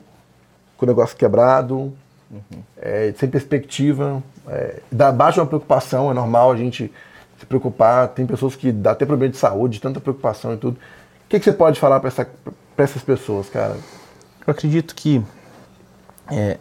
com 0.77 0.85
o 0.85 0.89
negócio 0.89 1.15
quebrado, 1.15 1.93
uhum. 2.29 2.63
é, 2.77 3.13
sem 3.17 3.29
perspectiva, 3.29 4.21
é, 4.47 4.79
dá 4.91 5.11
baixa 5.11 5.41
uma 5.41 5.47
preocupação, 5.47 6.11
é 6.11 6.13
normal 6.13 6.51
a 6.51 6.57
gente 6.57 6.91
se 7.39 7.45
preocupar. 7.45 8.09
Tem 8.09 8.25
pessoas 8.25 8.55
que 8.55 8.71
dá 8.71 8.91
até 8.91 9.05
problema 9.05 9.31
de 9.31 9.37
saúde, 9.37 9.79
tanta 9.79 9.99
preocupação 9.99 10.53
e 10.53 10.57
tudo. 10.57 10.75
O 10.75 11.29
que, 11.29 11.39
que 11.39 11.45
você 11.45 11.53
pode 11.53 11.79
falar 11.79 11.99
para 11.99 12.09
essa, 12.09 12.27
essas 12.77 13.01
pessoas, 13.01 13.49
cara? 13.49 13.77
Eu 14.45 14.51
acredito 14.51 14.95
que 14.95 15.23
é, 16.31 16.57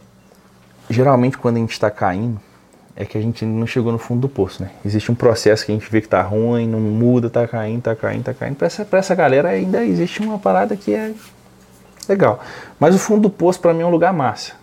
geralmente 0.90 1.38
quando 1.38 1.56
a 1.56 1.60
gente 1.60 1.72
está 1.72 1.90
caindo, 1.90 2.40
é 3.00 3.04
que 3.04 3.16
a 3.16 3.20
gente 3.20 3.44
não 3.44 3.64
chegou 3.64 3.92
no 3.92 3.98
fundo 3.98 4.22
do 4.22 4.28
poço, 4.28 4.60
né? 4.60 4.72
Existe 4.84 5.12
um 5.12 5.14
processo 5.14 5.64
que 5.64 5.70
a 5.70 5.74
gente 5.74 5.88
vê 5.88 6.00
que 6.00 6.08
tá 6.08 6.20
ruim, 6.20 6.66
não 6.66 6.80
muda, 6.80 7.30
tá 7.30 7.46
caindo, 7.46 7.80
tá 7.80 7.94
caindo, 7.94 8.24
tá 8.24 8.34
caindo. 8.34 8.56
Para 8.56 8.66
essa, 8.66 8.84
pra 8.84 8.98
essa 8.98 9.14
galera 9.14 9.50
ainda 9.50 9.84
existe 9.84 10.20
uma 10.20 10.36
parada 10.36 10.76
que 10.76 10.92
é 10.92 11.14
legal. 12.08 12.40
Mas 12.76 12.96
o 12.96 12.98
fundo 12.98 13.22
do 13.22 13.30
poço 13.30 13.60
para 13.60 13.72
mim 13.72 13.82
é 13.82 13.86
um 13.86 13.90
lugar 13.90 14.12
massa. 14.12 14.54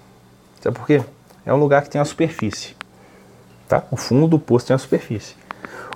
Sabe 0.59 0.77
por 0.77 0.85
quê? 0.85 1.01
É 1.45 1.53
um 1.53 1.55
lugar 1.55 1.81
que 1.81 1.89
tem 1.89 1.97
uma 1.97 2.03
superfície. 2.03 2.75
Tá? 3.69 3.83
O 3.89 3.95
fundo 3.95 4.27
do 4.27 4.37
poço 4.37 4.67
tem 4.67 4.73
uma 4.73 4.79
superfície. 4.79 5.33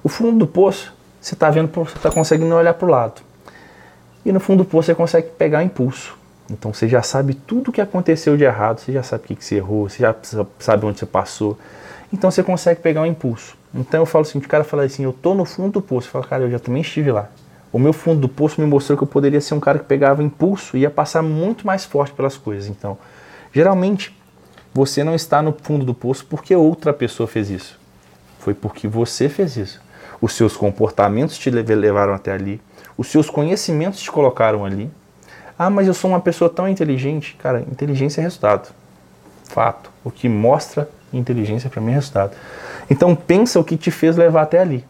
O 0.02 0.08
fundo 0.08 0.40
do 0.40 0.48
poço, 0.48 0.94
você 1.20 1.34
está 1.34 1.50
vendo, 1.50 1.70
você 1.74 1.98
está 1.98 2.10
conseguindo 2.10 2.56
olhar 2.56 2.74
para 2.74 2.88
o 2.88 2.90
lado. 2.90 3.22
E 4.26 4.32
no 4.32 4.40
fundo 4.40 4.64
do 4.64 4.70
poço 4.70 4.86
você 4.86 4.96
consegue 4.96 5.28
pegar 5.32 5.62
impulso. 5.62 6.18
Então 6.50 6.74
você 6.74 6.88
já 6.88 7.02
sabe 7.02 7.34
tudo 7.34 7.68
o 7.68 7.72
que 7.74 7.82
aconteceu 7.82 8.38
de 8.38 8.46
errado, 8.46 8.80
você 8.80 8.94
já 8.94 9.04
sabe 9.04 9.26
o 9.26 9.28
que, 9.28 9.36
que 9.36 9.44
você 9.44 9.56
errou, 9.56 9.90
você 9.90 10.04
já 10.04 10.16
sabe 10.58 10.86
onde 10.86 11.00
você 11.00 11.06
passou. 11.06 11.58
Então 12.12 12.32
você 12.32 12.44
consegue 12.44 12.82
pegar 12.82 13.02
um 13.02 13.06
impulso. 13.06 13.56
Então 13.74 14.02
eu 14.02 14.06
falo 14.06 14.24
assim, 14.24 14.40
o 14.40 14.42
cara 14.42 14.64
fala 14.64 14.84
assim, 14.84 15.04
eu 15.04 15.14
tô 15.14 15.34
no 15.36 15.46
fundo 15.46 15.74
do 15.74 15.82
poço. 15.82 16.08
Eu 16.08 16.12
falo, 16.12 16.26
cara, 16.26 16.44
eu 16.44 16.52
já 16.52 16.60
também 16.60 16.82
estive 16.82 17.12
lá. 17.12 17.30
O 17.72 17.78
meu 17.78 17.94
fundo 17.94 18.22
do 18.22 18.30
poço 18.30 18.60
me 18.60 18.66
mostrou 18.66 18.98
que 18.98 19.04
eu 19.04 19.08
poderia 19.08 19.40
ser 19.40 19.54
um 19.54 19.60
cara 19.60 19.78
que 19.78 19.86
pegava 19.86 20.24
impulso 20.24 20.76
e 20.76 20.82
ia 20.82 20.90
passar 20.90 21.22
muito 21.22 21.68
mais 21.68 21.86
forte 21.86 22.14
pelas 22.14 22.36
coisas. 22.36 22.68
Então, 22.68 22.98
geralmente, 23.54 24.18
você 24.74 25.04
não 25.04 25.14
está 25.14 25.42
no 25.42 25.56
fundo 25.62 25.86
do 25.86 25.94
poço 25.94 26.26
porque 26.28 26.56
outra 26.56 26.92
pessoa 26.92 27.28
fez 27.28 27.50
isso. 27.50 27.80
Foi 28.40 28.56
porque 28.56 28.88
você 28.88 29.30
fez 29.30 29.56
isso. 29.56 29.80
Os 30.20 30.34
seus 30.34 30.58
comportamentos 30.58 31.38
te 31.38 31.50
levaram 31.50 32.14
até 32.14 32.32
ali. 32.32 32.60
Os 32.98 33.08
seus 33.08 33.30
conhecimentos 33.30 34.00
te 34.00 34.12
colocaram 34.12 34.66
ali. 34.66 34.90
Ah, 35.58 35.70
mas 35.70 35.88
eu 35.88 35.94
sou 35.94 36.10
uma 36.10 36.20
pessoa 36.20 36.50
tão 36.50 36.68
inteligente. 36.68 37.36
Cara, 37.38 37.62
inteligência 37.62 38.22
é 38.22 38.24
resultado. 38.24 38.74
Fato. 39.44 39.92
O 40.04 40.10
que 40.10 40.28
mostra 40.28 40.90
inteligência 41.14 41.70
para 41.70 41.82
mim 41.82 41.92
é 41.92 41.96
resultado. 41.96 42.36
Então 42.90 43.16
pensa 43.16 43.60
o 43.60 43.64
que 43.64 43.78
te 43.78 43.92
fez 43.92 44.18
levar 44.18 44.44
até 44.44 44.60
ali. 44.60 44.84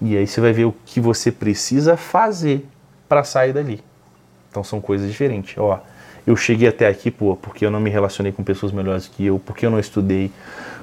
E 0.00 0.16
aí 0.16 0.26
você 0.26 0.40
vai 0.40 0.52
ver 0.52 0.64
o 0.64 0.74
que 0.84 1.00
você 1.00 1.30
precisa 1.30 1.96
fazer 1.96 2.66
para 3.08 3.22
sair 3.22 3.52
dali. 3.52 3.82
Então 4.50 4.64
são 4.64 4.80
coisas 4.80 5.08
diferentes. 5.08 5.56
Ó, 5.58 5.78
eu 6.26 6.36
cheguei 6.36 6.68
até 6.68 6.86
aqui, 6.86 7.10
pô, 7.10 7.36
porque 7.36 7.64
eu 7.64 7.70
não 7.70 7.80
me 7.80 7.90
relacionei 7.90 8.32
com 8.32 8.42
pessoas 8.42 8.72
melhores 8.72 9.06
que 9.08 9.26
eu, 9.26 9.38
porque 9.38 9.66
eu 9.66 9.70
não 9.70 9.78
estudei. 9.78 10.30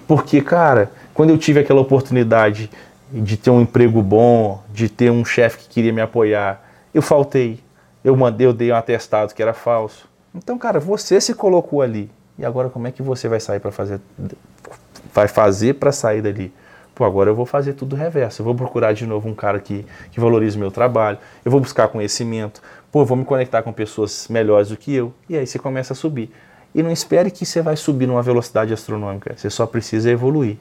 Porque, 0.07 0.41
cara, 0.41 0.91
quando 1.13 1.31
eu 1.31 1.37
tive 1.37 1.59
aquela 1.59 1.81
oportunidade 1.81 2.69
de 3.11 3.37
ter 3.37 3.49
um 3.49 3.61
emprego 3.61 4.01
bom, 4.01 4.61
de 4.71 4.89
ter 4.89 5.11
um 5.11 5.25
chefe 5.25 5.59
que 5.59 5.69
queria 5.69 5.93
me 5.93 6.01
apoiar, 6.01 6.63
eu 6.93 7.01
faltei. 7.01 7.59
Eu 8.03 8.15
mandei, 8.15 8.47
eu 8.47 8.53
dei 8.53 8.71
um 8.71 8.75
atestado 8.75 9.33
que 9.33 9.41
era 9.41 9.53
falso. 9.53 10.07
Então, 10.33 10.57
cara, 10.57 10.79
você 10.79 11.19
se 11.19 11.33
colocou 11.33 11.81
ali. 11.81 12.09
E 12.37 12.45
agora 12.45 12.69
como 12.69 12.87
é 12.87 12.91
que 12.91 13.01
você 13.01 13.27
vai 13.27 13.39
sair 13.39 13.59
para 13.59 13.71
fazer 13.71 13.99
vai 15.13 15.27
fazer 15.27 15.73
para 15.75 15.91
sair 15.91 16.21
dali? 16.21 16.53
Pô, 16.93 17.03
agora 17.05 17.29
eu 17.29 17.35
vou 17.35 17.45
fazer 17.45 17.73
tudo 17.73 17.95
reverso. 17.95 18.41
Eu 18.41 18.45
vou 18.45 18.55
procurar 18.55 18.93
de 18.93 19.05
novo 19.05 19.29
um 19.29 19.35
cara 19.35 19.59
que, 19.59 19.85
que 20.11 20.19
valorize 20.19 20.57
o 20.57 20.59
meu 20.59 20.71
trabalho. 20.71 21.19
Eu 21.45 21.51
vou 21.51 21.61
buscar 21.61 21.87
conhecimento. 21.87 22.61
Pô, 22.91 23.05
vou 23.05 23.15
me 23.15 23.23
conectar 23.23 23.61
com 23.61 23.71
pessoas 23.71 24.27
melhores 24.29 24.69
do 24.69 24.77
que 24.77 24.95
eu. 24.95 25.13
E 25.29 25.37
aí 25.37 25.45
você 25.45 25.59
começa 25.59 25.93
a 25.93 25.95
subir. 25.95 26.31
E 26.73 26.81
não 26.81 26.91
espere 26.91 27.29
que 27.29 27.45
você 27.45 27.61
vai 27.61 27.75
subir 27.75 28.07
numa 28.07 28.23
velocidade 28.23 28.73
astronômica. 28.73 29.35
Você 29.35 29.49
só 29.49 29.67
precisa 29.67 30.09
evoluir. 30.09 30.57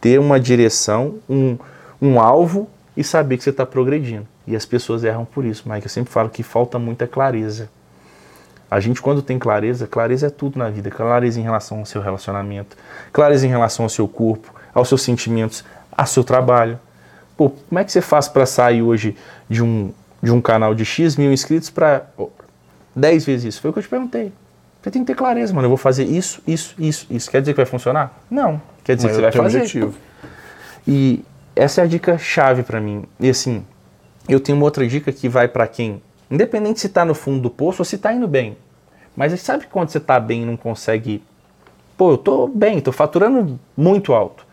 Ter 0.00 0.18
uma 0.18 0.40
direção, 0.40 1.16
um, 1.28 1.56
um 2.02 2.20
alvo 2.20 2.68
e 2.96 3.04
saber 3.04 3.36
que 3.36 3.44
você 3.44 3.50
está 3.50 3.64
progredindo. 3.64 4.26
E 4.46 4.56
as 4.56 4.66
pessoas 4.66 5.04
erram 5.04 5.24
por 5.24 5.44
isso, 5.44 5.68
Mike. 5.68 5.86
Eu 5.86 5.90
sempre 5.90 6.12
falo 6.12 6.28
que 6.28 6.42
falta 6.42 6.76
muita 6.78 7.06
clareza. 7.06 7.70
A 8.70 8.78
gente, 8.78 9.02
quando 9.02 9.20
tem 9.20 9.38
clareza, 9.38 9.86
clareza 9.86 10.28
é 10.28 10.30
tudo 10.30 10.58
na 10.58 10.70
vida. 10.70 10.90
Clareza 10.90 11.40
em 11.40 11.42
relação 11.42 11.80
ao 11.80 11.86
seu 11.86 12.00
relacionamento, 12.00 12.76
clareza 13.12 13.46
em 13.46 13.50
relação 13.50 13.84
ao 13.84 13.88
seu 13.88 14.06
corpo, 14.06 14.54
aos 14.72 14.88
seus 14.88 15.02
sentimentos, 15.02 15.64
ao 15.90 16.06
seu 16.06 16.22
trabalho. 16.22 16.78
Pô, 17.36 17.50
como 17.50 17.78
é 17.78 17.84
que 17.84 17.90
você 17.90 18.00
faz 18.00 18.28
para 18.28 18.46
sair 18.46 18.82
hoje 18.82 19.16
de 19.48 19.62
um, 19.62 19.92
de 20.22 20.30
um 20.30 20.40
canal 20.40 20.74
de 20.74 20.84
X 20.84 21.16
mil 21.16 21.32
inscritos 21.32 21.68
para 21.68 22.06
10 22.94 23.24
vezes 23.24 23.54
isso? 23.54 23.60
Foi 23.60 23.70
o 23.70 23.72
que 23.72 23.80
eu 23.80 23.82
te 23.82 23.88
perguntei. 23.88 24.32
Você 24.80 24.90
tem 24.90 25.02
que 25.02 25.08
ter 25.08 25.16
clareza, 25.16 25.52
mano. 25.52 25.66
Eu 25.66 25.70
vou 25.70 25.76
fazer 25.76 26.04
isso, 26.04 26.40
isso, 26.46 26.74
isso, 26.78 27.06
isso. 27.10 27.30
Quer 27.30 27.40
dizer 27.40 27.52
que 27.52 27.56
vai 27.56 27.66
funcionar? 27.66 28.18
Não. 28.30 28.62
Quer 28.84 28.96
dizer 28.96 29.08
Mas 29.08 29.16
que 29.16 29.22
você 29.22 29.30
vai 29.30 29.44
fazer. 29.44 29.58
Objetivo. 29.58 29.94
E 30.86 31.24
essa 31.56 31.80
é 31.80 31.84
a 31.84 31.86
dica 31.86 32.16
chave 32.16 32.62
para 32.62 32.80
mim. 32.80 33.04
E 33.18 33.28
assim, 33.28 33.64
eu 34.28 34.40
tenho 34.40 34.56
uma 34.56 34.64
outra 34.64 34.86
dica 34.86 35.12
que 35.12 35.28
vai 35.28 35.48
para 35.48 35.66
quem 35.66 36.00
Independente 36.30 36.80
se 36.80 36.86
está 36.86 37.04
no 37.04 37.14
fundo 37.14 37.40
do 37.40 37.50
poço 37.50 37.80
ou 37.80 37.84
se 37.84 37.96
está 37.96 38.12
indo 38.12 38.28
bem. 38.28 38.56
Mas 39.16 39.38
sabe 39.40 39.66
quando 39.66 39.90
você 39.90 39.98
está 39.98 40.20
bem 40.20 40.42
e 40.42 40.46
não 40.46 40.56
consegue. 40.56 41.22
Pô, 41.96 42.12
eu 42.12 42.14
estou 42.14 42.48
bem, 42.48 42.78
estou 42.78 42.92
faturando 42.92 43.58
muito 43.76 44.14
alto. 44.14 44.46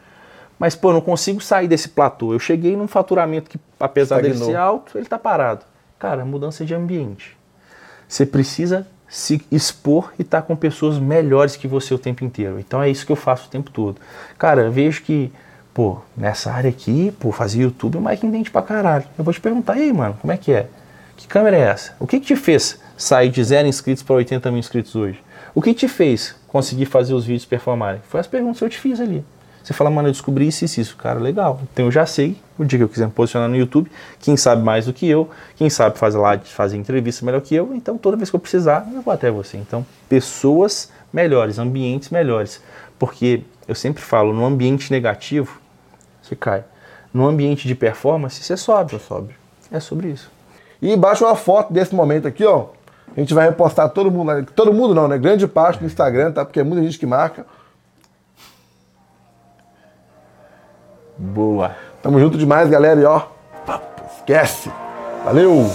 Mas, 0.60 0.76
pô, 0.76 0.92
não 0.92 1.02
consigo 1.02 1.40
sair 1.40 1.68
desse 1.68 1.90
platô. 1.90 2.34
Eu 2.34 2.40
cheguei 2.40 2.76
num 2.76 2.88
faturamento 2.88 3.50
que, 3.50 3.60
apesar 3.80 4.18
Estagnou. 4.18 4.40
dele 4.40 4.52
ser 4.52 4.58
alto, 4.58 4.98
ele 4.98 5.06
está 5.06 5.20
parado. 5.20 5.64
Cara, 6.00 6.26
mudança 6.26 6.66
de 6.66 6.74
ambiente. 6.74 7.38
Você 8.08 8.26
precisa 8.26 8.88
se 9.08 9.42
expor 9.52 10.12
e 10.18 10.22
estar 10.22 10.42
tá 10.42 10.48
com 10.48 10.56
pessoas 10.56 10.98
melhores 10.98 11.56
que 11.56 11.68
você 11.68 11.94
o 11.94 12.00
tempo 12.00 12.24
inteiro. 12.24 12.60
Então 12.60 12.82
é 12.82 12.90
isso 12.90 13.06
que 13.06 13.12
eu 13.12 13.16
faço 13.16 13.48
o 13.48 13.52
tempo 13.52 13.72
todo. 13.72 13.98
Cara, 14.38 14.64
eu 14.64 14.72
vejo 14.72 15.04
que, 15.04 15.32
pô, 15.74 16.00
nessa 16.16 16.52
área 16.52 16.70
aqui, 16.70 17.14
pô, 17.20 17.32
fazer 17.32 17.62
YouTube, 17.62 17.98
o 17.98 18.02
Mike 18.02 18.26
entende 18.26 18.50
pra 18.50 18.62
caralho. 18.62 19.06
Eu 19.18 19.24
vou 19.24 19.34
te 19.34 19.40
perguntar, 19.40 19.74
aí, 19.74 19.94
mano, 19.94 20.18
como 20.20 20.34
é 20.34 20.38
que 20.38 20.52
é? 20.52 20.68
Que 21.18 21.28
câmera 21.28 21.58
é 21.58 21.62
essa? 21.62 21.96
O 22.00 22.06
que, 22.06 22.20
que 22.20 22.28
te 22.28 22.36
fez 22.36 22.80
sair 22.96 23.30
de 23.30 23.44
zero 23.44 23.68
inscritos 23.68 24.04
para 24.04 24.16
80 24.16 24.52
mil 24.52 24.60
inscritos 24.60 24.96
hoje? 24.96 25.20
O 25.54 25.62
que 25.62 25.74
te 25.74 25.88
fez 25.88 26.36
conseguir 26.48 26.86
fazer 26.86 27.16
os 27.16 27.26
vídeos 27.26 27.44
performarem? 27.44 28.00
Foi 28.08 28.20
as 28.20 28.28
perguntas 28.28 28.60
que 28.60 28.66
eu 28.66 28.70
te 28.70 28.78
fiz 28.78 29.02
ali. 29.02 29.26
Você 29.64 29.74
fala, 29.74 29.90
mano, 29.90 30.08
eu 30.08 30.12
descobri 30.12 30.48
isso 30.48 30.64
e 30.64 30.82
isso. 30.82 30.96
Cara, 30.96 31.20
legal. 31.20 31.60
Então 31.74 31.86
eu 31.86 31.92
já 31.92 32.06
sei. 32.06 32.38
O 32.58 32.64
dia 32.64 32.78
que 32.78 32.84
eu 32.84 32.90
quiser 32.90 33.08
me 33.08 33.12
posicionar 33.12 33.50
no 33.50 33.56
YouTube, 33.56 33.92
quem 34.20 34.38
sabe 34.38 34.64
mais 34.64 34.86
do 34.86 34.94
que 34.94 35.08
eu, 35.08 35.30
quem 35.56 35.70
sabe 35.70 35.98
fazer 35.98 36.20
lá, 36.20 36.38
fazer 36.38 36.78
entrevista 36.78 37.26
melhor 37.26 37.42
que 37.42 37.54
eu, 37.54 37.76
então 37.76 37.98
toda 37.98 38.16
vez 38.16 38.30
que 38.30 38.36
eu 38.36 38.40
precisar, 38.40 38.88
eu 38.94 39.02
vou 39.02 39.14
até 39.14 39.30
você. 39.30 39.58
Então, 39.58 39.86
pessoas 40.08 40.92
melhores, 41.12 41.60
ambientes 41.60 42.12
melhores. 42.12 42.62
Porque 42.98 43.42
eu 43.68 43.76
sempre 43.76 44.02
falo, 44.02 44.34
no 44.34 44.46
ambiente 44.46 44.92
negativo, 44.92 45.60
você 46.22 46.36
cai. 46.36 46.64
No 47.14 47.28
ambiente 47.28 47.68
de 47.68 47.76
performance, 47.76 48.42
você 48.42 48.56
sobe. 48.56 48.92
Você 48.92 49.00
sobe. 49.00 49.36
É 49.72 49.80
sobre 49.80 50.10
isso. 50.10 50.37
E 50.82 50.96
baixa 50.96 51.26
uma 51.26 51.36
foto 51.36 51.74
desse 51.74 51.94
momento 51.94 52.28
aqui, 52.28 52.46
ó. 52.46 52.68
A 53.16 53.20
gente 53.20 53.34
vai 53.34 53.48
repostar 53.48 53.90
todo 53.90 54.12
mundo, 54.12 54.46
todo 54.56 54.74
mundo 54.74 54.94
não, 54.94 55.08
né? 55.08 55.18
Grande 55.18 55.48
parte 55.48 55.82
no 55.82 55.88
Instagram, 55.88 56.32
tá? 56.32 56.46
Porque 56.46 56.60
é 56.60 56.64
muita 56.64 56.84
gente 56.84 57.00
que 57.00 57.06
marca. 57.06 57.46
Boa. 61.18 61.76
Tamo 62.04 62.20
junto 62.20 62.38
demais, 62.38 62.70
galera. 62.70 63.00
E 63.00 63.06
ó, 63.06 63.24
esquece. 64.20 64.72
Valeu! 65.26 65.66